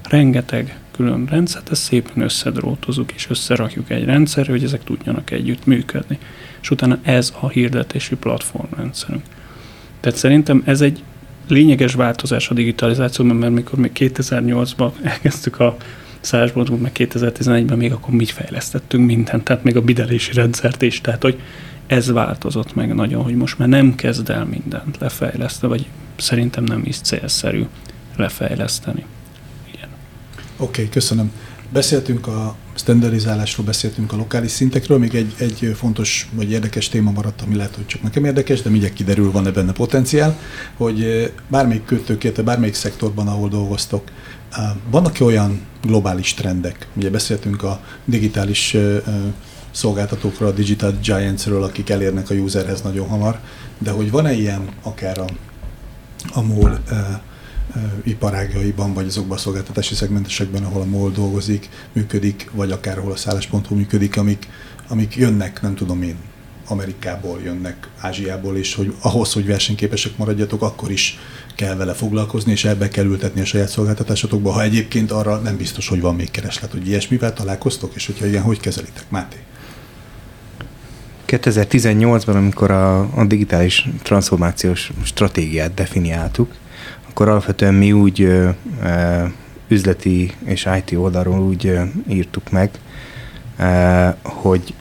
rengeteg 0.09 0.77
külön 0.99 1.25
rendszert, 1.29 1.71
ezt 1.71 1.81
szépen 1.81 2.23
összedrótozunk 2.23 3.11
és 3.11 3.29
összerakjuk 3.29 3.89
egy 3.89 4.05
rendszerre, 4.05 4.51
hogy 4.51 4.63
ezek 4.63 4.83
tudjanak 4.83 5.31
együtt 5.31 5.65
működni. 5.65 6.17
És 6.61 6.71
utána 6.71 6.99
ez 7.01 7.33
a 7.39 7.49
hirdetési 7.49 8.15
platformrendszerünk. 8.15 9.23
Tehát 9.99 10.17
szerintem 10.17 10.61
ez 10.65 10.81
egy 10.81 11.03
lényeges 11.47 11.93
változás 11.93 12.49
a 12.49 12.53
digitalizációban, 12.53 13.35
mert 13.35 13.53
mikor 13.53 13.79
még 13.79 13.91
2008-ban 13.95 14.91
elkezdtük 15.01 15.59
a 15.59 15.77
szállásboltot, 16.19 16.81
meg 16.81 16.91
2011-ben 16.95 17.77
még 17.77 17.91
akkor 17.91 18.13
mi 18.13 18.25
fejlesztettünk 18.25 19.05
mindent, 19.05 19.43
tehát 19.43 19.63
még 19.63 19.75
a 19.75 19.81
bidelési 19.81 20.33
rendszert 20.33 20.81
is, 20.81 21.01
tehát 21.01 21.21
hogy 21.21 21.39
ez 21.87 22.11
változott 22.11 22.75
meg 22.75 22.95
nagyon, 22.95 23.23
hogy 23.23 23.35
most 23.35 23.57
már 23.57 23.67
nem 23.67 23.95
kezd 23.95 24.29
el 24.29 24.45
mindent 24.45 24.97
lefejleszteni, 24.97 25.71
vagy 25.71 25.87
szerintem 26.15 26.63
nem 26.63 26.81
is 26.85 26.97
célszerű 26.97 27.65
lefejleszteni. 28.15 29.05
Oké, 30.61 30.81
okay, 30.81 30.89
köszönöm. 30.89 31.31
Beszéltünk 31.69 32.27
a 32.27 32.55
standardizálásról, 32.75 33.65
beszéltünk 33.65 34.13
a 34.13 34.15
lokális 34.15 34.51
szintekről, 34.51 34.97
még 34.97 35.15
egy, 35.15 35.33
egy 35.37 35.71
fontos 35.75 36.29
vagy 36.33 36.51
érdekes 36.51 36.89
téma 36.89 37.11
maradt, 37.11 37.41
ami 37.41 37.55
lehet, 37.55 37.75
hogy 37.75 37.85
csak 37.85 38.01
nekem 38.01 38.25
érdekes, 38.25 38.61
de 38.61 38.69
mindjárt 38.69 38.93
kiderül, 38.93 39.31
van-e 39.31 39.51
benne 39.51 39.71
potenciál, 39.71 40.39
hogy 40.77 41.31
bármelyik 41.47 41.85
kötőkért, 41.85 42.43
bármelyik 42.43 42.73
szektorban, 42.73 43.27
ahol 43.27 43.49
dolgoztok, 43.49 44.11
vannak 44.89 45.19
-e 45.19 45.23
olyan 45.23 45.61
globális 45.83 46.33
trendek? 46.33 46.87
Ugye 46.93 47.09
beszéltünk 47.09 47.63
a 47.63 47.81
digitális 48.05 48.77
szolgáltatókról, 49.71 50.49
a 50.49 50.53
digital 50.53 50.97
giantsről, 51.03 51.63
akik 51.63 51.89
elérnek 51.89 52.29
a 52.29 52.33
userhez 52.33 52.81
nagyon 52.81 53.07
hamar, 53.07 53.39
de 53.77 53.91
hogy 53.91 54.11
van-e 54.11 54.33
ilyen 54.33 54.69
akár 54.83 55.17
a, 55.17 55.25
a 56.33 56.41
MOL 56.41 56.79
iparágaiban, 58.03 58.93
vagy 58.93 59.05
azokban 59.05 59.37
a 59.37 59.39
szolgáltatási 59.39 59.95
szegmentesekben, 59.95 60.63
ahol 60.63 60.81
a 60.81 60.85
MOL 60.85 61.11
dolgozik, 61.11 61.69
működik, 61.93 62.49
vagy 62.53 62.71
akár 62.71 62.97
ahol 62.97 63.11
a 63.11 63.15
szállás.hu 63.15 63.75
működik, 63.75 64.17
amik, 64.17 64.47
amik 64.87 65.15
jönnek, 65.15 65.61
nem 65.61 65.75
tudom 65.75 66.01
én, 66.01 66.15
Amerikából 66.67 67.41
jönnek, 67.43 67.87
Ázsiából, 67.99 68.57
és 68.57 68.75
hogy 68.75 68.95
ahhoz, 69.01 69.33
hogy 69.33 69.45
versenyképesek 69.45 70.17
maradjatok, 70.17 70.61
akkor 70.61 70.91
is 70.91 71.17
kell 71.55 71.75
vele 71.75 71.93
foglalkozni, 71.93 72.51
és 72.51 72.65
ebbe 72.65 72.87
kell 72.87 73.05
ültetni 73.05 73.41
a 73.41 73.45
saját 73.45 73.69
szolgáltatásotokba, 73.69 74.51
ha 74.51 74.63
egyébként 74.63 75.11
arra 75.11 75.37
nem 75.37 75.57
biztos, 75.57 75.87
hogy 75.87 76.01
van 76.01 76.15
még 76.15 76.31
kereslet, 76.31 76.71
hogy 76.71 76.87
ilyesmivel 76.87 77.33
találkoztok, 77.33 77.95
és 77.95 78.05
hogyha 78.05 78.25
igen, 78.25 78.41
hogy 78.41 78.59
kezelitek? 78.59 79.05
Máté? 79.09 79.37
2018-ban, 81.27 82.35
amikor 82.35 82.71
a, 82.71 82.99
a 82.99 83.25
digitális 83.25 83.89
transformációs 84.03 84.91
stratégiát 85.03 85.73
definiáltuk, 85.73 86.53
akkor 87.19 87.31
alapvetően 87.31 87.73
mi 87.73 87.91
úgy 87.91 88.27
üzleti 89.67 90.31
és 90.45 90.67
IT 90.77 90.97
oldalról 90.97 91.39
úgy 91.39 91.79
írtuk 92.07 92.49
meg, 92.49 92.69
hogy 94.23 94.73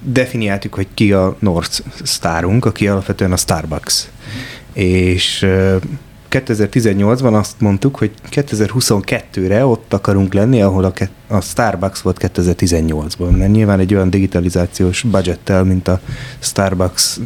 definiáltuk, 0.00 0.74
hogy 0.74 0.86
ki 0.94 1.12
a 1.12 1.36
North 1.38 1.80
Starunk, 2.02 2.64
aki 2.64 2.88
alapvetően 2.88 3.32
a 3.32 3.36
Starbucks. 3.36 4.06
Mm. 4.06 4.80
És 4.82 5.46
2018-ban 6.34 7.32
azt 7.32 7.60
mondtuk, 7.60 7.96
hogy 7.96 8.10
2022-re 8.30 9.66
ott 9.66 9.92
akarunk 9.92 10.34
lenni, 10.34 10.62
ahol 10.62 10.84
a, 10.84 10.92
a 11.26 11.40
Starbucks 11.40 12.00
volt 12.00 12.32
2018-ban, 12.34 13.36
mert 13.36 13.52
nyilván 13.52 13.80
egy 13.80 13.94
olyan 13.94 14.10
digitalizációs 14.10 15.02
budgettel, 15.02 15.64
mint 15.64 15.88
a 15.88 16.00
Starbucks 16.38 17.18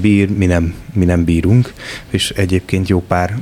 bír, 0.00 0.30
mi 0.36 0.46
nem, 0.46 0.74
mi 0.92 1.04
nem 1.04 1.24
bírunk, 1.24 1.72
és 2.10 2.30
egyébként 2.30 2.88
jó 2.88 3.00
pár 3.00 3.38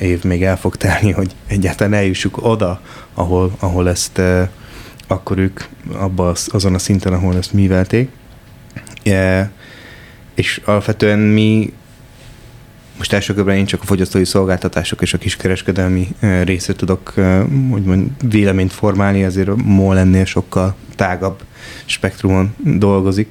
év 0.00 0.24
még 0.24 0.42
el 0.42 0.56
fog 0.56 0.76
telni, 0.76 1.10
hogy 1.10 1.34
egyáltalán 1.46 1.92
eljussuk 1.92 2.46
oda, 2.46 2.80
ahol, 3.14 3.56
ahol 3.58 3.88
ezt 3.88 4.20
akkor 5.06 5.38
ők 5.38 5.60
abba 5.92 6.28
az, 6.28 6.48
azon 6.52 6.74
a 6.74 6.78
szinten, 6.78 7.12
ahol 7.12 7.36
ezt 7.36 7.52
művelték. 7.52 8.08
És 10.34 10.60
alapvetően 10.64 11.18
mi 11.18 11.72
most 12.96 13.12
első 13.12 13.34
én 13.34 13.66
csak 13.66 13.82
a 13.82 13.86
fogyasztói 13.86 14.24
szolgáltatások 14.24 15.02
és 15.02 15.14
a 15.14 15.18
kiskereskedelmi 15.18 16.08
részre 16.44 16.74
tudok 16.74 17.14
úgymond 17.70 18.10
véleményt 18.28 18.72
formálni, 18.72 19.22
ezért 19.22 19.48
a 19.48 19.56
MOL 19.64 19.98
ennél 19.98 20.24
sokkal 20.24 20.74
tágabb 20.94 21.42
spektrumon 21.84 22.54
dolgozik. 22.56 23.28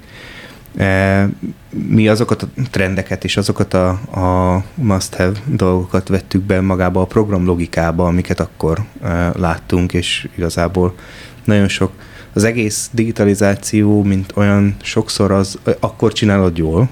Mi 1.70 2.08
azokat 2.08 2.42
a 2.42 2.48
trendeket 2.72 3.24
és 3.24 3.38
azokat 3.38 3.74
a, 3.74 3.90
a 3.90 4.64
must-have 4.76 5.40
dolgokat 5.46 6.08
vettük 6.08 6.42
be 6.42 6.62
magába 6.62 7.02
a 7.02 7.06
program 7.06 7.46
logikába, 7.46 8.06
amiket 8.06 8.40
akkor 8.40 8.84
láttunk, 9.34 9.94
és 9.94 10.28
igazából 10.36 10.96
nagyon 11.44 11.68
sok 11.68 11.92
az 12.34 12.44
egész 12.44 12.90
digitalizáció, 12.94 14.04
mint 14.04 14.32
olyan 14.36 14.76
sokszor 14.82 15.32
az, 15.32 15.60
akkor 15.80 16.14
csinálod 16.14 16.58
jól, 16.58 16.90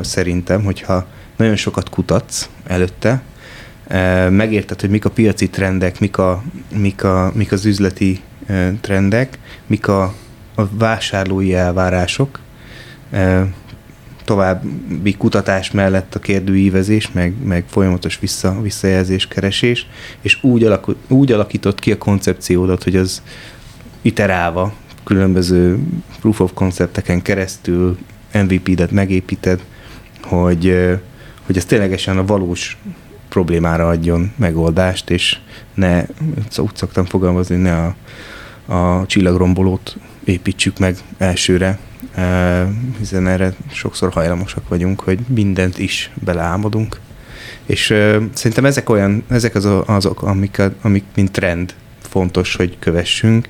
szerintem, 0.00 0.64
hogyha 0.64 1.06
nagyon 1.36 1.56
sokat 1.56 1.88
kutatsz 1.88 2.48
előtte, 2.66 3.22
megérted, 4.30 4.80
hogy 4.80 4.90
mik 4.90 5.04
a 5.04 5.10
piaci 5.10 5.50
trendek, 5.50 6.00
mik, 6.00 6.18
a, 6.18 6.42
mik, 6.76 7.04
a, 7.04 7.32
mik 7.34 7.52
az 7.52 7.64
üzleti 7.64 8.20
trendek, 8.80 9.38
mik 9.66 9.88
a, 9.88 10.14
a 10.54 10.68
vásárlói 10.70 11.54
elvárások, 11.54 12.38
további 14.24 15.16
kutatás 15.16 15.70
mellett 15.70 16.14
a 16.14 16.18
kérdőívezés, 16.18 17.12
meg, 17.12 17.34
meg 17.44 17.64
folyamatos 17.68 18.18
vissza, 18.18 18.60
visszajelzés, 18.60 19.28
keresés, 19.28 19.86
és 20.20 20.42
úgy, 20.42 20.64
alakul, 20.64 20.96
úgy 21.08 21.32
alakított 21.32 21.78
ki 21.78 21.92
a 21.92 21.98
koncepciódat, 21.98 22.82
hogy 22.82 22.96
az 22.96 23.22
iterálva, 24.02 24.72
különböző 25.04 25.78
proof 26.20 26.40
of 26.40 26.52
concepteken 26.54 27.22
keresztül 27.22 27.98
MVP-det 28.32 28.90
megépíted, 28.90 29.60
hogy, 30.22 30.98
hogy 31.46 31.56
ez 31.56 31.64
ténylegesen 31.64 32.18
a 32.18 32.24
valós 32.24 32.76
problémára 33.28 33.88
adjon 33.88 34.32
megoldást, 34.36 35.10
és 35.10 35.38
ne, 35.74 36.04
úgy 36.56 36.74
szoktam 36.74 37.04
fogalmazni, 37.04 37.56
ne 37.56 37.76
a, 37.76 37.94
a 38.74 39.06
csillagrombolót 39.06 39.96
építsük 40.24 40.78
meg 40.78 40.96
elsőre, 41.18 41.78
hiszen 42.98 43.26
erre 43.26 43.54
sokszor 43.72 44.12
hajlamosak 44.12 44.68
vagyunk, 44.68 45.00
hogy 45.00 45.18
mindent 45.28 45.78
is 45.78 46.10
beleálmodunk. 46.14 47.00
És 47.66 47.84
szerintem 48.32 48.64
ezek 48.64 48.90
olyan, 48.90 49.24
ezek 49.28 49.54
az, 49.54 49.68
azok, 49.86 50.22
amik, 50.22 50.62
amik 50.82 51.04
mint 51.14 51.30
trend 51.30 51.74
fontos, 52.00 52.56
hogy 52.56 52.76
kövessünk, 52.78 53.48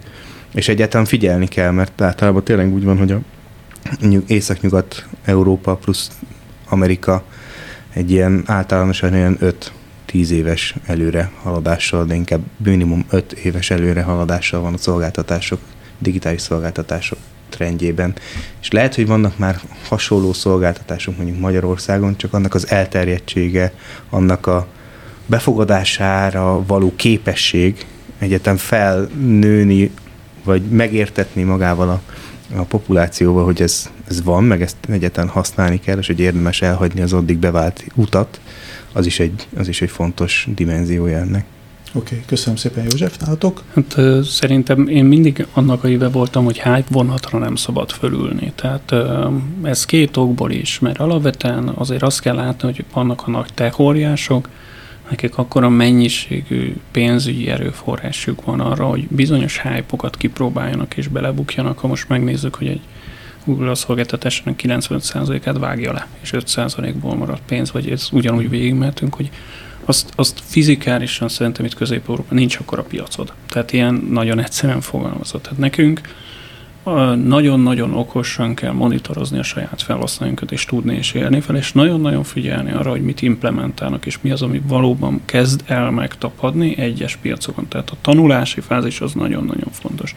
és 0.55 0.69
egyáltalán 0.69 1.07
figyelni 1.07 1.49
kell, 1.49 1.71
mert 1.71 2.01
általában 2.01 2.45
tényleg 2.45 2.73
úgy 2.73 2.85
van, 2.85 2.99
hogy 2.99 3.13
a 3.13 3.21
Észak-Nyugat 4.27 5.07
Európa 5.25 5.75
plusz 5.75 6.11
Amerika 6.69 7.25
egy 7.97 8.11
ilyen 8.11 8.43
általánosan 8.47 9.13
olyan 9.13 9.39
5-10 10.13 10.29
éves 10.29 10.75
előre 10.87 11.31
haladással, 11.43 12.05
de 12.05 12.15
inkább 12.15 12.41
minimum 12.65 13.05
5 13.11 13.33
éves 13.33 13.71
előre 13.71 14.03
haladással 14.03 14.61
van 14.61 14.75
a 14.75 14.79
szolgáltatások, 14.79 15.61
digitális 15.99 16.41
szolgáltatások 16.41 17.19
trendjében. 17.49 18.15
És 18.61 18.71
lehet, 18.71 18.95
hogy 18.95 19.07
vannak 19.07 19.39
már 19.39 19.61
hasonló 19.89 20.33
szolgáltatások 20.33 21.17
mondjuk 21.17 21.39
Magyarországon, 21.39 22.17
csak 22.17 22.33
annak 22.33 22.55
az 22.55 22.71
elterjedtsége, 22.71 23.73
annak 24.11 24.47
a 24.47 24.67
befogadására 25.27 26.65
való 26.67 26.93
képesség 26.97 27.87
egyetem 28.19 28.57
felnőni 28.57 29.91
vagy 30.45 30.63
megértetni 30.63 31.43
magával 31.43 31.89
a, 31.89 32.01
a 32.57 32.63
populációval, 32.63 33.45
hogy 33.45 33.63
ez, 33.63 33.91
ez 34.09 34.23
van, 34.23 34.45
meg 34.45 34.63
ezt 34.63 34.77
egyetlen 34.89 35.29
használni 35.29 35.81
kell, 35.81 35.99
és 35.99 36.07
hogy 36.07 36.21
érdemes 36.21 36.63
elhagyni 36.63 37.01
az 37.01 37.13
addig 37.13 37.39
bevált 37.39 37.85
utat, 37.95 38.41
az 38.93 39.07
is 39.07 39.21
egy, 39.21 39.47
az 39.57 39.69
is 39.69 39.83
egy 39.83 39.91
fontos 39.91 40.49
dimenziója 40.55 41.19
ennek. 41.19 41.45
Oké, 41.93 42.15
okay, 42.15 42.25
köszönöm 42.27 42.57
szépen 42.57 42.85
József, 42.91 43.17
nálatok? 43.19 43.63
Hát 43.75 43.97
szerintem 44.25 44.89
én 44.89 45.05
mindig 45.05 45.47
annak 45.53 45.85
a 45.85 45.89
éve 45.89 46.09
voltam, 46.09 46.45
hogy 46.45 46.63
hype 46.63 46.85
vonatra 46.91 47.39
nem 47.39 47.57
szabad 47.57 47.91
fölülni. 47.91 48.53
Tehát 48.55 48.95
ez 49.63 49.85
két 49.85 50.17
okból 50.17 50.51
is, 50.51 50.79
mert 50.79 50.99
alapvetően 50.99 51.69
azért 51.69 52.03
azt 52.03 52.21
kell 52.21 52.35
látni, 52.35 52.73
hogy 52.73 52.85
vannak 52.93 53.23
a 53.27 53.31
nagy 53.31 53.51
techóriások, 53.55 54.49
nekik 55.11 55.39
akkor 55.39 55.65
a 55.65 55.69
mennyiségű 55.69 56.77
pénzügyi 56.91 57.49
erőforrásuk 57.49 58.45
van 58.45 58.61
arra, 58.61 58.87
hogy 58.87 59.07
bizonyos 59.09 59.63
hype 59.63 60.11
kipróbáljanak 60.11 60.97
és 60.97 61.09
belebukjanak. 61.09 61.79
Ha 61.79 61.87
most 61.87 62.09
megnézzük, 62.09 62.55
hogy 62.55 62.67
egy 62.67 62.81
Google 63.47 63.71
a 63.71 63.75
szolgáltatásának 63.75 64.61
95%-át 64.63 65.59
vágja 65.59 65.93
le, 65.93 66.07
és 66.21 66.31
5%-ból 66.33 67.15
marad 67.15 67.41
pénz, 67.47 67.73
vagy 67.73 67.91
ez 67.91 68.09
ugyanúgy 68.13 68.49
végigmehetünk, 68.49 69.15
hogy 69.15 69.31
azt, 69.85 70.13
azt 70.15 70.41
fizikálisan 70.45 71.29
szerintem 71.29 71.65
itt 71.65 71.75
Közép-Európa 71.75 72.35
nincs 72.35 72.57
akkor 72.57 72.79
a 72.79 72.83
piacod. 72.83 73.33
Tehát 73.49 73.73
ilyen 73.73 74.07
nagyon 74.11 74.39
egyszerűen 74.39 74.81
fogalmazott. 74.81 75.43
Tehát 75.43 75.59
nekünk 75.59 76.01
nagyon-nagyon 77.25 77.95
okosan 77.95 78.55
kell 78.55 78.73
monitorozni 78.73 79.39
a 79.39 79.43
saját 79.43 79.83
felhasználóinkat, 79.83 80.53
és 80.53 80.65
tudni 80.65 80.97
és 80.97 81.13
élni 81.13 81.41
fel, 81.41 81.57
és 81.57 81.73
nagyon-nagyon 81.73 82.23
figyelni 82.23 82.73
arra, 82.73 82.91
hogy 82.91 83.03
mit 83.03 83.23
implementálnak, 83.23 84.07
és 84.07 84.19
mi 84.21 84.31
az, 84.31 84.43
ami 84.43 84.63
valóban 84.67 85.21
kezd 85.25 85.63
el 85.67 85.91
megtapadni 85.91 86.79
egyes 86.79 87.17
piacokon. 87.17 87.69
Tehát 87.69 87.91
a 87.91 87.97
tanulási 88.01 88.61
fázis 88.61 89.01
az 89.01 89.13
nagyon-nagyon 89.13 89.71
fontos. 89.71 90.15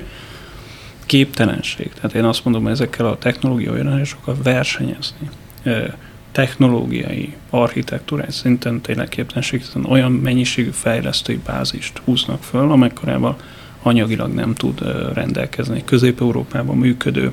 Képtelenség. 1.09 1.93
Tehát 1.93 2.13
én 2.13 2.23
azt 2.23 2.43
mondom, 2.43 2.63
hogy 2.63 2.71
ezekkel 2.71 3.05
a 3.05 3.17
technológiai 3.17 4.05
sokkal 4.05 4.35
versenyezni. 4.43 5.29
Technológiai, 6.31 7.35
architektúrás 7.49 8.33
szinten 8.33 8.81
tényleg 8.81 9.07
képtelenség, 9.07 9.59
hiszen 9.59 9.85
olyan 9.85 10.11
mennyiségű 10.11 10.69
fejlesztői 10.69 11.39
bázist 11.45 12.01
húznak 12.05 12.43
föl, 12.43 12.71
amekkorában 12.71 13.35
anyagilag 13.81 14.33
nem 14.33 14.53
tud 14.53 14.81
rendelkezni. 15.13 15.83
Közép-Európában 15.85 16.77
működő 16.77 17.31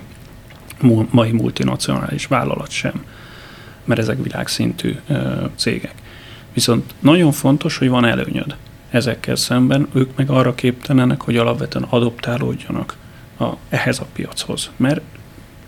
mai 1.10 1.32
multinacionális 1.32 2.26
vállalat 2.26 2.70
sem, 2.70 3.04
mert 3.84 4.00
ezek 4.00 4.22
világszintű 4.22 4.96
cégek. 5.54 5.94
Viszont 6.52 6.94
nagyon 6.98 7.32
fontos, 7.32 7.78
hogy 7.78 7.88
van 7.88 8.04
előnyöd 8.04 8.56
ezekkel 8.90 9.36
szemben, 9.36 9.88
ők 9.92 10.16
meg 10.16 10.30
arra 10.30 10.54
képtelenek, 10.54 11.20
hogy 11.20 11.36
alapvetően 11.36 11.86
adoptálódjanak 11.88 12.96
a, 13.38 13.52
ehhez 13.68 13.98
a 13.98 14.06
piachoz. 14.12 14.70
Mert 14.76 15.00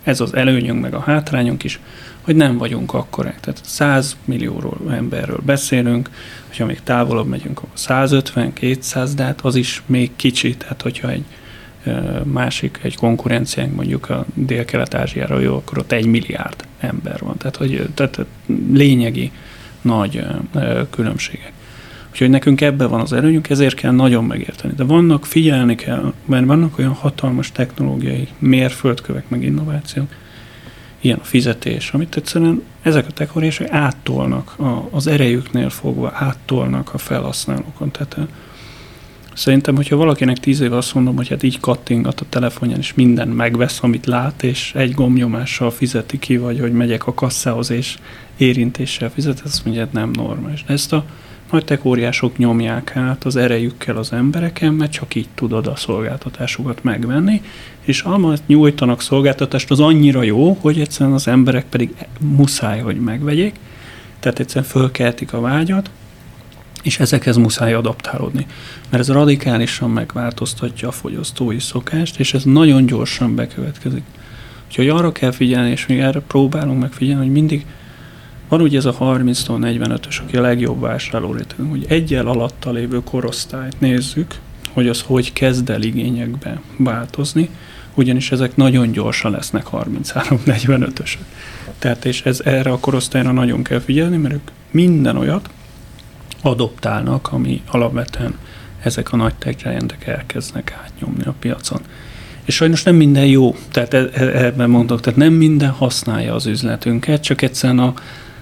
ez 0.03 0.19
az 0.19 0.35
előnyünk, 0.35 0.81
meg 0.81 0.93
a 0.93 0.99
hátrányunk 0.99 1.63
is, 1.63 1.79
hogy 2.21 2.35
nem 2.35 2.57
vagyunk 2.57 2.93
akkorák. 2.93 3.39
Tehát 3.39 3.61
100 3.63 4.17
millióról 4.25 4.77
emberről 4.89 5.39
beszélünk, 5.45 6.09
hogyha 6.47 6.65
még 6.65 6.79
távolabb 6.83 7.27
megyünk, 7.27 7.57
akkor 7.57 7.69
150, 7.73 8.53
200, 8.53 9.15
de 9.15 9.23
hát 9.23 9.41
az 9.41 9.55
is 9.55 9.83
még 9.85 10.11
kicsi, 10.15 10.57
tehát 10.57 10.81
hogyha 10.81 11.09
egy 11.09 11.25
másik, 12.23 12.79
egy 12.81 12.95
konkurenciánk 12.95 13.75
mondjuk 13.75 14.09
a 14.09 14.25
dél-kelet-ázsiára 14.33 15.39
jó, 15.39 15.55
akkor 15.55 15.77
ott 15.77 15.91
egy 15.91 16.05
milliárd 16.05 16.65
ember 16.79 17.19
van. 17.19 17.37
Tehát, 17.37 17.55
hogy 17.55 17.89
tehát 17.93 18.19
lényegi 18.71 19.31
nagy 19.81 20.25
különbségek. 20.89 21.51
Úgyhogy 22.19 22.33
nekünk 22.33 22.61
ebben 22.61 22.89
van 22.89 22.99
az 22.99 23.13
előnyünk, 23.13 23.49
ezért 23.49 23.75
kell 23.75 23.91
nagyon 23.91 24.23
megérteni. 24.23 24.73
De 24.75 24.83
vannak, 24.83 25.25
figyelni 25.25 25.75
kell, 25.75 26.13
mert 26.25 26.45
vannak 26.45 26.77
olyan 26.77 26.93
hatalmas 26.93 27.51
technológiai 27.51 28.27
mérföldkövek, 28.39 29.29
meg 29.29 29.43
innovációk, 29.43 30.07
ilyen 31.01 31.17
a 31.21 31.23
fizetés, 31.23 31.91
amit 31.91 32.17
egyszerűen 32.17 32.63
ezek 32.81 33.07
a 33.07 33.11
technológiák 33.11 33.71
áttolnak 33.71 34.55
az 34.89 35.07
erejüknél 35.07 35.69
fogva, 35.69 36.11
áttolnak 36.13 36.93
a 36.93 36.97
felhasználókon. 36.97 37.91
Tehát 37.91 38.17
Szerintem, 39.33 39.75
hogyha 39.75 39.95
valakinek 39.95 40.37
tíz 40.37 40.59
éve 40.59 40.77
azt 40.77 40.93
mondom, 40.93 41.15
hogy 41.15 41.27
hát 41.27 41.43
így 41.43 41.59
kattingat 41.59 42.19
a 42.19 42.25
telefonján, 42.29 42.79
és 42.79 42.93
minden 42.93 43.27
megvesz, 43.27 43.83
amit 43.83 44.05
lát, 44.05 44.43
és 44.43 44.71
egy 44.75 44.93
gomnyomással 44.93 45.71
fizeti 45.71 46.19
ki, 46.19 46.37
vagy 46.37 46.59
hogy 46.59 46.71
megyek 46.71 47.07
a 47.07 47.13
kasszához, 47.13 47.71
és 47.71 47.97
érintéssel 48.37 49.11
fizet, 49.11 49.41
azt 49.45 49.65
mondja, 49.65 49.83
hát 49.83 49.93
nem 49.93 50.11
normális. 50.11 50.63
De 50.63 50.73
ezt 50.73 50.93
a 50.93 51.05
nagy 51.51 51.65
tekóriások 51.65 52.37
nyomják 52.37 52.95
át 52.95 53.23
az 53.23 53.35
erejükkel 53.35 53.97
az 53.97 54.13
embereken, 54.13 54.73
mert 54.73 54.91
csak 54.91 55.15
így 55.15 55.27
tudod 55.35 55.67
a 55.67 55.75
szolgáltatásukat 55.75 56.83
megvenni, 56.83 57.41
és 57.81 58.01
amit 58.01 58.47
nyújtanak 58.47 59.01
szolgáltatást, 59.01 59.71
az 59.71 59.79
annyira 59.79 60.23
jó, 60.23 60.57
hogy 60.61 60.79
egyszerűen 60.79 61.15
az 61.15 61.27
emberek 61.27 61.65
pedig 61.65 61.95
muszáj, 62.19 62.79
hogy 62.79 62.99
megvegyék, 62.99 63.55
tehát 64.19 64.39
egyszerűen 64.39 64.69
fölkeltik 64.69 65.33
a 65.33 65.39
vágyat, 65.39 65.89
és 66.83 66.99
ezekhez 66.99 67.35
muszáj 67.35 67.73
adaptálódni. 67.73 68.45
Mert 68.89 69.03
ez 69.03 69.11
radikálisan 69.11 69.89
megváltoztatja 69.89 70.87
a 70.87 70.91
fogyasztói 70.91 71.59
szokást, 71.59 72.19
és 72.19 72.33
ez 72.33 72.43
nagyon 72.43 72.85
gyorsan 72.85 73.35
bekövetkezik. 73.35 74.03
Úgyhogy 74.67 74.89
arra 74.89 75.11
kell 75.11 75.31
figyelni, 75.31 75.69
és 75.69 75.85
még 75.85 75.99
erre 75.99 76.19
próbálunk 76.19 76.79
megfigyelni, 76.79 77.23
hogy 77.23 77.33
mindig 77.33 77.65
van 78.49 78.61
ugye 78.61 78.77
ez 78.77 78.85
a 78.85 78.97
30-45-ös, 78.99 80.21
aki 80.21 80.37
a 80.37 80.41
legjobb 80.41 80.81
vásárló 80.81 81.31
rétegünk, 81.31 81.69
hogy 81.69 81.85
egyel 81.87 82.27
alatta 82.27 82.71
lévő 82.71 83.03
korosztályt 83.03 83.79
nézzük, 83.79 84.39
hogy 84.73 84.87
az 84.87 85.01
hogy 85.01 85.33
kezd 85.33 85.69
el 85.69 85.81
igényekbe 85.81 86.61
változni, 86.77 87.49
ugyanis 87.93 88.31
ezek 88.31 88.55
nagyon 88.55 88.91
gyorsan 88.91 89.31
lesznek 89.31 89.67
33-45-ösök. 89.71 91.23
Tehát 91.79 92.05
és 92.05 92.21
ez 92.21 92.41
erre 92.45 92.71
a 92.71 92.79
korosztályra 92.79 93.31
nagyon 93.31 93.63
kell 93.63 93.79
figyelni, 93.79 94.17
mert 94.17 94.33
ők 94.33 94.51
minden 94.71 95.17
olyat 95.17 95.49
adoptálnak, 96.41 97.31
ami 97.31 97.61
alapvetően 97.71 98.37
ezek 98.83 99.13
a 99.13 99.15
nagy 99.15 99.35
tech 99.35 99.67
elkezdenek 100.05 100.77
átnyomni 100.83 101.23
a 101.23 101.33
piacon. 101.39 101.81
És 102.45 102.55
sajnos 102.55 102.83
nem 102.83 102.95
minden 102.95 103.25
jó, 103.25 103.55
tehát 103.71 103.93
e, 103.93 104.09
e, 104.13 104.45
ebben 104.45 104.69
mondok, 104.69 104.99
tehát 104.99 105.19
nem 105.19 105.33
minden 105.33 105.69
használja 105.69 106.33
az 106.33 106.45
üzletünket, 106.45 107.23
csak 107.23 107.41
egyszerűen 107.41 107.79
a 107.79 107.93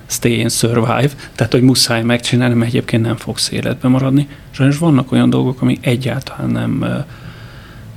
stay 0.07 0.41
and 0.41 0.51
survive, 0.51 1.09
tehát 1.35 1.51
hogy 1.51 1.61
muszáj 1.61 2.03
megcsinálni, 2.03 2.53
mert 2.55 2.69
egyébként 2.69 3.03
nem 3.03 3.15
fogsz 3.15 3.51
életbe 3.51 3.87
maradni. 3.87 4.27
Sajnos 4.51 4.77
vannak 4.77 5.11
olyan 5.11 5.29
dolgok, 5.29 5.61
ami 5.61 5.77
egyáltalán 5.81 6.49
nem, 6.49 7.05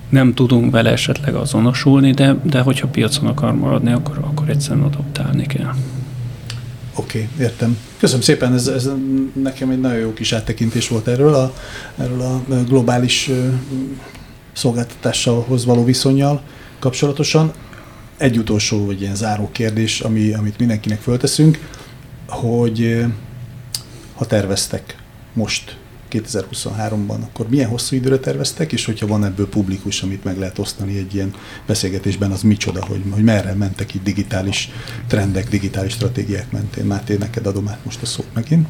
nem 0.08 0.34
tudunk 0.34 0.70
vele 0.72 0.90
esetleg 0.90 1.34
azonosulni, 1.34 2.12
de, 2.12 2.36
de 2.42 2.60
hogyha 2.60 2.86
piacon 2.86 3.26
akar 3.26 3.54
maradni, 3.54 3.92
akkor, 3.92 4.18
akkor 4.20 4.48
egyszerűen 4.48 4.86
adoptálni 4.86 5.46
kell. 5.46 5.74
Oké, 6.94 7.28
okay, 7.34 7.44
értem. 7.46 7.78
Köszönöm 7.98 8.22
szépen, 8.22 8.54
ez, 8.54 8.66
ez 8.66 8.90
nekem 9.32 9.70
egy 9.70 9.80
nagyon 9.80 9.98
jó 9.98 10.12
kis 10.12 10.32
áttekintés 10.32 10.88
volt 10.88 11.08
erről 11.08 11.34
a, 11.34 11.54
erről 11.96 12.20
a 12.20 12.42
globális 12.68 13.30
szolgáltatáshoz 14.52 15.64
való 15.64 15.84
viszonyjal 15.84 16.42
kapcsolatosan. 16.78 17.52
Egy 18.16 18.38
utolsó, 18.38 18.86
vagy 18.86 19.00
ilyen 19.00 19.14
záró 19.14 19.48
kérdés, 19.52 20.00
ami, 20.00 20.32
amit 20.32 20.58
mindenkinek 20.58 21.00
fölteszünk, 21.00 21.58
hogy 22.30 23.06
ha 24.14 24.26
terveztek 24.26 24.96
most 25.32 25.78
2023-ban, 26.10 27.22
akkor 27.22 27.48
milyen 27.48 27.68
hosszú 27.68 27.96
időre 27.96 28.18
terveztek, 28.18 28.72
és 28.72 28.84
hogyha 28.84 29.06
van 29.06 29.24
ebből 29.24 29.48
publikus, 29.48 30.02
amit 30.02 30.24
meg 30.24 30.38
lehet 30.38 30.58
osztani 30.58 30.98
egy 30.98 31.14
ilyen 31.14 31.34
beszélgetésben, 31.66 32.30
az 32.30 32.42
micsoda, 32.42 32.84
hogy, 32.84 33.02
hogy 33.10 33.24
merre 33.24 33.54
mentek 33.54 33.94
itt 33.94 34.02
digitális 34.02 34.70
trendek, 35.06 35.48
digitális 35.48 35.92
stratégiák 35.92 36.50
mentén. 36.50 36.84
Máté, 36.84 37.16
neked 37.16 37.46
adom 37.46 37.68
át 37.68 37.84
most 37.84 38.02
a 38.02 38.06
szót 38.06 38.26
megint. 38.34 38.68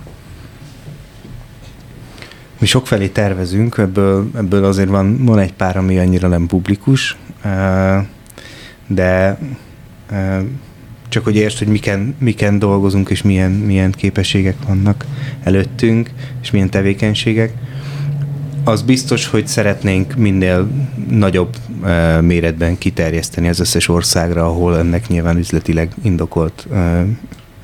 Mi 2.59 2.67
sokfelé 2.67 3.09
tervezünk, 3.09 3.79
ebből, 3.79 4.31
ebből 4.35 4.65
azért 4.65 4.89
van, 4.89 5.25
van 5.25 5.39
egy 5.39 5.53
pár, 5.53 5.77
ami 5.77 5.99
annyira 5.99 6.29
nem 6.29 6.47
publikus, 6.47 7.17
de 8.87 9.39
csak 11.11 11.25
hogy 11.25 11.37
értsd, 11.37 11.59
hogy 11.59 11.69
miken, 11.69 12.15
miken 12.19 12.59
dolgozunk, 12.59 13.11
és 13.11 13.23
milyen, 13.23 13.51
milyen 13.51 13.91
képességek 13.91 14.57
vannak 14.67 15.05
előttünk, 15.43 16.11
és 16.43 16.51
milyen 16.51 16.71
tevékenységek. 16.71 17.53
Az 18.65 18.83
biztos, 18.83 19.27
hogy 19.27 19.47
szeretnénk 19.47 20.15
minél 20.15 20.69
nagyobb 21.09 21.57
uh, 21.83 22.21
méretben 22.21 22.79
kiterjeszteni 22.79 23.49
az 23.49 23.61
összes 23.61 23.89
országra, 23.89 24.47
ahol 24.47 24.79
ennek 24.79 25.09
nyilván 25.09 25.39
üzletileg 25.39 25.93
indokolt 26.03 26.67
uh, 26.71 27.01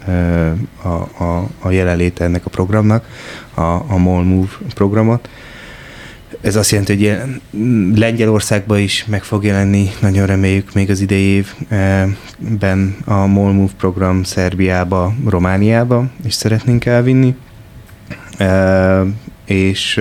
uh, 0.07 0.53
a, 0.83 1.25
a, 1.25 1.49
a 1.59 1.71
jelenléte 1.71 2.25
ennek 2.25 2.47
a 2.47 2.51
programnak, 2.51 3.09
a, 3.55 3.61
a 3.61 3.97
Mall 3.97 4.23
Move 4.23 4.51
programot. 4.75 5.29
Ez 6.47 6.57
azt 6.57 6.71
jelenti, 6.71 6.97
hogy 6.97 7.19
Lengyelországban 7.99 8.79
is 8.79 9.05
meg 9.05 9.25
fog 9.25 9.45
jelenni, 9.45 9.91
nagyon 10.01 10.27
reméljük 10.27 10.73
még 10.73 10.91
az 10.91 11.01
idei 11.01 11.23
évben 11.23 12.97
a 13.05 13.27
Mall 13.27 13.53
Move 13.53 13.73
program 13.79 14.23
Szerbiába, 14.23 15.15
Romániába 15.27 16.11
is 16.25 16.35
szeretnénk 16.35 16.85
elvinni. 16.85 17.37
És 19.45 20.01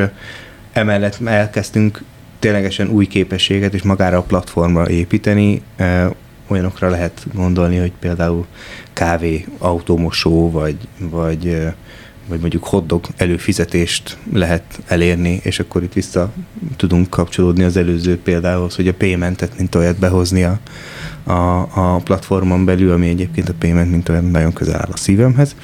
emellett 0.74 1.20
elkezdtünk 1.26 2.04
ténylegesen 2.40 2.90
új 2.90 3.06
képességet 3.06 3.74
és 3.74 3.82
magára 3.82 4.18
a 4.18 4.24
platformra 4.24 4.90
építeni. 4.90 5.62
Olyanokra 6.48 6.90
lehet 6.90 7.26
gondolni, 7.34 7.78
hogy 7.78 7.94
például 8.00 8.46
kávé, 8.94 9.46
automosó, 9.58 10.52
vagy, 10.52 10.78
vagy 11.00 11.74
vagy 12.28 12.40
mondjuk 12.40 12.64
hoddog 12.64 13.06
előfizetést 13.16 14.18
lehet 14.34 14.64
elérni, 14.88 15.40
és 15.44 15.60
akkor 15.60 15.84
itt 15.84 15.94
vissza 15.94 16.34
tudunk 16.76 17.10
kapcsolódni 17.10 17.64
az 17.64 17.78
előző 17.78 18.20
példához, 18.20 18.76
hogy 18.76 18.88
a 18.88 18.94
paymentet, 18.94 19.58
mint 19.58 19.76
olyat 19.76 20.00
behozni 20.00 20.44
a, 20.44 20.60
a, 21.24 21.68
a 21.74 21.98
platformon 22.04 22.66
belül, 22.66 22.92
ami 22.92 23.08
egyébként 23.08 23.50
a 23.50 23.54
payment, 23.60 23.92
mint 23.92 24.10
olyan 24.10 24.26
nagyon 24.26 24.54
közel 24.54 24.76
áll 24.76 24.90
a 24.92 24.98
szívemhez. 24.98 25.56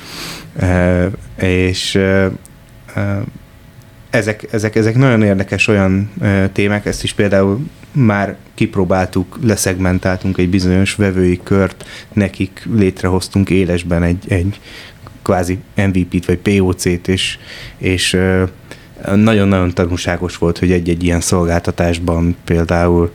E, 0.60 1.10
és 1.38 1.96
e, 1.96 2.32
ezek, 4.10 4.48
ezek, 4.52 4.76
ezek 4.76 4.96
nagyon 4.96 5.24
érdekes 5.24 5.68
olyan 5.68 6.10
e, 6.22 6.50
témák, 6.50 6.86
ezt 6.86 7.04
is 7.04 7.14
például 7.14 7.60
már 7.92 8.36
kipróbáltuk, 8.54 9.40
leszegmentáltunk 9.44 10.38
egy 10.38 10.50
bizonyos 10.50 10.96
vevői 10.96 11.40
kört, 11.44 11.86
nekik 12.14 12.68
létrehoztunk 12.74 13.50
élesben 13.50 14.04
egy, 14.04 14.26
egy 14.28 14.60
kvázi 15.24 15.60
MVP-t 15.76 16.26
vagy 16.26 16.38
POC-t, 16.38 17.08
és, 17.08 17.38
és 17.78 18.18
nagyon-nagyon 19.16 19.74
tanulságos 19.74 20.38
volt, 20.38 20.58
hogy 20.58 20.72
egy-egy 20.72 21.04
ilyen 21.04 21.22
szolgáltatásban 21.22 22.36
például 22.44 23.12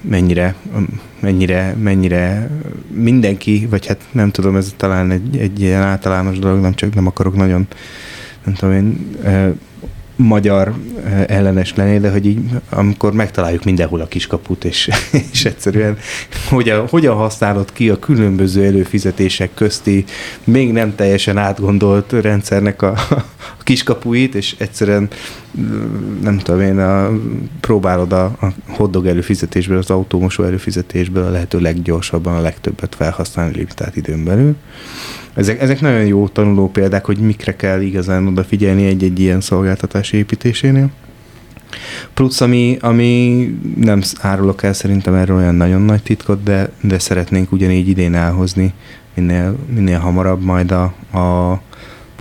mennyire, 0.00 0.54
mennyire, 1.20 1.76
mennyire 1.82 2.50
mindenki, 2.88 3.66
vagy 3.70 3.86
hát 3.86 4.00
nem 4.12 4.30
tudom, 4.30 4.56
ez 4.56 4.74
talán 4.76 5.10
egy, 5.10 5.36
egy 5.36 5.60
ilyen 5.60 5.82
általános 5.82 6.38
dolog, 6.38 6.60
nem 6.60 6.74
csak 6.74 6.94
nem 6.94 7.06
akarok 7.06 7.36
nagyon, 7.36 7.66
nem 8.44 8.54
tudom 8.54 8.74
én, 8.74 9.16
magyar 10.22 10.74
eh, 11.04 11.24
ellenes 11.26 11.74
lenni, 11.74 11.98
de 11.98 12.10
hogy 12.10 12.26
így, 12.26 12.40
amikor 12.70 13.12
megtaláljuk 13.12 13.64
mindenhol 13.64 14.00
a 14.00 14.06
kiskaput, 14.06 14.64
és, 14.64 14.88
és 15.32 15.44
egyszerűen 15.44 15.98
hogyan, 16.48 16.88
hogyan 16.88 17.14
használod 17.14 17.72
ki 17.72 17.90
a 17.90 17.98
különböző 17.98 18.64
előfizetések 18.64 19.50
közti 19.54 20.04
még 20.44 20.72
nem 20.72 20.94
teljesen 20.94 21.38
átgondolt 21.38 22.12
rendszernek 22.12 22.82
a, 22.82 22.94
a 23.58 23.62
kiskapuit, 23.62 24.34
és 24.34 24.54
egyszerűen 24.58 25.08
nem 26.22 26.38
tudom 26.38 26.60
én, 26.60 26.78
a, 26.78 27.10
próbálod 27.60 28.12
a, 28.12 28.24
a 28.24 28.52
hoddog 28.66 29.06
előfizetésből, 29.06 29.78
az 29.78 29.90
autómosó 29.90 30.44
előfizetésből 30.44 31.24
a 31.24 31.30
lehető 31.30 31.58
leggyorsabban 31.58 32.34
a 32.34 32.40
legtöbbet 32.40 32.94
felhasználni 32.94 33.54
limitált 33.54 33.96
időn 33.96 34.24
belül. 34.24 34.56
Ezek, 35.34 35.60
ezek 35.60 35.80
nagyon 35.80 36.06
jó 36.06 36.28
tanuló 36.28 36.70
példák, 36.70 37.04
hogy 37.04 37.18
mikre 37.18 37.56
kell 37.56 37.80
igazán 37.80 38.26
odafigyelni 38.26 38.86
egy-egy 38.86 39.20
ilyen 39.20 39.40
szolgáltatás 39.40 40.12
építésénél. 40.12 40.90
Plusz, 42.14 42.40
ami, 42.40 42.76
ami 42.80 43.46
nem 43.76 44.02
árulok 44.20 44.62
el 44.62 44.72
szerintem 44.72 45.14
erről 45.14 45.36
olyan 45.36 45.54
nagyon 45.54 45.80
nagy 45.80 46.02
titkot, 46.02 46.42
de, 46.42 46.70
de 46.80 46.98
szeretnénk 46.98 47.52
ugyanígy 47.52 47.88
idén 47.88 48.14
elhozni 48.14 48.72
minél, 49.14 49.56
minél 49.74 49.98
hamarabb 49.98 50.42
majd 50.42 50.70
a, 50.70 50.82
a 51.18 51.60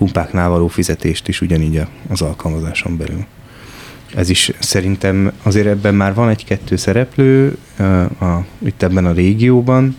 pumpáknál 0.02 0.50
való 0.50 0.68
fizetést 0.68 1.28
is 1.28 1.42
ugyanígy 1.42 1.82
az 2.08 2.22
alkalmazáson 2.22 2.98
belül. 2.98 3.26
Ez 4.16 4.30
is 4.30 4.52
szerintem 4.60 5.32
azért 5.44 5.68
ebben 5.68 5.96
már 5.96 6.14
van 6.14 6.30
egy-kettő 6.30 6.76
szereplő 6.76 7.58
a, 7.78 7.84
a, 8.26 8.46
itt 8.58 8.82
ebben 8.82 9.06
a 9.06 9.12
régióban, 9.12 9.96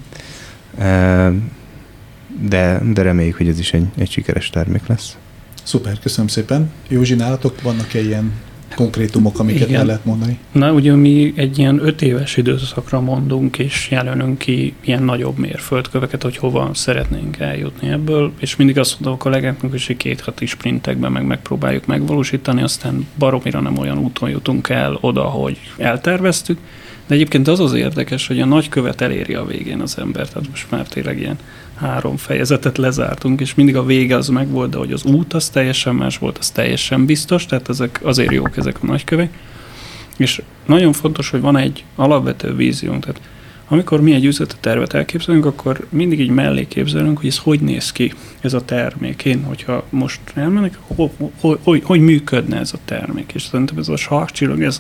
de, 2.48 2.80
de 2.92 3.02
reméljük, 3.02 3.36
hogy 3.36 3.48
ez 3.48 3.58
is 3.58 3.72
egy, 3.72 3.86
egy 3.98 4.10
sikeres 4.10 4.50
termék 4.50 4.86
lesz. 4.86 5.16
Szuper, 5.62 5.98
köszönöm 5.98 6.26
szépen. 6.26 6.72
Józsi, 6.88 7.14
nálatok 7.14 7.62
vannak-e 7.62 8.00
ilyen 8.00 8.32
konkrétumok, 8.74 9.38
amiket 9.38 9.68
Igen. 9.68 9.80
el 9.80 9.86
lehet 9.86 10.04
mondani? 10.04 10.38
Na, 10.52 10.72
ugye 10.72 10.94
mi 10.94 11.32
egy 11.36 11.58
ilyen 11.58 11.86
öt 11.86 12.02
éves 12.02 12.36
időszakra 12.36 13.00
mondunk, 13.00 13.58
és 13.58 13.88
jelölünk 13.90 14.38
ki 14.38 14.74
ilyen 14.80 15.02
nagyobb 15.02 15.38
mérföldköveket, 15.38 16.22
hogy 16.22 16.36
hova 16.36 16.70
szeretnénk 16.74 17.38
eljutni 17.38 17.88
ebből, 17.88 18.32
és 18.38 18.56
mindig 18.56 18.78
azt 18.78 18.92
mondom 18.92 19.12
a 19.12 19.16
kollégáknak, 19.16 19.70
hogy 19.70 19.96
két 19.96 20.20
hati 20.20 20.46
sprintekben 20.46 21.12
meg 21.12 21.26
megpróbáljuk 21.26 21.86
megvalósítani, 21.86 22.62
aztán 22.62 23.06
baromira 23.18 23.60
nem 23.60 23.78
olyan 23.78 23.98
úton 23.98 24.30
jutunk 24.30 24.68
el 24.68 24.98
oda, 25.00 25.22
hogy 25.22 25.58
elterveztük, 25.76 26.58
de 27.06 27.14
egyébként 27.14 27.48
az 27.48 27.60
az 27.60 27.72
érdekes, 27.72 28.26
hogy 28.26 28.40
a 28.40 28.46
nagykövet 28.46 29.00
eléri 29.00 29.34
a 29.34 29.44
végén 29.44 29.80
az 29.80 29.98
ember, 29.98 30.28
tehát 30.28 30.48
most 30.48 30.70
már 30.70 30.88
tényleg 30.88 31.18
ilyen 31.18 31.38
három 31.82 32.16
fejezetet 32.16 32.78
lezártunk, 32.78 33.40
és 33.40 33.54
mindig 33.54 33.76
a 33.76 33.84
vége 33.84 34.16
az 34.16 34.28
meg 34.28 34.48
volt, 34.48 34.70
de 34.70 34.76
hogy 34.76 34.92
az 34.92 35.04
út 35.04 35.32
az 35.32 35.48
teljesen 35.48 35.94
más 35.94 36.18
volt, 36.18 36.38
az 36.38 36.50
teljesen 36.50 37.04
biztos, 37.04 37.46
tehát 37.46 37.68
ezek 37.68 38.00
azért 38.02 38.32
jók 38.32 38.56
ezek 38.56 38.76
a 38.82 38.86
nagykövek. 38.86 39.38
És 40.16 40.42
nagyon 40.66 40.92
fontos, 40.92 41.30
hogy 41.30 41.40
van 41.40 41.56
egy 41.56 41.84
alapvető 41.94 42.54
víziónk, 42.54 43.04
tehát 43.04 43.20
amikor 43.68 44.00
mi 44.00 44.12
egy 44.12 44.24
üzleti 44.24 44.54
tervet 44.60 44.94
elképzelünk, 44.94 45.46
akkor 45.46 45.86
mindig 45.88 46.20
így 46.20 46.30
mellé 46.30 46.66
képzelünk, 46.66 47.18
hogy 47.18 47.26
ez 47.26 47.38
hogy 47.38 47.60
néz 47.60 47.92
ki, 47.92 48.14
ez 48.40 48.52
a 48.54 48.64
termék. 48.64 49.24
Én, 49.24 49.44
hogyha 49.44 49.84
most 49.90 50.20
elmennek, 50.34 50.78
hogy, 50.86 51.10
hogy, 51.40 51.58
hogy, 51.62 51.82
hogy 51.84 52.00
működne 52.00 52.58
ez 52.58 52.72
a 52.72 52.78
termék. 52.84 53.32
És 53.34 53.42
szerintem 53.42 53.78
ez 53.78 53.88
a 53.88 53.96
sarkcsillag, 53.96 54.62
ez, 54.62 54.78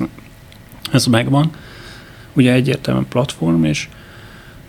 ez 0.92 1.06
megvan. 1.06 1.50
Ugye 2.32 2.52
egyértelműen 2.52 3.08
platform, 3.08 3.64
és 3.64 3.88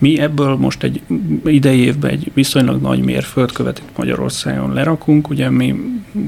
mi 0.03 0.19
ebből 0.19 0.55
most 0.55 0.83
egy 0.83 1.01
idei 1.45 1.79
évben 1.79 2.11
egy 2.11 2.31
viszonylag 2.33 2.81
nagy 2.81 2.99
mérföldkövet 2.99 3.79
itt 3.79 3.97
Magyarországon 3.97 4.73
lerakunk, 4.73 5.29
ugye 5.29 5.49
mi, 5.49 5.75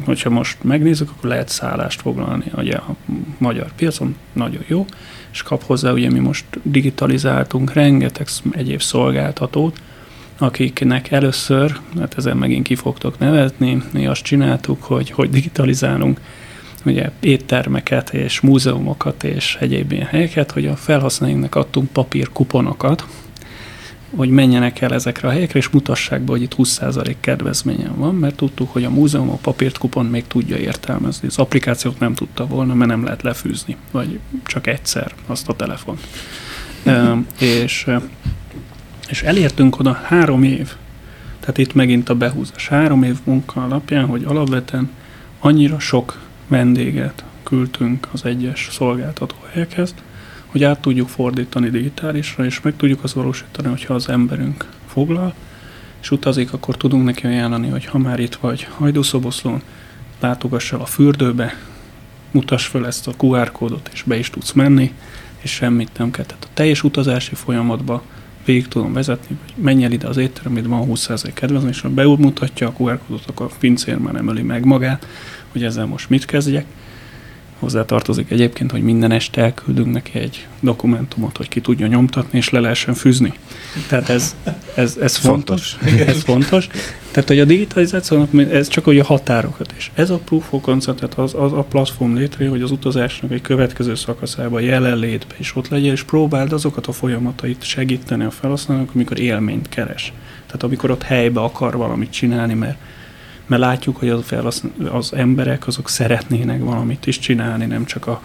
hogyha 0.06 0.30
most 0.30 0.58
megnézzük, 0.64 1.10
akkor 1.10 1.30
lehet 1.30 1.50
szállást 1.50 2.02
foglalni 2.02 2.46
ugye 2.58 2.76
a 2.76 2.96
magyar 3.38 3.72
piacon, 3.76 4.16
nagyon 4.34 4.64
jó, 4.68 4.86
és 5.32 5.42
kap 5.44 5.64
hozzá, 5.64 5.92
ugye 5.92 6.12
mi 6.12 6.20
most 6.20 6.46
digitalizáltunk 6.62 7.74
rengeteg 7.74 8.28
egyéb 8.52 8.82
szolgáltatót, 8.82 9.82
akiknek 10.38 11.12
először, 11.12 11.80
hát 12.00 12.18
ezen 12.18 12.38
megint 12.38 12.68
ki 12.68 12.76
fogtok 12.76 13.20
nevetni, 13.20 13.82
mi 13.94 14.08
azt 14.08 14.24
csináltuk, 14.24 14.84
hogy, 14.84 15.10
hogy 15.10 15.30
digitalizálunk 15.30 16.20
ugye 16.86 17.10
éttermeket 17.20 18.14
és 18.14 18.40
múzeumokat 18.40 19.24
és 19.24 19.58
egyéb 19.60 19.92
ilyen 19.92 20.06
helyeket, 20.06 20.52
hogy 20.52 20.68
a 20.68 20.76
felhasználóinknak 20.76 21.56
adtunk 21.56 21.92
papír 21.92 22.30
kuponokat, 22.30 23.06
hogy 24.16 24.30
menjenek 24.30 24.82
el 24.82 24.94
ezekre 24.94 25.28
a 25.28 25.32
helyekre, 25.32 25.60
és 25.60 25.70
mutassák 25.70 26.22
be, 26.22 26.32
hogy 26.32 26.42
itt 26.42 26.56
20% 26.58 27.16
kedvezményen 27.20 27.96
van, 27.96 28.16
mert 28.16 28.36
tudtuk, 28.36 28.72
hogy 28.72 28.84
a 28.84 28.90
múzeum 28.90 29.30
a 29.30 29.38
papírt 29.42 29.78
kupon 29.78 30.06
még 30.06 30.28
tudja 30.28 30.58
értelmezni. 30.58 31.28
Az 31.28 31.38
applikációt 31.38 32.00
nem 32.00 32.14
tudta 32.14 32.48
volna, 32.48 32.74
mert 32.74 32.90
nem 32.90 33.04
lehet 33.04 33.22
lefűzni, 33.22 33.76
vagy 33.92 34.20
csak 34.46 34.68
egyszer 34.68 35.14
azt 35.26 35.50
a 35.50 35.56
telefon. 35.56 35.98
e, 36.84 37.18
és, 37.40 37.88
és 39.10 39.24
elértünk 39.24 39.80
oda 39.80 40.00
három 40.04 40.44
év, 40.44 40.74
tehát 41.40 41.58
itt 41.58 41.74
megint 41.74 42.10
a 42.10 42.16
behúzás. 42.16 42.68
Három 42.68 43.04
év 43.04 43.18
munka 43.24 43.64
alapján, 43.64 44.06
hogy 44.06 44.24
alapvetően 44.24 44.90
annyira 45.40 45.80
sok 45.80 46.22
vendéget 46.48 47.24
küldtünk 47.44 48.08
az 48.12 48.26
egyes 48.26 48.68
szolgáltató 48.72 49.36
helyekhez, 49.52 49.94
hogy 50.56 50.64
át 50.64 50.80
tudjuk 50.80 51.08
fordítani 51.08 51.70
digitálisra, 51.70 52.46
és 52.46 52.62
meg 52.62 52.76
tudjuk 52.76 53.04
azt 53.04 53.14
valósítani, 53.14 53.68
hogyha 53.68 53.94
az 53.94 54.10
emberünk 54.10 54.70
foglal, 54.88 55.34
és 56.02 56.12
utazik, 56.12 56.54
akkor 56.54 56.78
tudunk 56.78 57.06
neki 57.06 57.26
ajánlani, 57.26 57.70
hogy 57.70 57.86
ha 57.86 57.98
már 57.98 58.20
itt 58.20 58.36
vagy 58.36 58.68
hajdúszoboszlón, 58.78 59.62
látogass 60.20 60.72
el 60.72 60.80
a 60.80 60.86
fürdőbe, 60.86 61.56
mutass 62.32 62.66
fel 62.66 62.86
ezt 62.86 63.08
a 63.08 63.14
QR 63.18 63.52
kódot, 63.52 63.90
és 63.94 64.04
be 64.04 64.18
is 64.18 64.30
tudsz 64.30 64.52
menni, 64.52 64.94
és 65.42 65.52
semmit 65.52 65.98
nem 65.98 66.12
kell. 66.12 66.26
Tehát 66.26 66.44
a 66.44 66.54
teljes 66.54 66.84
utazási 66.84 67.36
folyamatba 67.36 68.04
végig 68.46 68.68
tudom 68.68 68.94
vezetni, 68.94 69.38
hogy 69.44 69.64
menj 69.64 69.84
el 69.84 69.92
ide 69.92 70.08
az 70.08 70.18
étterembe, 70.18 70.62
van 70.62 70.88
20% 70.90 71.32
kedvezmény, 71.34 71.72
és 71.72 71.82
ha 71.82 71.90
bemutatja 71.90 72.68
a 72.68 72.74
QR 72.78 73.00
kódot, 73.08 73.26
akkor 73.28 73.46
a 73.46 73.56
pincér 73.60 73.98
már 73.98 74.16
emeli 74.16 74.42
meg 74.42 74.66
magát, 74.66 75.08
hogy 75.52 75.64
ezzel 75.64 75.86
most 75.86 76.10
mit 76.10 76.26
kezdjek. 76.26 76.66
Hozzá 77.60 77.86
tartozik 77.86 78.32
egyébként, 78.32 78.72
hogy 78.72 78.84
minden 78.84 79.12
este 79.12 79.42
elküldünk 79.42 79.94
neki 79.94 80.20
egy 80.20 80.48
dokumentumot, 80.60 81.38
hogy 81.38 81.48
ki 81.48 81.62
tudja 81.62 81.88
nyomtatni, 81.88 82.38
és 82.38 82.50
le 82.50 82.60
lehessen 82.60 82.94
fűzni. 82.94 83.34
Tehát 83.88 84.10
ez, 84.10 84.36
ez, 84.76 84.98
ez 85.02 85.16
fontos. 85.16 85.72
fontos. 85.72 86.00
ez 86.08 86.24
fontos. 86.24 86.68
Tehát, 87.12 87.30
hogy 87.30 87.40
a 87.40 87.46
digitalizációnak 87.46 88.30
ez 88.52 88.68
csak 88.68 88.84
hogy 88.84 89.00
a 89.00 89.04
határokat 89.04 89.74
is. 89.78 89.92
Ez 89.94 90.10
a 90.10 90.18
proof 90.18 90.54
of 90.54 90.62
concept, 90.62 91.00
tehát 91.00 91.18
az, 91.18 91.34
az 91.38 91.54
a 91.54 91.64
platform 91.64 92.16
létre, 92.16 92.50
hogy 92.50 92.62
az 92.62 92.72
utazásnak 92.72 93.32
egy 93.32 93.42
következő 93.42 93.96
szakaszában 93.96 94.62
jelenlétben 94.62 95.38
is 95.38 95.56
ott 95.56 95.68
legyen, 95.68 95.92
és 95.92 96.04
próbáld 96.04 96.54
azokat 96.54 96.88
a 96.88 96.92
folyamatait 96.92 97.64
segíteni 97.64 98.24
a 98.24 98.32
felhasználónak, 98.32 98.90
amikor 98.94 99.20
élményt 99.20 99.70
keres. 99.70 100.14
Tehát 100.46 100.64
amikor 100.64 100.92
ott 100.92 101.04
helybe 101.04 101.40
akar 101.40 101.78
valamit 101.78 102.12
csinálni, 102.12 102.54
mert 102.54 102.78
mert 103.46 103.62
látjuk, 103.62 103.98
hogy 103.98 104.10
az, 104.10 104.64
az 104.92 105.14
emberek 105.14 105.68
azok 105.68 105.90
szeretnének 105.90 106.64
valamit 106.64 107.08
is 107.08 107.20
csinálni, 107.20 107.66
nem 107.66 107.86
csak 107.86 108.08
a 108.08 108.22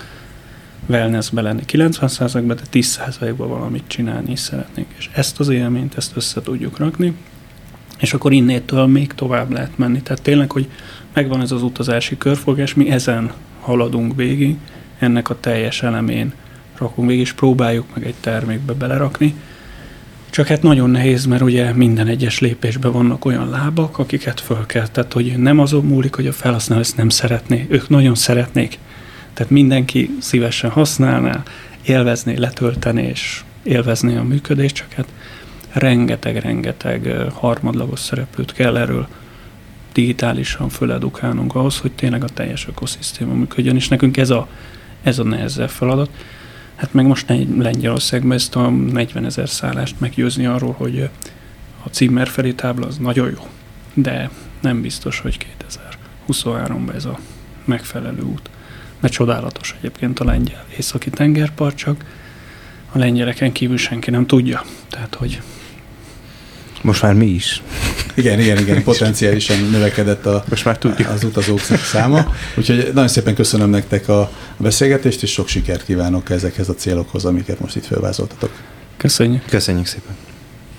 wellnessbe 0.87 1.41
lenni 1.41 1.63
90%-ban, 1.67 2.57
de 2.57 2.63
10%-ban 2.73 3.49
valamit 3.49 3.85
csinálni 3.87 4.31
is 4.31 4.39
szeretnénk. 4.39 4.89
És 4.97 5.11
ezt 5.13 5.41
az 5.41 5.49
élményt, 5.49 5.97
ezt 5.97 6.17
össze 6.17 6.43
tudjuk 6.43 6.79
rakni, 6.79 7.15
és 7.99 8.15
akkor 8.15 8.33
innétől 8.33 8.87
még 8.87 9.13
tovább 9.13 9.51
lehet 9.51 9.79
menni. 9.79 10.03
Tehát 10.03 10.23
tényleg, 10.23 10.53
hogy 10.53 10.69
megvan 11.13 11.41
ez 11.41 11.53
az 11.53 11.63
utazási 11.63 12.19
körfogás, 12.19 12.75
mi 12.75 12.91
ezen 12.91 13.33
haladunk 13.61 14.17
végig, 14.17 14.57
ennek 14.99 15.31
a 15.31 15.41
teljes 15.41 15.83
elemén 15.83 16.33
rakunk 16.79 17.09
végig, 17.09 17.23
és 17.23 17.33
próbáljuk 17.33 17.87
meg 17.95 18.07
egy 18.07 18.15
termékbe 18.21 18.73
belerakni, 18.73 19.35
csak 20.41 20.49
hát 20.49 20.63
nagyon 20.63 20.91
nehéz, 20.91 21.25
mert 21.27 21.43
ugye 21.43 21.73
minden 21.73 22.07
egyes 22.07 22.39
lépésben 22.39 22.93
vannak 22.93 23.25
olyan 23.25 23.49
lábak, 23.49 23.99
akiket 23.99 24.41
föl 24.41 24.67
kell. 24.67 24.89
Tehát, 24.89 25.13
hogy 25.13 25.39
nem 25.39 25.59
azon 25.59 25.85
múlik, 25.85 26.15
hogy 26.15 26.27
a 26.27 26.33
felhasználó 26.33 26.81
ezt 26.81 26.97
nem 26.97 27.09
szeretné. 27.09 27.67
Ők 27.69 27.89
nagyon 27.89 28.15
szeretnék. 28.15 28.79
Tehát 29.35 29.53
mindenki 29.53 30.17
szívesen 30.21 30.71
használná, 30.71 31.43
élvezné, 31.83 32.37
letölteni 32.37 33.03
és 33.03 33.43
élvezné 33.63 34.17
a 34.17 34.23
működést, 34.23 34.75
csak 34.75 34.93
hát 34.93 35.09
rengeteg-rengeteg 35.73 37.15
harmadlagos 37.33 38.01
szereplőt 38.01 38.53
kell 38.53 38.77
erről 38.77 39.09
digitálisan 39.93 40.69
föledukálnunk 40.69 41.55
ahhoz, 41.55 41.79
hogy 41.79 41.93
tényleg 41.93 42.25
a 42.25 42.29
teljes 42.35 42.69
ökoszisztéma 42.69 43.35
működjön, 43.35 43.77
és 43.77 43.89
nekünk 43.89 44.17
ez 44.17 44.31
a, 44.31 44.49
ez 45.03 45.19
a 45.19 45.25
nehezebb 45.25 45.71
feladat. 45.71 46.11
Hát 46.81 46.93
meg 46.93 47.07
most 47.07 47.33
Lengyelországban 47.59 48.33
ezt 48.33 48.57
a 48.57 48.71
40 48.71 49.25
ezer 49.25 49.49
szállást 49.49 50.01
meggyőzni 50.01 50.47
arról, 50.47 50.73
hogy 50.73 51.09
a 51.85 51.89
címmerfeli 51.89 52.55
tábla 52.55 52.87
az 52.87 52.99
nagyon 52.99 53.31
jó, 53.31 53.47
de 53.95 54.31
nem 54.61 54.81
biztos, 54.81 55.19
hogy 55.19 55.47
2023-ban 56.29 56.95
ez 56.95 57.05
a 57.05 57.19
megfelelő 57.65 58.23
út. 58.23 58.51
Mert 59.01 59.13
csodálatos 59.13 59.75
egyébként 59.79 60.21
a 60.21 60.25
lengyel 60.25 60.65
északi 60.77 61.11
tengerpart, 61.11 61.77
csak 61.77 62.05
a 62.93 62.99
lengyeleken 62.99 63.53
kívül 63.53 63.77
senki 63.77 64.11
nem 64.11 64.27
tudja. 64.27 64.63
Tehát, 64.89 65.15
hogy 65.15 65.41
most 66.83 67.03
már 67.03 67.15
mi 67.15 67.27
is. 67.27 67.63
Igen, 68.15 68.41
igen, 68.41 68.59
igen, 68.59 68.83
potenciálisan 68.83 69.69
növekedett 69.71 70.27
a, 70.27 70.45
Most 70.49 70.65
már 70.65 70.79
tudjuk. 70.79 71.09
az 71.09 71.25
utazók 71.25 71.61
száma. 71.93 72.35
Úgyhogy 72.57 72.91
nagyon 72.95 73.09
szépen 73.09 73.35
köszönöm 73.35 73.71
nektek 73.71 74.09
a 74.09 74.31
beszélgetést, 74.57 75.23
és 75.23 75.33
sok 75.33 75.49
sikert 75.49 75.85
kívánok 75.85 76.31
ezekhez 76.31 76.69
a 76.69 76.75
célokhoz, 76.75 77.25
amiket 77.25 77.61
most 77.61 77.77
itt 77.77 77.87
felvázoltatok. 77.87 78.51
Köszönjük. 78.97 79.45
Köszönjük 79.49 79.87
szépen. 79.87 80.20